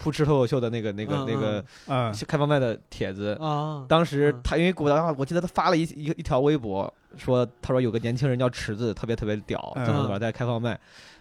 [0.00, 2.14] 扑哧脱口秀的那个那个嗯那个嗯。
[2.26, 9.84] 开放麦的帖子，啊，当时嗯他因为古的话，我记得他发了一一一条微博，说他说有个年轻人叫池子，特别特别屌，嗯。
[9.84, 10.78] 怎么怎么在开放麦。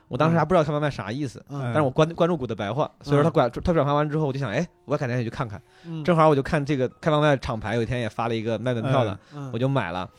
[0.08, 1.60] 我当时还不知道开放麦啥意思，嗯。
[1.62, 5.62] 但是我关关注古的白话，所以说他转他转发完之后，我就想，哎，我改天也去看看。
[5.86, 6.04] 嗯。
[6.04, 9.50] 正好我就看这个开放麦厂牌有一天也发了一个卖门票的，嗯。
[9.52, 10.10] 我就买了。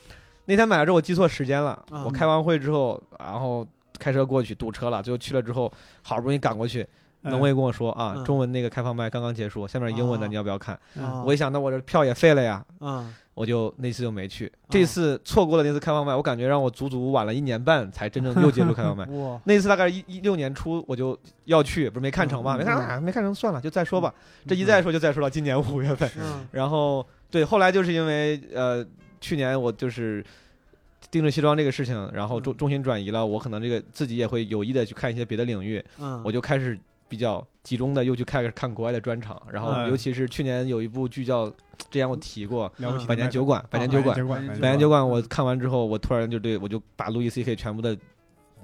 [0.44, 2.04] 那天买了之后我记错时间了，嗯。
[2.04, 3.66] 我开完会之后，然后
[3.98, 6.86] 开车过去堵车了，最后去了之后，好不容易赶过去，
[7.22, 10.74] 农卫跟我说啊，嗯中文那个开放麦刚刚结束，下面英文的哦你要不要看？
[11.00, 14.50] 啊我一想，那我这票也废了呀，嗯我就那次就没去。
[14.68, 19.04] 这次错过了那次开放麦，我感觉让我足足晚了一年半才真正又接触开放麦。
[19.14, 24.12] 哇那次大概一一六年初我就要去，不是没看成嘛，嗯没看成，啊没看成算了，就再说吧。
[24.46, 28.84] 这一再说就再说到今年五月份，嗯然后对，后来就是因为呃
[29.20, 30.24] 去年我就是。
[31.10, 36.78] 定制西装这个事情，然后重嗯重心转移了，我可能这个自己也会有意的去看一些别的领域，嗯，我就开始
[37.08, 41.54] 比较集中的又去看看国外的专场，然后嗯尤其是去年有一部剧叫，之
[41.92, 42.70] 前我提过
[43.06, 47.96] 《百年酒馆》，百年酒馆，百百年酒馆，我看完之后，我突然就对我就把路易 C K 全部的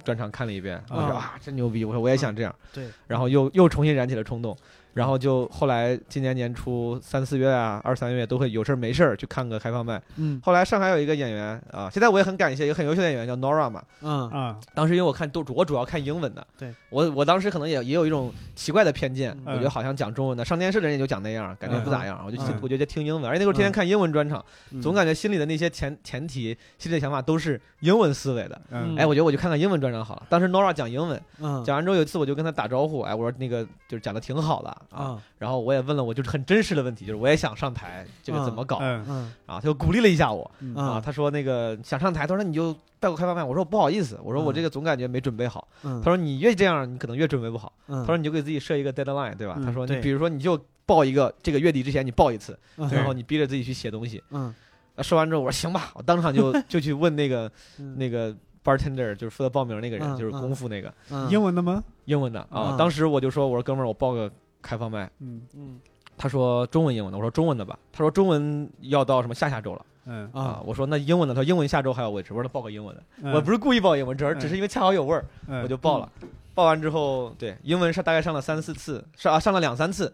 [0.05, 1.84] 专场看了一遍，我说啊啊，真牛逼！
[1.84, 4.57] 我说我也想这样，对，然后又又重新燃起了冲动，
[4.95, 10.01] 然后就后来今年年初三四月啊，二三月都会有事儿没事儿去看个开放麦。
[10.16, 10.40] 嗯。
[10.42, 14.30] 后来上海有一个演员啊，现在我也很感谢一个很优秀的演员叫 Nora 嘛，嗯。
[14.30, 16.72] 啊，当时因为我看都我主要看英文的，对。
[16.90, 19.53] 我我当时可能也也有一种奇怪的偏见，嗯。
[19.53, 22.59] 我觉得好像讲中文的上电视的人也就讲那样，感觉不咋样，我就嗯。
[22.62, 24.80] 我就听英文，而且那时候天天看英文专场，嗯。
[24.80, 28.61] 总感觉心里的那些前前提、心里的想法都是英文思维的。
[28.70, 28.95] 嗯。
[28.97, 30.22] 哎，我觉得我就看看英文专场好了。
[30.28, 31.64] 当时 Nora 讲英文，嗯。
[31.64, 39.57] 讲完之后有一次我就跟他打招呼，哎，我说那个就是讲的挺好的啊，啊然后我也问了我就是很真实的问题，就是我也想上台，这个怎么搞嗯嗯啊？
[39.57, 45.66] 他就鼓励了一下我嗯啊，他说那个想上台，他说那你就带我开放麦，我说不好意思，我说我这个总感觉没准备好。
[45.82, 47.72] 嗯他说你越这样，你可能越准备不好。
[47.89, 49.55] 嗯他说你就给自己设一个 deadline，对吧？
[49.59, 54.22] 嗯他说你比如说你就报一个这个月底之前你报一次，嗯然后你逼着自己去写东西。
[54.30, 54.55] 嗯
[54.97, 58.32] 啊说完之后我说行吧，我当场就 就去问那个嗯那个
[58.64, 61.82] bartender，就是负责报名那个人，嗯就是功夫那个嗯英文的吗？
[62.05, 62.76] 英文的啊嗯。
[62.76, 64.30] 当时我就说我说哥们儿，我报个
[64.65, 65.09] 开放麦。
[65.21, 65.79] 嗯嗯
[66.17, 67.79] 他说中文英文的，我说中文的吧。
[67.93, 70.62] 他说中文要到什么下下周了嗯啊啊？
[70.65, 73.03] 我说那英文的，他说英文下周还有位置，我说那报个英文的。
[73.23, 76.11] 嗯，我不是故意报英文，只是嗯只是因为恰好有味儿，嗯，我就报了。
[76.55, 80.12] 报完之后，对英文上大概上了三四次，上啊上了两三次，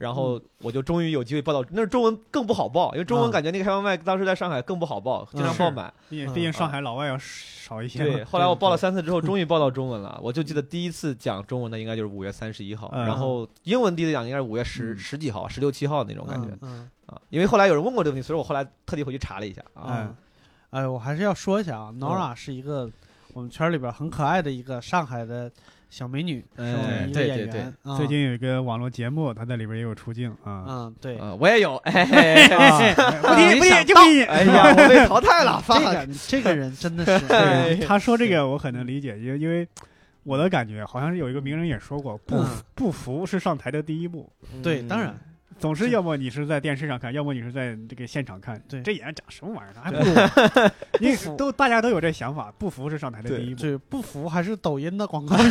[0.00, 1.62] 然后我就终于有机会报到。
[1.72, 5.88] 那中文更不好报，因为中文啊感觉那个开放麦当时在上海更不好报，经常爆满。
[5.88, 7.98] 嗯毕竟毕竟上海老外要少一些。
[7.98, 10.18] 对，后来我 报了三次之后，终于报到中文了。
[10.22, 17.20] 我就记得第一次讲中文的应该就是五月三十一号，嗯然后英文第一次讲应该是五月十嗯十几号、十六七号那种感觉嗯啊。
[17.28, 19.84] 因为后来有人问过这个问题，所以我后来特地回去查了一下啊。
[20.00, 20.16] 嗯，
[20.70, 22.90] 哎，我还是要说一下啊，Nora 是一个
[23.34, 25.52] 我们圈里边很可爱的一个上海的
[25.90, 27.62] 小美女，是我们一个演对对。
[27.84, 30.64] 对最近有一个网络节目，她在里边也有出镜啊。
[30.66, 34.22] 嗯，对，啊，我也有，哎嘿嘿啊嘿不提不提就不提。
[34.22, 39.66] 哎呀，我被淘汰了，这发个这个人真的是， 他说这个我很能理解，因为因为
[40.22, 42.46] 我的感觉好像是有一个名人也说过，不嗯。
[42.74, 44.30] 不服是上台的第一步。
[44.62, 45.14] 对，当然，
[45.60, 48.60] 总是要么你是在电视上看，要么你是在这个现场看。
[48.68, 49.72] 对这演员长什么玩意儿？
[49.74, 50.70] 他还不如我。
[50.98, 53.60] 你都大家都有这想法，不服是上台的第一步。
[53.60, 55.50] 对不服还是抖音的广告 语。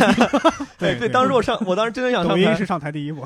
[0.78, 3.24] 对对，当时我上，我当时真的想上台抖音是，上台第一步。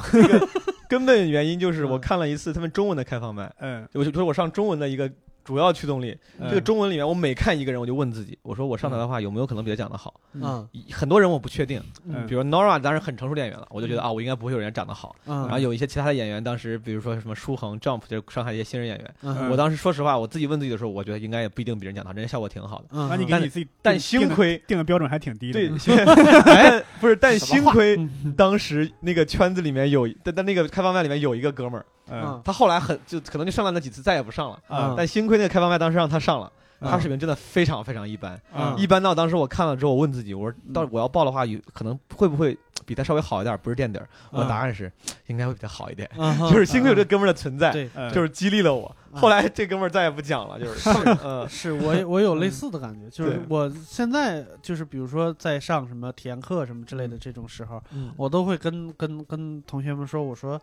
[0.89, 5.09] 根本原因就是我嗯看了一次他们中文的开放麦，嗯，我就说我上中文的一个
[5.43, 6.17] 主要驱动力。
[6.39, 10.13] 嗯这个中文里面，我每看一个人，我就问自己，我说我上台的话有没有可能比他讲的好？
[10.33, 15.15] 嗯很多人我不确定，嗯比如 Nora 当时很成熟的演员了，我就觉得啊，我应该不会有人长得好。
[15.25, 22.85] 嗯，然后有一些其他的演员，当时比如说什么舒恒、Jump，就是上海一些新人演员，嗯我当时说实话，我自己问自己的时候，我觉得应该也不一定比人讲的好，人家效果挺好的。
[22.91, 25.59] 嗯，那你给你自己，但幸亏定的标准还挺低的。
[25.59, 25.69] 对，
[26.51, 32.41] 哎，不是，但幸亏嗯 当时那个圈子里面有，但但那个开放麦里面有一个哥们儿，嗯。
[32.43, 34.59] 他后来很就可能就上了那几次，再也不上了。
[34.67, 36.89] 啊但幸亏那个开放麦当时让他上了，嗯。
[36.89, 44.07] 他水平真的非常非常一般，啊一般到当时我看了之后，我问自己，我说到我要报的话，有可能会不会比他稍微好一点，不是垫底儿？
[44.31, 44.91] 我的答案是
[45.27, 47.71] 应该会比他好一点，嗯 就是幸亏有这哥们儿的存在，
[48.11, 48.93] 就是激励了我。
[49.11, 49.21] 嗯。
[49.21, 50.89] 后来这哥们儿再也不讲了，就是。
[51.23, 51.47] 嗯。
[51.47, 53.39] 是我也我有类似的感觉，就是对。
[53.47, 58.11] 我现在就是比如说在上什么体验课什么之类的这种时候，嗯。
[58.17, 60.59] 我都会跟跟跟同学们说，我说，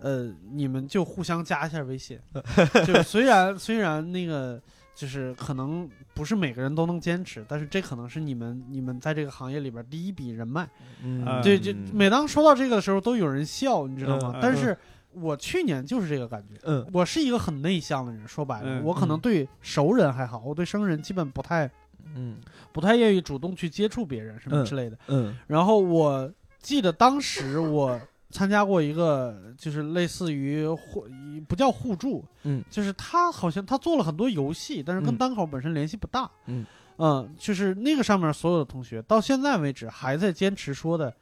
[0.00, 2.18] 呃，你们就互相加一下微信，
[2.86, 4.60] 就虽然虽然那个
[4.94, 10.68] 就是可能不是每个人都能坚持，但是这可能是你们你们在这个行业里边第一笔人脉。
[11.02, 14.38] 嗯啊对，就每当说到这个的时候，都有人笑，你知道吗？
[14.42, 14.76] 但是
[15.12, 16.54] 我去年就是这个感觉。
[16.64, 21.70] 嗯我是一个很内向的人，说白了，嗯我可能嗯对熟人还好，我对生人基本不太
[22.14, 22.38] 嗯
[22.72, 24.98] 不太愿意主动去接触别人什么嗯之类的。
[25.08, 26.30] 嗯然后我
[26.60, 27.98] 记得当时我
[28.30, 31.06] 参加过一个，就是类似于互
[31.48, 35.16] 不叫互助，嗯，就是他好像他做了很多游戏，但是跟嗯。
[35.16, 36.30] 单口本身联系不大。
[36.46, 36.64] 嗯。
[37.02, 41.14] 嗯，就是那个上面所有的同学到现在为止还在坚持说的，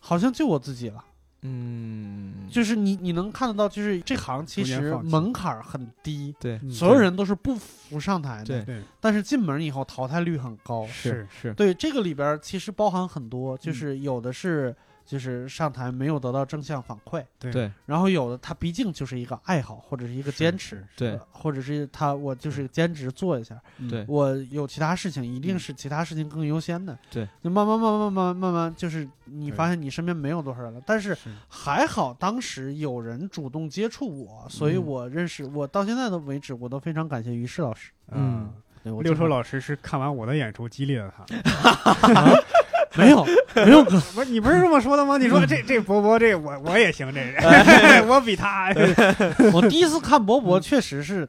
[0.00, 1.04] 好像就我自己了。
[1.42, 8.82] 嗯，就是你你能看得到，就是这行其实门槛很低，对嗯所有人都是不服上台的，对对。
[9.00, 10.84] 但是进门以后淘汰率很高。
[10.88, 14.74] 是是，对这个里边其实包含很嗯多，就是有的是
[15.06, 17.52] 就是上台没有得到正向反馈，对。
[17.52, 17.72] 对。
[17.86, 21.12] 然后有的他毕竟就是一个爱好或者是一个坚持，对。
[21.12, 23.88] 呃或者是他我就是兼职做一下，嗯。
[23.88, 24.04] 对。
[24.08, 25.58] 我有其他事情一定嗯。
[25.58, 31.30] 是其他事情更优先的，对，就慢慢慢慢慢慢慢慢就是你发现你身边没有多少人了，但是是。
[31.48, 34.84] 还好当时有人主动接触我，所以嗯。
[34.86, 37.92] 我认识我到现在的为止，我都非常感谢于适老师。
[38.10, 38.52] 嗯。
[38.82, 41.24] 对我六叔老师是看完我的演出激励了他，
[42.96, 43.24] 没有
[43.54, 45.16] 没有 哥不是你不是这么说的吗？
[45.18, 47.34] 你说这这博博这我我也行，这人
[48.08, 48.72] 我比他
[49.52, 51.28] 我第一次看博博确实是，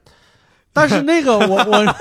[0.73, 1.95] 但是那个我我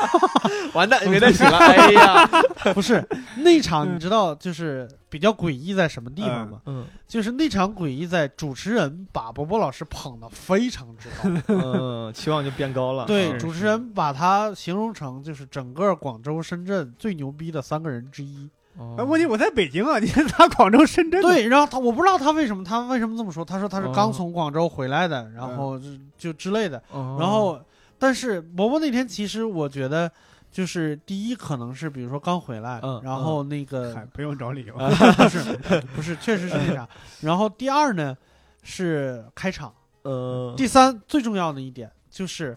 [0.75, 1.57] 完蛋，没得洗了。
[1.59, 2.29] 哎呀，
[2.75, 3.03] 不是
[3.37, 6.61] 那场，你知道就是比较诡异在什么地方吗？
[6.67, 13.05] 嗯就是那场诡异在主持人把博博老师捧得非常之高，嗯，期望就变高了。
[13.07, 18.51] 对，是主持人把他形容成就是整个广州、深圳最牛逼的三个人之一。
[18.79, 25.87] 哦哎问题我在北京啊， 你看他广州、深圳，对，然后他我不知道他为什么他为什么这么说，他说他是刚哦从广州回来的，然后就
[26.19, 26.83] 就之类的。
[26.91, 27.59] 哦然后，
[27.99, 30.11] 但是伯伯那天其实我觉得，
[30.53, 34.75] 就是第一可能是比如说刚回来，嗯然后那个、嗨不用找理由。
[35.17, 36.89] 不是不是，确实是那啥。
[37.23, 38.17] 然后第二呢
[38.63, 39.73] 是开场，
[40.03, 42.57] 呃，第三最重要的一点就是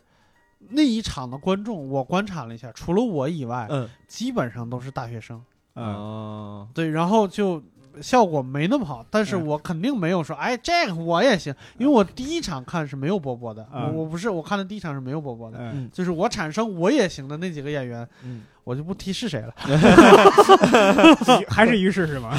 [0.72, 5.42] 那一场的观众，我观察了一下，除了我以外，嗯基本上都是大学生。
[5.80, 7.64] 嗯，哦，对，然后就
[8.02, 9.46] 效果没那么好，但是嗯。
[9.46, 13.94] 我肯定没有说，哎，这个我也行，因为我第一场看是没有波波的，嗯。
[13.94, 19.54] 我我不是我看的第一场是没有波波的，嗯，就是我产生我也行的那几个演员，嗯，我就不提是谁了。
[21.50, 22.32] 还是于适是吗？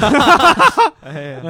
[1.03, 1.41] 哎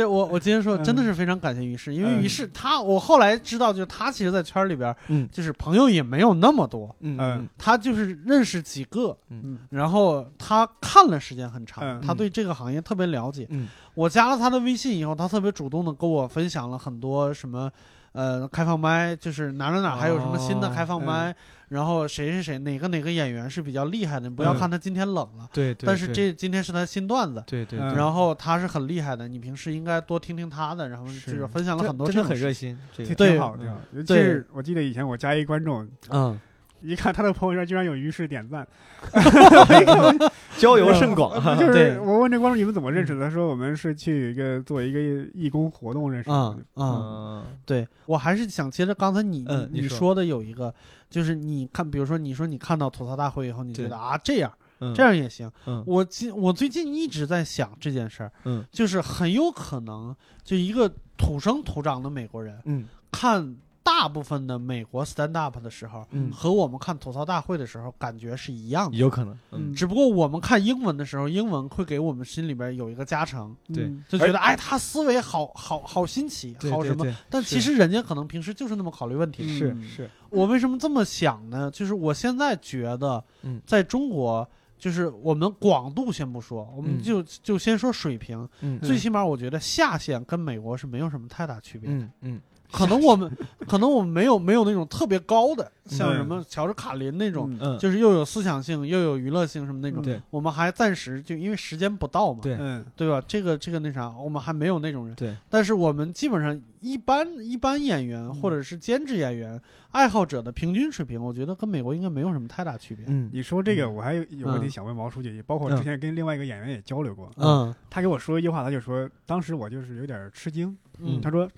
[0.00, 5.28] 这我我今天说真的是非常感谢于适，因为于适他，我后来知道，就是他其实，在圈里边，嗯。
[5.30, 7.48] 就是朋友也没有那么多，嗯嗯。
[7.58, 9.58] 他就是认识几个，嗯。
[9.68, 13.46] 然后他看了时间很长，嗯他对这个行业特别了解。
[13.50, 13.68] 嗯。
[13.92, 17.70] 我加了他的微信以后，他特别主动的跟我分享了很多什么，
[18.12, 21.34] 呃，开放麦，就是哪哪哪还有什么新的哦开放麦，
[21.68, 24.58] 然后谁谁谁哪个哪个演员是比较厉害的，你不要嗯。
[24.58, 27.42] 看他今天冷了，对对，但是这今天是他新段子。
[27.46, 27.96] 对对，嗯对。
[27.96, 33.76] 然后他是很厉害的，你平时应该多听听他的，然后就是分享了很多真的很热心，这挺个对挺好，挺好。
[33.92, 36.38] 尤其对是我记得以前我加一观众，嗯，
[36.82, 38.66] 一看他的朋友圈居然有于适点赞，
[40.58, 43.24] 交 友甚广， 就是对我问这观众你们怎么认识的？
[43.26, 44.98] 他说我们是去一个做一个
[45.34, 47.44] 义工活动认识的嗯。
[47.64, 50.74] 对我还是想接着刚才你嗯你说的有一个，
[51.08, 55.50] 就是你看，比如说你说你看到吐槽大会以后，你觉得啊这样嗯这样也行。
[55.66, 63.56] 嗯我近我最近一直在想这件事儿，嗯就是很有可能就一个土生土长的美国人嗯看
[63.92, 68.96] 大部分的美国 stand up 的时候，嗯，和我们看吐槽大会的时候感觉是一样的。
[68.96, 77.04] 有可能，嗯只不过我们看英文的时候，英文会给我们心里边有一个加成，对嗯就觉得哎，他思维好好好新奇，好什么。
[77.04, 79.52] 对但其实人家可能平时就是那么考虑问题的。
[79.74, 81.68] 嗯是是，我为什么这么想呢？
[81.72, 88.48] 就是我现在觉得嗯，在中国，就是我们广度先不说，我们嗯就就先说水平。
[88.60, 91.90] 嗯最起码我觉得下限跟美国是没有什么太大区别。
[91.90, 92.40] 嗯嗯
[92.72, 93.30] 可能我们
[93.66, 100.02] 可能我们没有没有那种特别高的，像嗯什么乔治卡林那种，就是又有思想性又有娱乐性什么那种。
[100.02, 102.56] 对我们还暂时就因为时间不到嘛，对。
[102.58, 102.84] 嗯。
[102.96, 103.22] 对吧？
[103.26, 105.14] 这个这个那啥，我们还没有那种人。
[105.14, 109.60] 对，但是我们基本上一般一般演员或者是兼职演员、
[109.90, 113.04] 爱好者的平均水平，我觉得跟美国应该没有什么太大区别。
[113.08, 113.30] 嗯。
[113.32, 114.70] 你说这个，我还有有问题嗯。
[114.70, 117.74] 想问毛书记，包括之前跟另外一个演员也交流过，嗯。
[117.88, 121.20] 他给我说一句话，他就说，当时我就是有点吃惊，嗯。
[121.20, 121.48] 他说，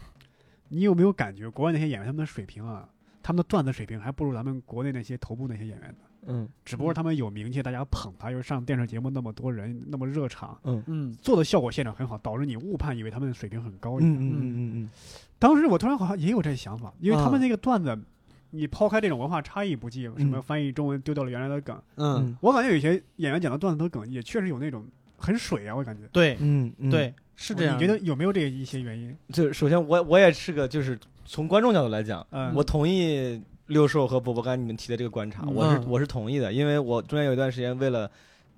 [0.74, 2.88] 你有没有感觉国外那些演员他们的水平啊，
[3.22, 5.96] 他们的段子水平还不如咱们国内那些头部那些演员呢？
[6.28, 6.48] 嗯。
[6.64, 10.82] 只不过他们有名气，大家捧他，又上电视节目那么多人，那么热场，嗯。
[10.86, 11.16] 嗯。
[11.20, 13.98] 做的效果现场很好，导致你误判以为他们的水平很高。
[14.00, 14.90] 嗯嗯嗯嗯。
[15.38, 17.98] 当时我突然好像也有这想法，因为他们啊那个段子，
[18.50, 24.86] 你抛开这种文化差异不计，什么嗯翻译中文丢掉了原来的梗，嗯，我感觉有些演员讲的段子和梗也确实有那种
[25.18, 26.08] 很水啊，我感觉。
[26.12, 26.36] 对。
[26.40, 27.76] 嗯嗯，对，是这样。
[27.76, 29.16] 你觉得有没有这一些原因？
[29.32, 38.10] 就首先我我也是个，就是从观众角度来讲，嗯，我同意六兽和波波刚才你们提的这个观察，嗯我是我是同意的，因为我中间有一段时间为了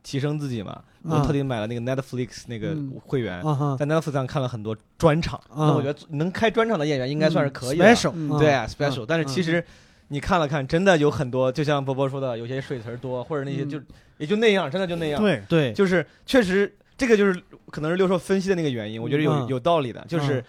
[0.02, 3.42] 提升自己嘛，我嗯特地买了那个 Netflix 那个嗯会员，
[3.78, 9.64] 在 Netflix 上看了很多专场，那我觉得能开专场的演员应该算是可以的，special，对啊 special，嗯但是其实。
[10.08, 13.80] 你看了看，真的有很多，就像波波说的，有些水词儿多，或者那些嗯就、
[14.18, 19.46] 也就那样，真的就那样。，对，对，就是确实这个就是可能是六兽分析的那个原因，我觉得有、嗯。
[19.48, 20.04] 有道理的。
[20.08, 20.44] 就是、嗯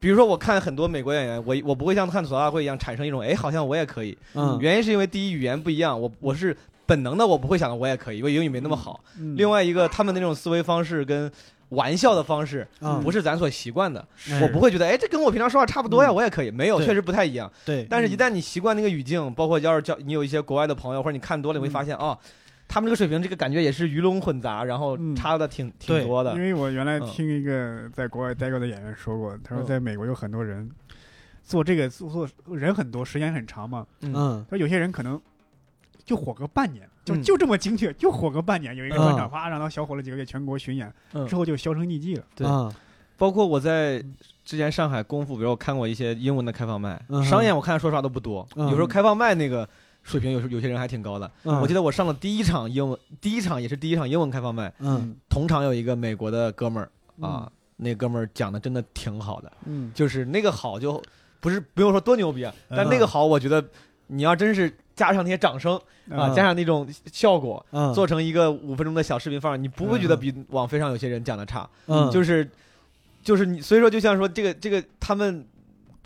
[0.00, 4.56] 比如说我看很多美国演员，我我不会像看吐槽大会一样产生一种哎好像我也可以，嗯。
[4.60, 6.56] 原因是因为第一语言不一样，我我是
[6.86, 9.02] 本能的我不会想到我也可以，因为英语没那么好。
[9.18, 11.28] 嗯另外一个他们那种思维方式跟
[11.70, 13.02] 玩笑的方式嗯。
[13.02, 16.14] 不是咱所习惯的，哎我不会觉得哎这跟我平常说话差不多呀，嗯。
[16.14, 17.50] 我也可以，没有，确实不太一样。
[17.64, 22.16] 对，但是，一旦你习惯那个语境，包括要是叫你有一些国外的朋友，或者你看多了，你会发现哦，
[22.68, 25.16] 他们这个水平，这个感觉也是鱼龙混杂，然后嗯。
[25.16, 26.34] 差的挺挺多的。
[26.34, 26.40] 因。
[26.40, 27.08] 为我原来嗯。
[27.08, 30.70] 听一个在国外待过的演员说过，他说嗯在美国有很多人
[31.42, 33.86] 做这个做做人很多，时间很长嘛。
[34.02, 34.12] 嗯。
[34.14, 34.46] 嗯。
[34.50, 35.18] 他说有些人可能
[36.04, 37.22] 就火个半年，就嗯。
[37.22, 38.76] 就这么精确，就火个半年。
[38.76, 41.26] 有一个专场，嗯哗，让他小火了几个月，全国巡演嗯。
[41.26, 42.24] 之后就销声匿迹了。
[42.34, 42.46] 对。
[42.46, 42.70] 嗯。
[43.16, 44.00] 包括我在
[44.44, 47.24] 之前上海功夫，比如我看过一些英文的开放麦，嗯。
[47.24, 48.68] 商演我看说实话都不多，嗯。
[48.68, 49.66] 有时候开放麦那个
[50.02, 51.30] 水平有时候有些人还挺高的。
[51.44, 56.90] 嗯，我记得我上了第一场英文，第一场也是第一场英文开放麦，嗯同场有一个美国的哥们儿
[57.26, 61.02] 啊，那哥们儿讲的真的挺好的，嗯就是那个好就
[61.40, 63.64] 不是不用说多牛逼但那个好，我觉得
[64.06, 65.76] 你要真是加上那些掌声
[66.10, 71.68] 啊，嗯加上那种效果，嗯做成一个五分钟的小视频放上，你不会觉得比网飞上有些人讲的差。
[71.86, 72.48] 嗯就是
[73.22, 75.46] 就是你，所以说就像说这个这个他们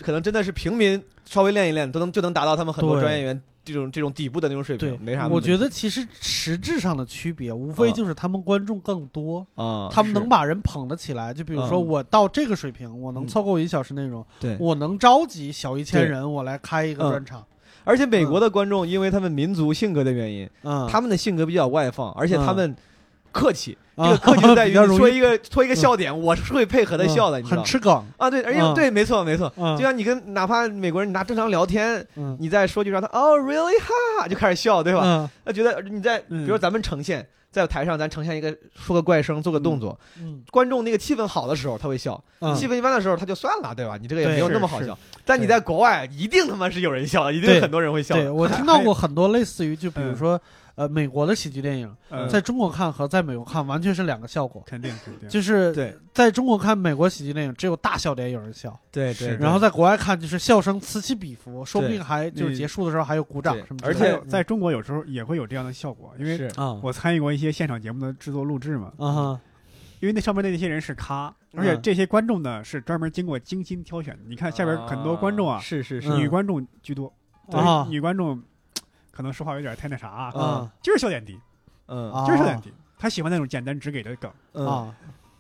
[0.00, 5.28] 可能真的是平民稍微练一练都能就能达到他们很多专业演员这种这种底部的那种水对平，没啥。
[5.28, 11.32] 我觉得其实实质上的区别，无非啊就是他们观众更多，啊，他们能把人捧得起来。
[11.32, 17.44] 就比如说嗯我到这个水平，我能嗯凑够一小时内容，对，我能召集小一千人，我来开一个嗯专场。
[17.84, 22.76] 而且美国的观众因为他们民族性格的原因，嗯，他们的性格比较外放，而且他们
[23.32, 23.76] 客气。
[23.94, 27.62] 这啊个客气就在于 说一个说一个笑点，我是会配合的笑的，你知道吗？
[27.62, 27.92] 很吃梗。
[28.16, 29.52] 啊，对，而且嗯对，没错没错。
[29.56, 33.78] 嗯就像你跟哪怕美国人你拿正常聊天，嗯你再说句让他哦 really
[34.18, 35.02] 哈就开始笑，对吧？
[35.04, 43.98] 嗯他觉得你在，比嗯如说咱们呈现在台上，咱呈现一个说个怪声，做个动作，嗯观众那个气氛好的时候他会笑，嗯气氛一般的时候他就算了，对吧？
[44.00, 44.98] 你这个也没有那么好笑。
[45.26, 48.14] 但你在国外一定他妈是有人笑，一定很多人会笑。
[48.14, 50.40] 对我 听到过很多类似于，就比如嗯说
[50.74, 52.28] 呃美国的喜剧电影，嗯。
[52.28, 54.62] 在中国看和在美国看完全是两个效果。
[54.66, 55.28] 肯定肯定。
[55.28, 55.96] 就是对。
[56.12, 59.36] 在中国看美国喜剧电影，只有大笑点有人笑，对对。
[59.36, 64.16] 然后在国外看就是笑声此起彼伏，说不定还就是嗯结束的时候还有鼓掌对什么之类的。
[64.16, 66.44] 而且在中国有时候也会有这样的效果，因为是。
[66.56, 66.72] 啊。
[66.82, 69.40] 我参与过一些现场节目的制作录制嘛，啊哈。
[70.00, 74.20] 因为那上面的那些人是咖，嗯而且这些观众呢是专门经过精心挑选的。
[74.26, 76.08] 你看下边很多观众啊，是是是。
[76.08, 76.18] 嗯。
[76.18, 77.12] 女观众居多，
[77.52, 77.86] 啊。
[77.88, 78.42] 女观众
[79.12, 81.38] 可能说话有点太那啥啊，啊就是笑点低，
[81.86, 82.72] 嗯啊就是笑点低。
[82.98, 84.94] 他喜欢那种简单直给的梗，嗯啊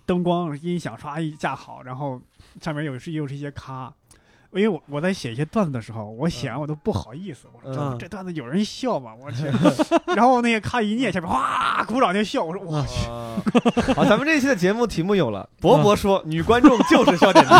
[0.06, 2.20] 灯光、音响唰一架好，然后
[2.60, 3.92] 上面有是又是一些咖。
[4.54, 9.12] 因为我我在写一些段子的时候，我写完我都不好意思，我说嗯这段子有人笑吗？
[9.18, 9.44] 我去，
[10.14, 17.52] 然后那个咔一念下面哗鼓掌就笑，我说我去，好，咱们这期的节目题目有了，博博说女观众就是笑点低，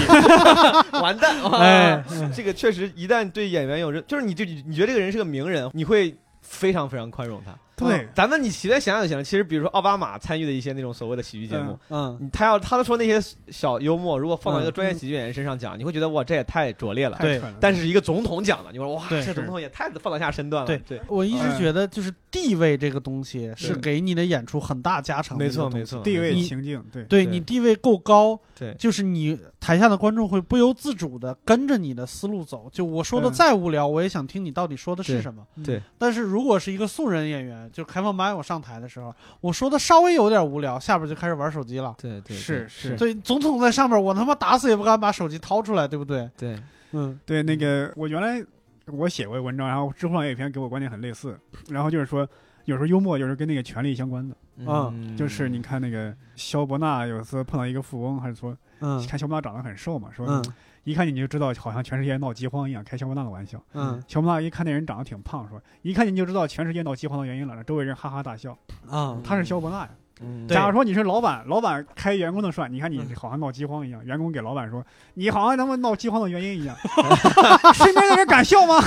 [1.01, 7.53] 完蛋，哇哎这个确实一旦对演员有人，就是你就你你觉得这个人是个名人，你会非常非常宽容他。
[7.77, 8.09] 对。
[8.15, 9.25] 咱们你随便想想就行了。
[9.25, 17.19] 其实比如说奥巴马参与的一些那种所谓的喜剧节目，嗯你他要他都说那些小幽默，如果放到一个嗯专业喜剧演员身上讲，你会觉得哇这也太拙劣了。
[17.21, 20.67] 对但是一个总统讲的，你说哇对这总统也太放得下身段了。
[20.67, 20.79] 对。
[20.87, 21.59] 对，我一直嗯。
[21.59, 25.51] 觉得就是地位这个东西是给你的演出很大加成的没。
[25.51, 32.71] 错没错，地位你情境，对对对你地位够高，对就是你台下的观众会不由自主的跟着你的思路走。
[32.73, 35.47] 就我说的嗯再无聊，我也想听你到底说的是什么。
[35.63, 41.95] 对但是如果是一个素人演员，就开放麦我上台的时候，我说的稍微有点无聊，下边就开始玩手机了。
[42.01, 46.31] 对对是是对，总统在上面，我他妈打死也不敢把手机掏出来，对不对？
[46.39, 46.59] 对
[46.93, 48.43] 嗯对，那个我原来
[48.87, 52.29] 我写过文章，然后知乎上有一篇给我观点很类似，然后就是说
[52.65, 60.45] 有时候幽默就是跟那个权力相关的，嗯就是你看那个肖伯纳有一次碰到一个富翁，还是说嗯看肖伯纳长得很瘦嘛，说嗯
[60.85, 63.63] 一看你就知道好像全世界闹饥荒一样，开肖伯纳的玩笑。
[63.75, 68.59] 嗯肖伯纳一看那人长得挺胖，说一看你就知道全世界闹饥荒的原因了，周围人哈哈大笑。
[68.89, 69.91] 啊他是肖伯纳呀。
[70.21, 74.85] 嗯假如说你是老板，老板开员工的涮，你看你好像闹饥荒一样，员工给老板说
[75.15, 76.77] 你好像他妈闹饥荒的原因一样，
[77.75, 78.81] 身边的人敢笑吗？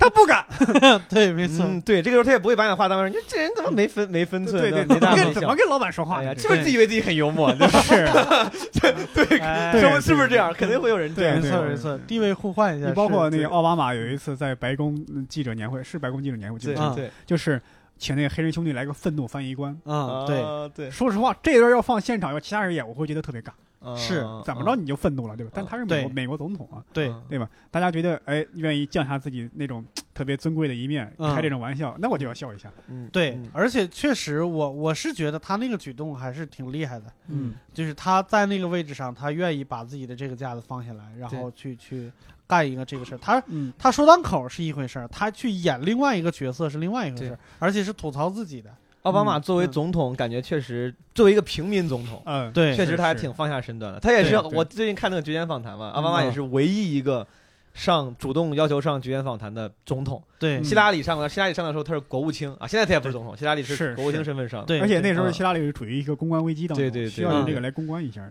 [0.00, 0.44] 他不敢。
[1.10, 1.64] 对，没错。
[1.66, 5.24] 嗯，对，这个时候他也不会把你的话当回事，你这人怎么没分没分寸，对对，没怎么大没小。
[5.24, 7.50] 跟怎么跟老板说话哎呀，是不是自以为自己很幽默？
[7.82, 8.08] 是，
[8.80, 10.52] 对，哎是不对是不是这样？
[10.54, 12.88] 肯定会有人这样对没错没错，地位互换一下。
[12.88, 17.60] 你包括那个奥巴马有一次在白宫嗯记者年会，是白宫记者年会，对对，就是
[18.02, 19.72] 请那个黑人兄弟来个愤怒翻译官。
[19.84, 23.52] 嗯，对，啊对，说实话，这段要放现场，要其他人演，我会觉得特别尬。
[23.96, 25.50] 是啊怎么着你就愤怒了，对吧？
[25.52, 27.48] 但他是美国美国总统啊，对，嗯对吧？
[27.70, 29.84] 大家觉得哎，愿意降下自己那种
[30.14, 32.70] 特别尊贵的一面，嗯开这种玩笑，那我就要笑一下。
[32.88, 42.12] 嗯对嗯，而且确实我，我是觉得他那个举动还是挺厉害的，嗯就是他在那个位置上，他愿意把自己的这个架子放下来，然后去去
[42.52, 43.18] 干一个这个事儿。
[43.18, 48.70] 他嗯，他说单口是一回事儿，他去演另外一个角色是另外一回事儿，而且是吐槽自己的。
[49.02, 53.98] 奥巴马作为嗯总统，感觉确实作为一个平民总统，嗯，对确实他还挺放下身段的。
[53.98, 57.26] 他也是我最近看那个《绝间访谈》嘛，奥巴马嗯也是唯一一个
[57.74, 60.22] 上主动要求上局限访谈的总统。
[60.38, 60.58] 对。
[60.58, 60.64] 嗯。
[60.64, 62.50] 希拉里上过，希拉里上的时候他是国务卿。
[62.58, 64.64] 啊，现在他也不是总统，希拉里是国务卿身份上。
[64.66, 68.22] 对，而且那时候嗯希拉里是处于一个公关危机当中，对对对需要用嗯这个来公关一下。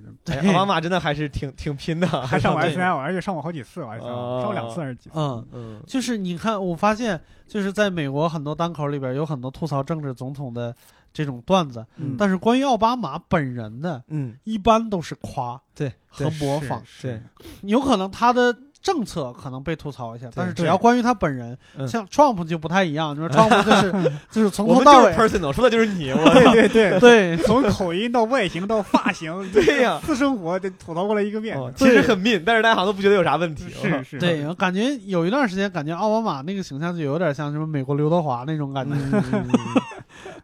[0.48, 5.12] 奥巴马真的还是挺挺拼的，还上过 S N L，而且上过好几次，我还上哦过上过两次还是几次？
[5.16, 5.82] 嗯，嗯。
[5.88, 10.76] 就是你看，我发现就是在美国很多单口里边有很多吐槽政治总统的
[11.14, 12.16] 这种段子，嗯。
[12.18, 15.92] 但是关于奥巴马本人的，嗯，一般都是夸对。
[16.14, 16.84] 和模仿。
[17.02, 17.22] 对，
[17.62, 21.88] 有可能他的政策可能被吐槽一下，但是只要关于他本人，嗯。
[21.88, 26.24] 像 Trump 就不太一样，就是 Trump 就是 就是从头到尾，personal，说的就是你，我。
[26.34, 27.38] 对对对， 对。
[27.38, 30.00] 从口音到外形到发型，对呀。
[30.04, 31.58] 私生活得吐槽过来一个遍。
[31.60, 33.66] 哦其实很 mean，但是大家好像都不觉得有啥问题。
[33.70, 38.96] 是是，对，我感觉有一段时间，感觉奥巴马那个形象就有点像什么美国刘德华那种感觉。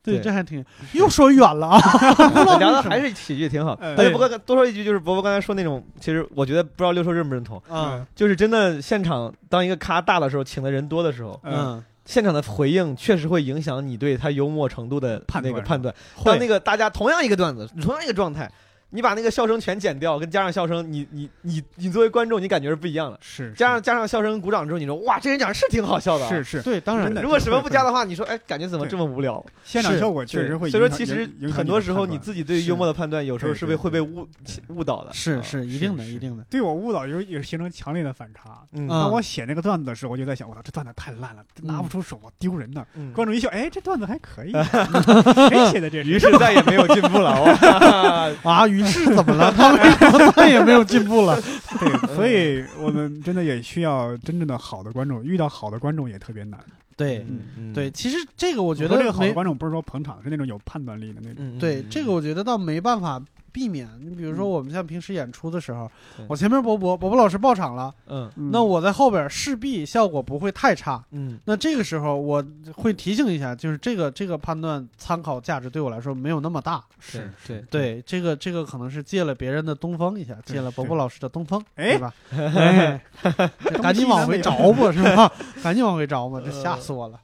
[0.08, 0.24] 嗯对，对。
[0.24, 1.80] 这还挺又说远了啊。
[2.58, 3.78] 聊的还是喜剧挺好。
[3.82, 8.06] 呃而且不过多说一句，就是伯伯刚才说那种，其实我觉得不知道六叔认不认同，嗯。
[8.16, 15.94] 就是真的现场当一个咖大的时候，请的人多的时候，嗯，嗯，现场的回应确实会影响你对他幽默程度的判那个判断。
[16.16, 16.32] 会。
[16.32, 18.50] 当那个大家同样一个段子，同样一个状态，
[18.90, 23.20] 你把那个笑声全剪掉，跟加上笑声，你你你你作为观众，你感觉是不一样的。
[23.22, 26.30] 是加上加上笑声鼓掌之后，你说哇，这人讲是挺好笑的、啊。
[26.30, 29.44] 是是，对，当然真的如果什么不加的话，你说哎，感觉怎么这么无聊？
[29.64, 30.72] 现场效果确实会影。
[30.72, 34.28] 所以说，其实影很多时候你自己对于幽默的判断，有时候是被会被误
[34.70, 35.12] 误导的。
[35.14, 36.44] 是啊是一定的，一定的。
[36.50, 38.64] 对我误导有有形成强烈的反差。
[38.72, 42.86] 嗯啊当我写那个段子的时候，我就在想，我操，这段子太烂了，拿不出手，丢人呐。
[42.96, 44.52] 嗯观众一笑，哎，这段子还可以，
[45.50, 46.10] 谁写的这是？
[46.10, 47.42] 于是再也没有进步了。
[48.44, 49.52] 哇 啊，于是怎么了？
[49.58, 51.40] 他为什么再也没有进步了？
[51.80, 56.60] 对，所以我们真的也需要真正的好的观众，遇到好的观众也特别难。
[56.96, 57.24] 对
[57.58, 61.36] 嗯对，，其实这个我我觉得这个好的观众不是说捧场，是那种有判断力的那种。
[61.40, 63.22] 嗯对这个，我觉得倒没办法
[63.52, 63.88] 避免。
[64.00, 71.04] 你比如说我们像平时演出的时候对，我前面博博博博老师爆场了，嗯嗯那我在后边势必效果不会太差。
[71.12, 72.44] 嗯那这个时候我
[72.76, 76.84] 会提醒一下，就是这个这个判断参考价值对我来说没有那么大。
[77.00, 82.14] 是对对，这个这个可能是借了别人的东风一下，借了伯伯老师的东风，哎对吧？
[82.34, 83.02] 哎，
[83.82, 85.32] 赶紧往回找吧，是吧？
[85.64, 87.20] 赶紧往回找吧，这吓死我了。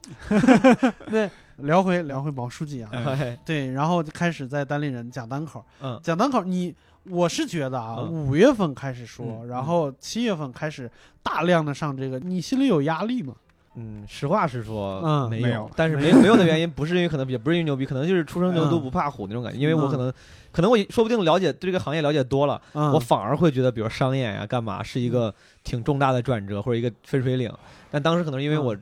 [1.09, 3.37] 对，聊回聊回毛书记啊，哎。
[3.45, 5.99] 对，然后就开始在单立人讲单口，嗯。
[6.03, 6.73] 讲单口，你
[7.09, 8.11] 我是觉得啊，嗯。
[8.11, 10.89] 五月份开始说，嗯然后七月份开始
[11.21, 13.33] 大量的上这个，你心里有压力吗？
[13.75, 15.69] 嗯，实话实说，嗯没没有。
[15.75, 19.89] 但是没有 没有的原因不是因为可能也不是因为牛逼，可能就是初生牛犊嗯不怕虎那种感觉，因为我嗯。
[19.89, 20.13] 可能
[20.51, 25.33] 可能我说不定了解对这个行业了解多了，嗯，我反而会觉得，比如商演呀、干嘛是一个
[25.63, 27.51] 挺重大的转折或者一个分水岭。
[27.89, 28.77] 但当时可能因为我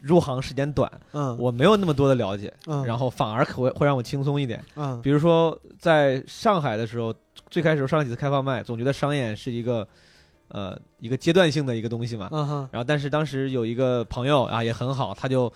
[0.00, 4.64] 入行时间短，嗯我没有那么多的了解，嗯，然后反而可会会让我轻松一点。
[4.76, 7.14] 嗯比如说在上海的时候，
[7.50, 9.86] 最开始上了几次开放麦，总觉得商演是一个
[10.48, 12.28] 呃一个阶段性的一个东西嘛。
[12.32, 15.52] 嗯哼然后但是当时有一个朋友啊也很好，他就。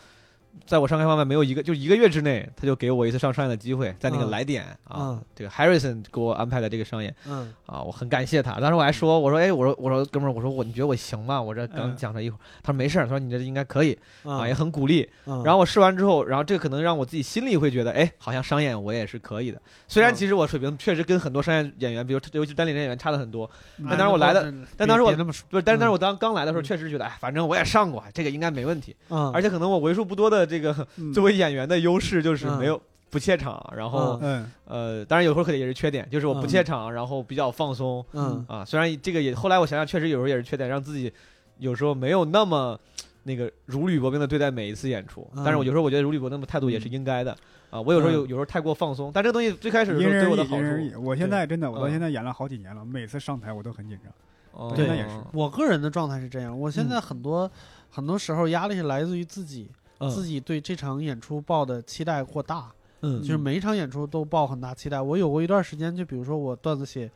[0.67, 4.31] 在我上开放麦没有一个，就一个月之内，他就给我一次上商演的机会，在那个嗯。
[4.31, 7.53] 来点啊嗯，这个 Harrison 给我安排的这个商演，嗯。
[7.67, 8.59] 啊，我很感谢他。
[8.61, 11.41] 当时我还说，我说，哎，我说，我说，哥们儿，我说我你觉得我行吗？
[11.41, 11.97] 我这刚嗯。
[11.97, 13.93] 讲了一会儿，他说没事儿，他说你这应该可以
[14.23, 15.09] 啊，嗯，也很鼓励。
[15.27, 19.61] 嗯，然后我试完之后，然后这个可能让我自己心里会觉得，哎，好像商演我也是可以的。
[19.89, 20.15] 虽然嗯。
[20.15, 23.49] 其实我水平确实跟很多商业演员，比如尤其单立人演员差的很多，
[23.79, 23.87] 嗯。
[23.89, 25.93] 但当时我来的别但当时我不是，但是但是嗯。
[25.93, 28.97] 我当刚来的时候，确实觉得，哎，反正我也上过，这个应该没问题。
[29.11, 32.81] 嗯，而且可能我为数不多的这个嗯作为演员的优势就是嗯没有
[33.11, 38.05] 不怯场，然后嗯呃，当然有时候可能也是缺点，就是我不嗯怯场，然后比较放松。
[38.13, 41.13] 嗯啊，虽然这个也后来我想想，确实有时候也是缺点，让自己
[41.59, 42.79] 有时候没有那么
[43.23, 45.29] 那个如履薄冰的对待每一次演出。
[45.37, 47.37] 但是我嗯有时候我觉得如履薄冰的态度也是应该的
[47.71, 47.81] 啊。
[47.81, 50.59] 我有时候有有时候太过放松，但这个东西最开始的时候对我的好。
[50.61, 54.13] 处，我现在真的，我到嗯现在演了好几年了，每次上台我都很紧张。
[54.57, 57.51] 哦现在也是我个人的状态是这样，我现在很多、
[57.91, 59.75] 很多时候压力是来自于自己，嗯
[60.11, 63.21] 自己对这场演出抱的期待过大，嗯。
[63.21, 65.01] 就是每一场演出都抱很大期待。
[65.01, 67.11] 我有过一段时间，就比如说我段子写，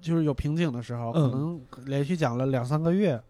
[0.00, 3.20] 就是有瓶颈的时候，可嗯能连续讲了两三个月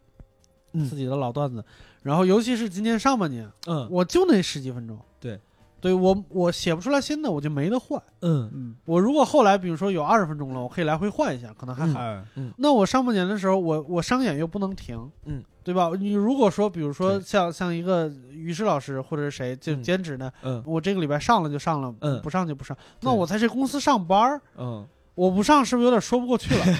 [0.72, 0.84] 嗯。
[0.86, 1.64] 自己的老段子，
[2.02, 3.88] 然后尤其是今年上半年，嗯。
[3.90, 5.40] 我就那十几分钟，对，
[5.80, 8.00] 对我我写不出来新的，我就没得换。
[8.22, 12.00] 嗯嗯我如果后来比如说有二十分钟了，我可以来回换一下，可能还好。
[12.36, 15.90] 嗯那我上半年的时候，我我商演又不能停，嗯，对吧？
[15.98, 22.76] 你如果说，比如说像像一个于适老师或者是谁就嗯兼职呢，嗯我这个礼拜上了就上了，嗯不上就不上。
[23.02, 26.64] 那我在这公司上班儿，嗯，我不上是不是有点说不过去了？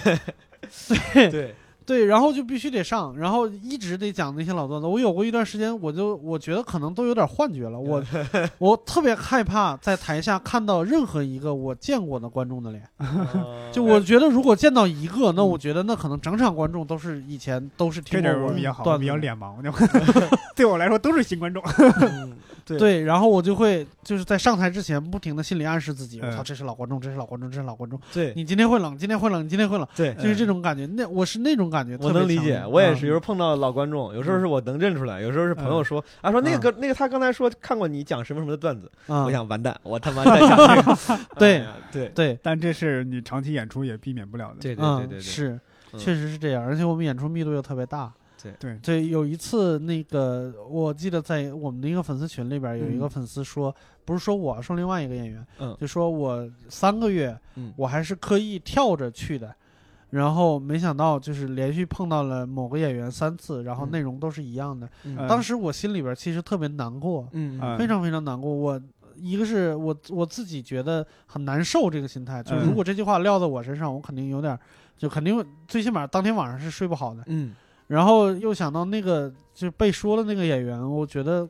[1.15, 1.55] 对对，对，
[2.07, 4.87] 然后就必须得上，然后一直得讲那些老段子。
[4.87, 8.03] 我有过一段时间，我就我觉得可能都有点幻觉了，我
[8.59, 12.83] 我特别害怕在台下看到任何一个我见过的观众的脸。
[13.73, 19.57] 就我觉得，如果见到一个，那我觉得那可能整场观众都是以前都是听这过我比较好，我比较脸盲，
[20.57, 21.63] 对我来说都是新观众。
[22.01, 22.35] 嗯
[22.69, 30.85] 对对，然后我就会就是在上台之前不停的心理暗示自己，我嗯操，这是老观众，这是老观众，这是老观众，对你今天会冷，今天会冷，你今天会冷，对，就是这种感觉。
[30.85, 42.09] 那我是那种感觉，我能理解，我也是，有时候碰到老观众，有时候是我能认出来，有时候是朋友说啊，说那个那个他刚才说看过你讲什么什么的段子，啊，我想完蛋，我他妈 在讲这个， 对对。
[42.15, 44.57] 对，但这是你长期演出也避免不了的。
[44.61, 45.59] 对对对对是，
[45.93, 45.99] 嗯。
[45.99, 48.13] 确实是这样，而且我们演出密度又特别大。
[48.61, 53.11] 对，对，有一次那个我记得在我们的一个粉丝群里边，有一个嗯。
[53.11, 53.75] 粉丝说，
[54.05, 55.77] 不是说我，说另外一个演员，嗯。
[55.81, 57.73] 就说我三个月，嗯。
[57.77, 59.53] 我还是刻意跳着去的。
[60.11, 64.89] 然后没想到，就是连续碰到了某个演员三次，然后嗯内容都是一样的。
[65.29, 67.29] 当时我心里边其实特别难过，
[67.77, 68.51] 非常非常难过。
[68.53, 68.81] 我
[69.17, 74.61] 一个是我我自己觉得很难受，这个心态，就如果这句话撂在我身上，我肯定有点儿，
[74.97, 77.23] 就肯定最起码当天晚上是睡不好的。
[77.27, 77.55] 嗯
[77.89, 81.49] 然后又想到那个就被说的那个演员，我觉得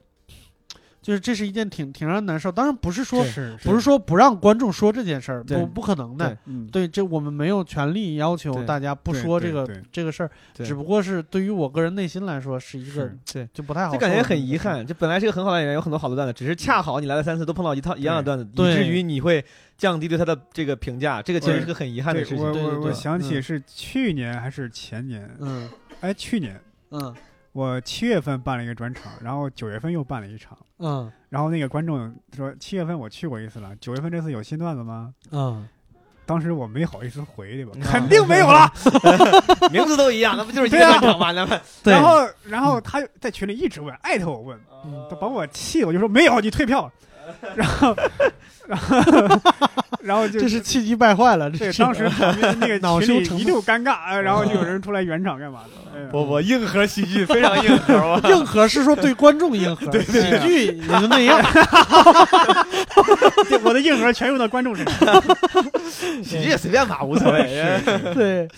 [1.08, 2.52] 就是这是一件挺挺让人难受。
[2.52, 6.28] 当然不是说是不是说不让观众说这件事儿，不不可能的。
[6.28, 13.48] 对嗯，对，这我们没有权利要求大家不说这个这个事儿，只不过是对于我个人内心来说是一个是对。
[13.54, 14.18] 就不太好就感觉。
[14.28, 19.42] 很遗憾，就本来是个很好的演员，有很多好的段子，只是恰好你来了三次都碰到一套一样的段子，以至于你会
[19.78, 22.52] 降低对他的这个评价，这个其实是个很遗憾的事情。
[22.52, 25.66] 对我我我对对对嗯想起是去年还是前年，嗯
[26.02, 26.60] 哎，去年
[26.90, 27.14] 嗯
[27.58, 35.12] 我七月份办了一个专场，然后九月份又办了一场，嗯然后那个观众说七月份我去过一次了，九月份这次有新段子吗？
[35.32, 35.68] 嗯，
[36.24, 37.72] 当时我没好意思回，对吧？
[37.74, 38.72] 嗯肯定没有了。
[39.72, 41.32] 名字都一样，那不就是一个对啊专场吗？
[41.32, 41.60] 那
[41.90, 46.88] 然后，然后他在群里一直问，艾特我问，嗯他把我气的，我就说没有，你退票。
[47.56, 47.96] 然后，
[48.66, 49.40] 然后，
[50.00, 56.06] 然后就这是气急败坏了，这对，是当时旁边那个 恼羞成群里一度尴尬，呃 然后就有人出来圆场干嘛的？
[56.12, 58.20] 不不，硬核喜剧非常硬核！
[58.28, 61.42] 硬核是说对观众硬核，喜剧也就那样。
[63.48, 65.22] 对我的硬核全用到观众身上。
[66.22, 67.80] 喜剧也随便吧，无所谓。
[68.14, 68.48] 对，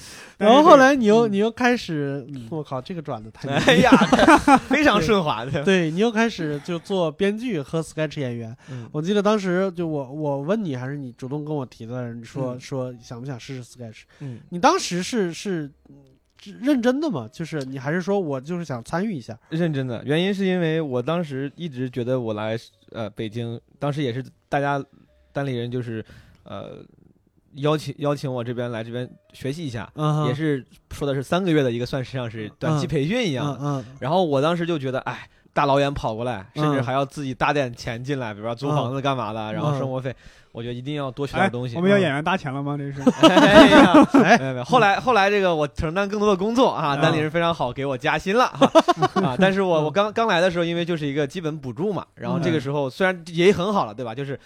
[0.41, 3.91] 然后后来你又嗯你又开始嗯，我靠，这个转的太牛哎呀，
[4.69, 5.63] 非常顺滑的。
[5.65, 8.57] 对你又开始就做编剧和 sketch 演员。
[8.71, 14.03] 嗯我记得当时就我我问你，还是你主动跟我提的，你说、嗯说想不想试试 sketch？
[14.21, 15.97] 嗯，你当时是是嗯
[16.63, 17.29] 认真的吗？
[17.31, 19.39] 就是你还是说我就是想参与一下？
[19.51, 22.59] 认真的，原因是因为我当时一直觉得我来
[22.93, 24.83] 呃北京，当时也是大家
[25.33, 26.03] 单立人就是
[26.45, 26.83] 呃
[27.57, 40.15] 邀请邀请我这边来这边学习一下，嗯，也是说的是三个月的一个算实际上是短期嗯培训一样然后我当时就觉得，哎，大老远跑过来，甚至嗯还要自己搭点钱进来，比如说租房子干嘛的，然后生活费，
[40.53, 41.75] 我觉得一定要多学哎点东西。
[41.75, 42.77] 嗯我们要演员搭钱了吗？
[42.79, 44.65] 这是 哎呀，哎 没有没有。
[44.65, 48.71] 后来后来这个我承担更多的工作啊，嗯单立人非常好，给我加薪了 哈
[49.23, 49.37] 啊。
[49.39, 54.15] 但是我我刚刚来的时候，因为就是一个基本补助嘛，然后这个时候虽然也很好了，对吧？
[54.15, 54.39] 就是。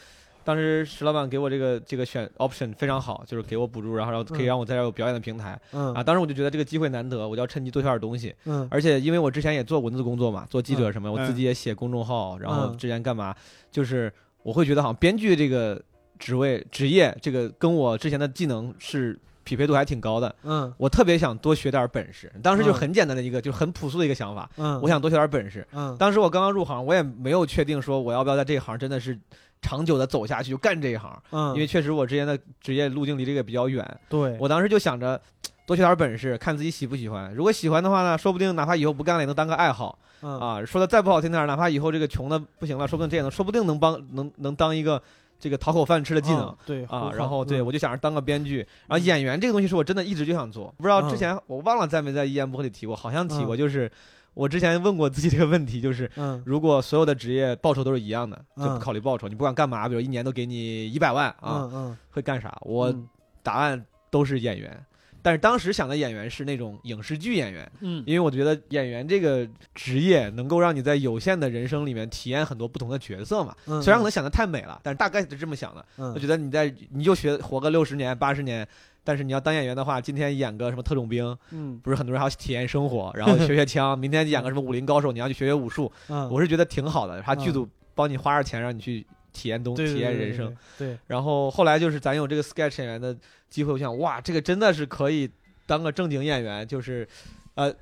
[0.45, 6.03] 当时石老板给我这个这个选 option 非常好，就是给我补助，然后然后可以嗯让我在这儿有表演的平台嗯啊。
[6.03, 8.35] 当时我就觉得这个机会难得，我就要趁机多学点东西。
[8.45, 13.35] 嗯而且因为我之前也做文字工作嘛，做记者什么，我嗯自己也写公众号，然后嗯之前干嘛，
[13.71, 14.13] 就是
[14.43, 15.81] 我会觉得好像编剧这个
[16.19, 20.35] 职位职业，这个跟我之前的技能是匹配度还挺高的。
[20.43, 25.67] 嗯我特别想多学点本事，当时就嗯很简单的一个，就是很朴素的一个想法，嗯，我想多学点本事。
[25.73, 29.19] 嗯当时我刚刚入行，我也没有确定说我要不要在这一行真的是
[29.65, 33.83] 长久的走下去，就干这一行，嗯，因为确实我之前的职业路径离这个比较远。
[34.11, 35.19] 对我当时就想着
[35.67, 37.35] 多学点本事，看自己喜不喜欢。
[37.35, 39.99] 如果喜欢的话呢，说不定哪怕以后不干了，也能当个爱好。
[40.21, 45.03] 嗯啊，说的再不好听点儿，哪怕以后这个穷的不行了，说不定这也能，说不定能帮能能当一个
[45.39, 46.47] 这个讨口饭吃的技能。
[46.47, 53.91] 嗯对啊，然后对嗯我就想着当个编剧，然后演员这个东西是我真的一直就想做，不知道之嗯前我忘了在没在一言不合里提过，好像提过，嗯就是
[54.35, 62.57] 我之前问过自己这个问题，就是嗯如果所有的职业报酬都是一样的，就不嗯考虑报酬，你不管干嘛，比如一年都给你一百万啊，嗯嗯会干啥？
[62.63, 63.09] 我嗯
[63.43, 64.85] 答案都是演员，
[65.23, 67.71] 但是当时想的演员是那种影视剧演员。
[67.81, 73.55] 嗯因为我觉得演员这个职业能够让你在有限的人生里面体验很多不同的角色嘛。
[73.67, 75.85] 嗯，虽然可能想的太美了，但是大概是这么想的。
[75.99, 78.67] 嗯我觉得你在你就学活个六十年、八十年，
[79.05, 81.79] 但是你要当演员的话，今天演个什么特种兵，嗯。
[81.83, 85.93] 不是很多人还要体验生活， 然后学学枪；明天演个什么武林高手，你要去学学武术。
[86.09, 87.53] 嗯，我是觉得挺好的，他剧嗯。
[87.53, 90.47] 组帮你花着钱让你去体验东、对体验人生。，
[90.79, 90.99] 对对。
[91.07, 93.15] 然后后来就是咱有这个 sketch 演员的
[93.51, 95.31] 机会，我想哇，这个真的是可以
[95.67, 97.07] 当个正经演员，就是
[97.55, 97.73] 呃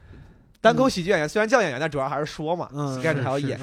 [0.61, 3.59] 单口喜剧演员，虽然叫演员，但主要还是说嘛嗯，sketch 还要演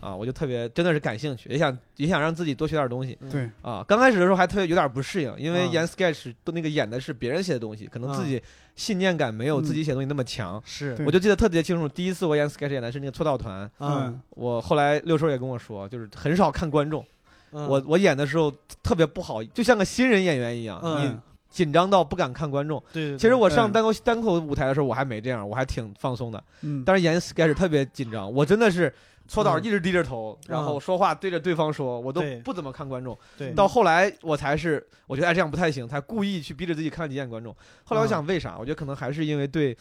[0.00, 3.16] 啊，我就特别真的是感兴趣，也想也想让自己多学点东西。
[3.20, 8.42] 嗯对，啊，刚开始的时候还特别有点不适应，因为嗯演 sketch 都那个演的是别人写的东西，可能自己
[8.76, 10.60] 信念感没有自己写的东西那么强。
[10.64, 17.04] 是我就记得特别清楚，第一次我演 sketch 演的是那个搓澡团，嗯我后来六叔也跟我说，就是很少看观众，
[17.52, 18.52] 嗯我我演的时候
[18.82, 22.80] 特别不好，就像个新人演员一样，紧张到不敢看观众。
[22.92, 26.40] 对对，对其实我上单口单口舞台的时候，我还没这样，我还挺放松的。
[26.60, 28.92] 嗯，但是演 sketch 特别紧张，我真的是
[29.30, 33.16] 搓导嗯一直低着头，然后说话对着对方说，我都不怎么看观众。
[33.38, 37.54] 对到后来我才是，我觉得哎这样不太行，才故意去逼着自己看几眼观众。
[37.84, 38.56] 后来我想为啥？
[38.58, 39.76] 我觉得可能还是因为对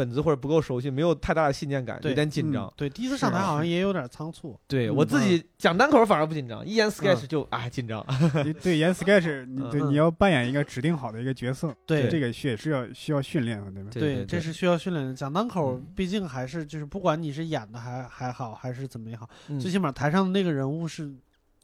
[0.00, 2.72] 本子或者不够熟悉，没有太大的信念感，有点紧张。
[2.74, 8.02] 对第一次上台好像也有点仓促，嗯对我自己讲单口反而不紧张，一演 sketch 嗯就啊紧张。
[8.62, 13.90] 对演 sketch，你对嗯你要扮演一个指定好的一个角色， 对这个也是要需要训练的，对吧？
[13.92, 15.12] 对对这是需要训练的。
[15.12, 21.12] 讲单口嗯，毕竟还是就是不管你是演的还还好，还是怎么也好，嗯最起码台上的那个人物是，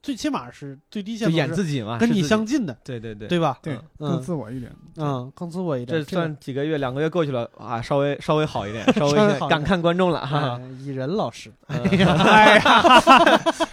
[0.07, 3.59] 最起码是最低限就度演自己嘛，跟你相近的，对对对对吧？
[3.61, 4.71] 对，嗯更自我一点。
[4.99, 5.99] 嗯，更自我一点。
[5.99, 10.71] 这算几个月，两个月过去了啊， 稍微稍微好一点，稍微敢看观众了哈哎。
[10.85, 11.83] 蚁人老师，嗯
[12.25, 12.83] 哎呀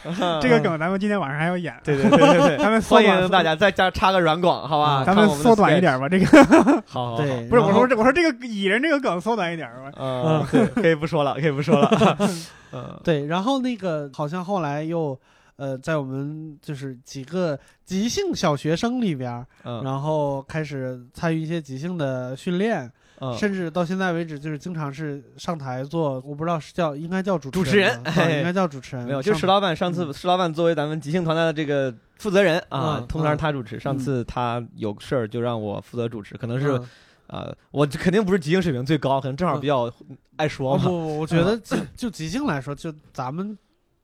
[0.41, 5.03] 这个梗咱们今天晚上还要演，对对对对对，咱们缩欢迎大家再加插个软广，好吧？
[5.05, 5.79] 咱们缩短一。
[5.79, 6.09] 点吧。
[6.09, 6.25] 这个
[6.87, 9.91] 好，好好对，不是我说这我说这个蚁人这个梗缩短一点吧。
[9.97, 10.43] 嗯，
[10.73, 12.17] 可以不说了，可以不说了。
[12.71, 15.15] 嗯，对，然后那个好像后来又
[15.55, 33.79] 呃，在我们就是几个即兴小学生里边然后开始参与一些即兴的训练，嗯，甚至到现在为止，就是经常是上台做，我不知道是叫应该叫主主持人应该叫主持人，没有，就是石老板上次石老板作为咱们即兴团队的这个负责人啊嗯，通常是他主持。
[33.79, 36.87] 上次他有事儿就让我负责主持，可能是嗯。
[37.27, 39.91] 啊，我肯定不是即兴水平最高，可能正好比较
[40.35, 40.83] 爱说嘛。
[40.83, 43.57] 哦不不，我觉得就就即兴来说，就咱们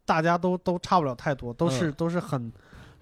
[0.10, 2.52] 大家都都差不了太多，都是都是很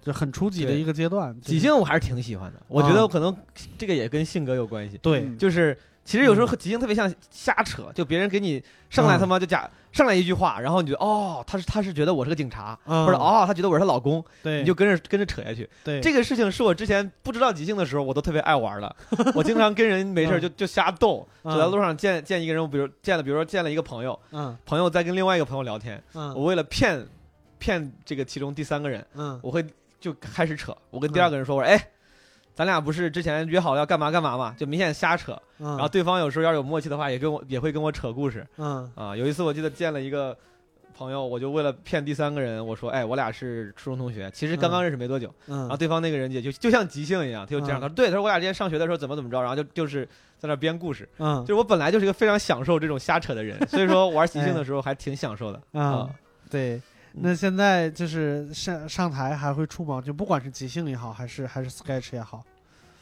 [0.02, 1.34] 就很初级的一个阶段。
[1.40, 3.34] 即兴我还是挺喜欢的，我觉得啊可能
[3.78, 4.98] 这个也跟性格有关系。
[4.98, 5.74] 对嗯就是
[6.04, 9.68] 其实有时候即兴特别像瞎扯，就别人给你上来嗯他妈就假
[9.98, 15.68] 上来一句话，然后你觉得哦，他是他是觉得我是个警察，嗯或者哦他觉得我是他老公，对你就跟着跟着扯下去。
[15.84, 18.96] 对这个事情是我之前不知道即兴的时候，我都特别爱玩的。
[19.34, 27.04] 我经常跟人没事儿就就瞎逗，嗯走在路上见见一个人，我比如见了，比如说见了一个朋友，嗯朋友在跟另外一个朋友聊天，嗯我为了骗
[27.58, 29.64] 骗这个其中第三个人，嗯我会
[30.00, 30.76] 就开始扯。
[30.90, 31.78] 我跟第二个人说，我说哎。
[32.58, 35.40] 咱俩不是之前约好了要干嘛干嘛嘛，就明显瞎扯。
[35.60, 39.16] 嗯，然后对方有时候要是有默契的话，也跟我也会跟我扯故事嗯啊。
[39.16, 40.36] 有一次我记得见了一个
[40.92, 45.32] 朋友，我就为了骗第三个人，我说：“哎，我俩是初中同学，其实刚刚认识没多久。
[45.46, 50.04] 然后嗯对方那个人也就就像即兴一样，他就这样，嗯他说：“对，他说我俩之前上学的时候怎么怎么着，然后就就是
[50.36, 51.08] 在那编故事。
[51.18, 56.10] 嗯就是我本来就是一个非常享受这种瞎扯的人，所以说玩即兴的时候还挺享受的啊啊。
[56.50, 56.82] 对。
[57.20, 60.00] 那现在就是上上台还会触吗？
[60.00, 62.42] 就不管是即兴也好，还是还是 sketch 也好，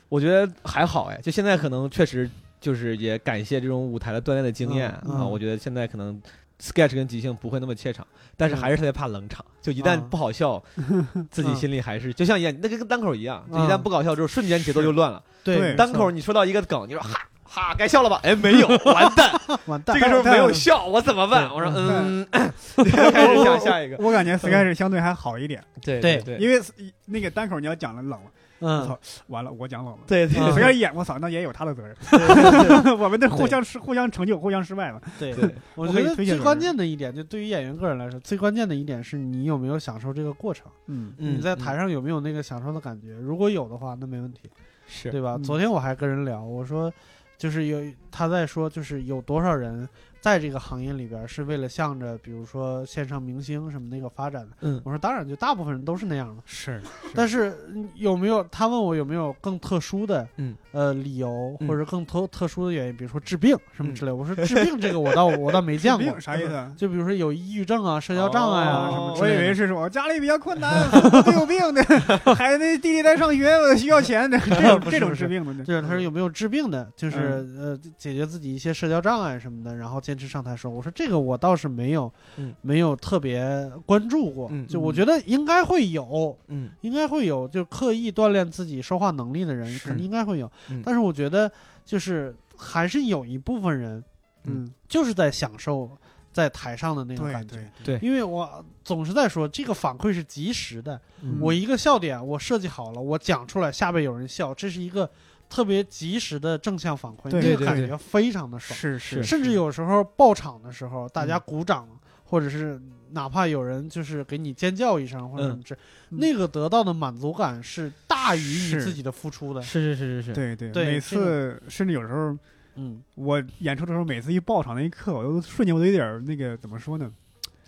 [0.08, 2.30] 我觉得还好哎，就现在可能确实
[2.60, 5.20] 就是也感谢这种舞台的锻炼的经验嗯嗯。
[5.20, 6.20] 啊，我觉得现在可能
[6.60, 8.06] sketch 跟即兴不会那么怯场，
[8.36, 10.62] 但是还是特别怕冷场，就一旦嗯不好笑，
[11.30, 13.68] 自己心里还是就像演那个跟单口一样，就一嗯。
[13.68, 15.22] 旦不搞笑之后，瞬间节奏就乱了。
[15.44, 15.74] 对。
[15.76, 18.20] 单口你说到一个梗，你说哈哈该笑了吧？
[18.22, 19.30] 哎，没有，完蛋，
[19.66, 21.48] 完蛋这个时候没有笑，我怎么办？
[21.52, 23.96] 我说嗯，开始想下一个。
[23.98, 26.60] 我感觉 sketch 相对还好一点，对对对因为
[27.06, 28.98] 那个单口你要讲了冷了，嗯操，
[29.28, 30.00] 完了我讲冷了。
[30.06, 31.96] 对对嗯谁要演我操，那也有他的责任。
[32.98, 35.00] 我们这互相失互相成就，互相失败嘛。
[35.18, 43.12] 对对，我觉得最关键的一点，就对于演员个人来说，最关键的一点是你有没有享受这个过程，嗯嗯你在台上有没有那个享受的感觉？
[43.14, 44.50] 如果有的话，那没问题，
[44.86, 45.34] 是对吧？
[45.36, 46.92] 嗯昨天我还跟人聊，我说，
[47.36, 49.88] 就是有他在说，就是有多少人
[50.20, 54.56] 在这个行业里边是为了向着比如说线上明星什么那个发展的。
[54.62, 56.42] 嗯我说当然，就大部分人都是那样的。
[56.44, 56.80] 是，
[57.14, 64.10] 但是嗯有没有他问我有没有更特殊的嗯呃理由嗯或者更特特殊的原因，比如说治病什么之类。
[64.12, 66.72] 我说治病这个我倒 我倒没见过，啥意思啊？
[66.76, 69.36] 就比如说有抑郁症啊、社交障碍啊哦什么之我以。
[69.36, 70.88] 为是说我家里比较困难，
[71.34, 71.82] 有病的，
[72.34, 75.64] 孩子弟弟在上学，我需要钱的， 这种这种治病的。
[75.64, 80.70] 对他说有没有治病的，就是、嗯呃解决自己一些社交障碍什么的，然后坚持上台说。
[80.70, 84.48] 我说这个我倒是没有，嗯没有特别关注过。
[84.50, 90.50] 嗯就我觉得应该会有，嗯应该会有，就刻意锻炼自己说话能力的人，肯定应该会有。
[90.70, 91.50] 嗯但是我觉得
[91.84, 94.02] 就是还是有一部分人
[94.44, 95.90] 嗯，就是在享受
[96.32, 97.56] 在台上的那种感觉。
[97.84, 100.98] 对，对因为我总是在说，这个反馈是及时的。
[101.22, 105.10] 嗯我一个笑点我设计好了，我讲出来，下边有人笑，这是一个
[105.48, 108.78] 特别及时的正向反馈，对那个感觉非常的爽。
[108.78, 111.88] 是是，甚至有时候爆场的时候，大家鼓掌，
[112.24, 115.74] 或者是哪怕有人就是给你尖叫一声或者什么之，
[116.10, 119.62] 嗯那个得到的满足感是大于你自己的付出的。
[119.62, 122.36] 是是是是是，对对，每对每次甚至有时候
[122.74, 127.10] 嗯，我演出的时候，每次一爆场那一刻，我都瞬间我都有点那个怎么说呢？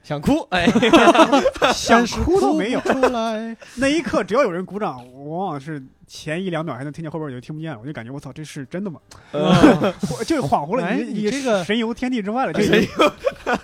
[0.09, 0.67] 想哭，哎，
[1.75, 2.81] 想哭都没有。
[2.81, 3.55] 出来。
[3.75, 8.99] 那一刻，只要有人鼓掌，我往往是前一两秒还能听见，后边我就听不见了，我就感觉我操，这是真的吗？
[9.33, 12.89] 呃我 就恍惚了，哎你你这个神游天地之外了，就神是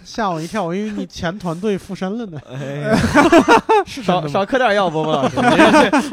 [0.05, 2.39] 吓我一跳，我以为你前团队附身了呢。
[2.47, 2.95] 哎，
[3.89, 5.37] 是真少少嗑点药，波波老师，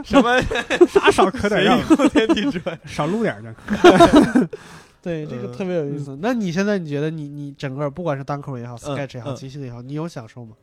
[0.05, 0.41] 什么
[0.87, 1.77] 啥少磕点药，
[2.07, 2.79] 天地之外？
[2.85, 4.47] 少撸点儿去。
[5.01, 6.17] 对，这个呃特别有意思。
[6.21, 9.35] 那你现在你觉得你你整个不管是单口也好，sketch 也好，嗯。
[9.35, 10.55] 即兴也好，你有享受吗？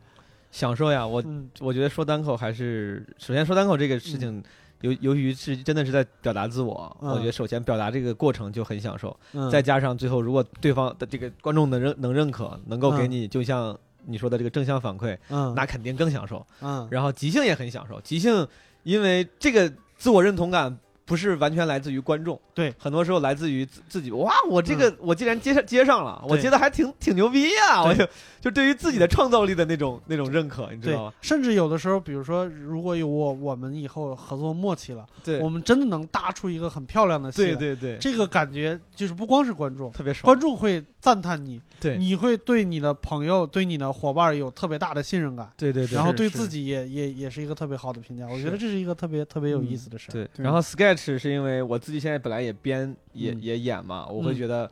[0.49, 1.49] 享受呀，我嗯。
[1.59, 4.41] 我觉得说单口还是，首先说单口这个事情，
[4.81, 13.11] 由由于是真的是在表达自我，嗯我觉得首先表达这个过程就很享受，嗯，再加上最后如果对方的这个观众能认能认可，能够给嗯。
[13.11, 15.53] 你就像你说的这个正向反馈，嗯。
[15.53, 16.45] 那肯定更享受。
[16.61, 16.87] 嗯。
[16.89, 18.47] 然后即兴也很享受，即兴
[18.83, 20.75] 因为这个自我认同感
[21.09, 24.11] 不是完全来自于观众，对，很多时候来自于自自己。
[24.11, 28.07] 哇，我这个、我竟然接上接上了，我对觉得还挺挺牛逼呀、对我就
[28.39, 37.55] 就对于自己的创造力的那种那种认可，你知道吗？，甚至有的时候，比如说，如果有我我们以后合作默契了，对我们真的能搭出一个很漂亮的戏来。
[37.55, 40.23] 对对对，这个感觉就是不光是观众，特别爽。
[40.31, 48.27] 观众会赞叹你，对你会对你的朋友、对你的伙伴有特别大的信任感，对对对，然后对自己也也也是一个特别好的评价。
[48.27, 50.13] 我觉得这是一个特别特别有意思的事儿。
[50.13, 54.69] 对，对然后 sketch 是因为我自己现在本来也编也、嗯也演嘛，我会嗯觉得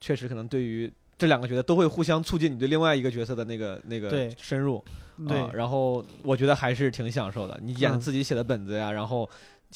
[0.00, 4.82] 确实可能对于这两个角色都会互相促进你对另外一个角色的那个那个对深入。
[5.28, 7.56] 对啊，然后我觉得还是挺享受的。
[7.62, 9.28] 你演嗯自己写的本子呀，然后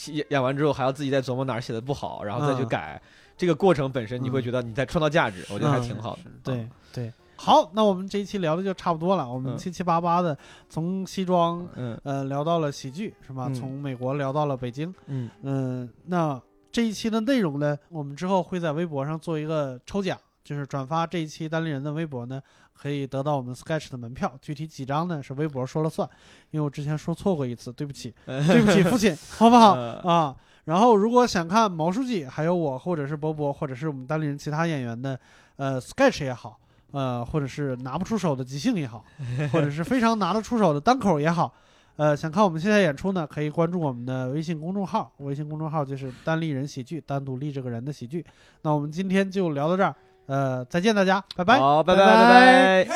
[0.07, 3.01] 演演完之后还要自己再琢磨哪儿写的不好，然后再去嗯改。
[3.37, 6.31] 这个过程本身你会嗯觉得你在创造价值，我觉得还挺好的。
[6.43, 7.12] 对啊，对。
[7.40, 9.31] 好，那我们这一期聊的就差不多了。
[9.32, 10.36] 我们嗯七七八八的
[10.69, 13.47] 从西装嗯呃聊到了喜剧是吧？
[13.48, 14.93] 嗯从美国聊到了北京。
[15.06, 16.40] 嗯嗯，那
[16.73, 22.43] 这一期的内容呢，我们之后会在微博上做一个抽奖，就是转发这一期单立人的微博呢，
[22.74, 24.32] 可以得到我们 Sketch 的门票。
[24.43, 26.09] 具体几张呢，是微博说了算，
[26.51, 30.36] 因为我之前说错过一次，对不起， 对不起，父亲，好不好 呃啊？
[30.65, 35.19] 然后，如果想看毛书记，还有我，或者是博博，或者是我们单立人其他演员的，
[35.56, 36.59] 呃，sketch 也好，
[36.93, 39.05] 呃，或者是拿不出手的即兴也好，
[39.52, 41.52] 或者是非常拿得出手的单口也好，
[41.97, 48.24] 呃，想看我们现在演出呢，可以关注我们的微信公众号，微信公众号就是单立人喜剧，单独立这个人的喜剧。
[48.62, 49.94] 那我们今天就聊到这儿，
[50.27, 52.85] 呃，再见大家，拜拜，好，拜拜拜拜。
[52.85, 52.89] Hey,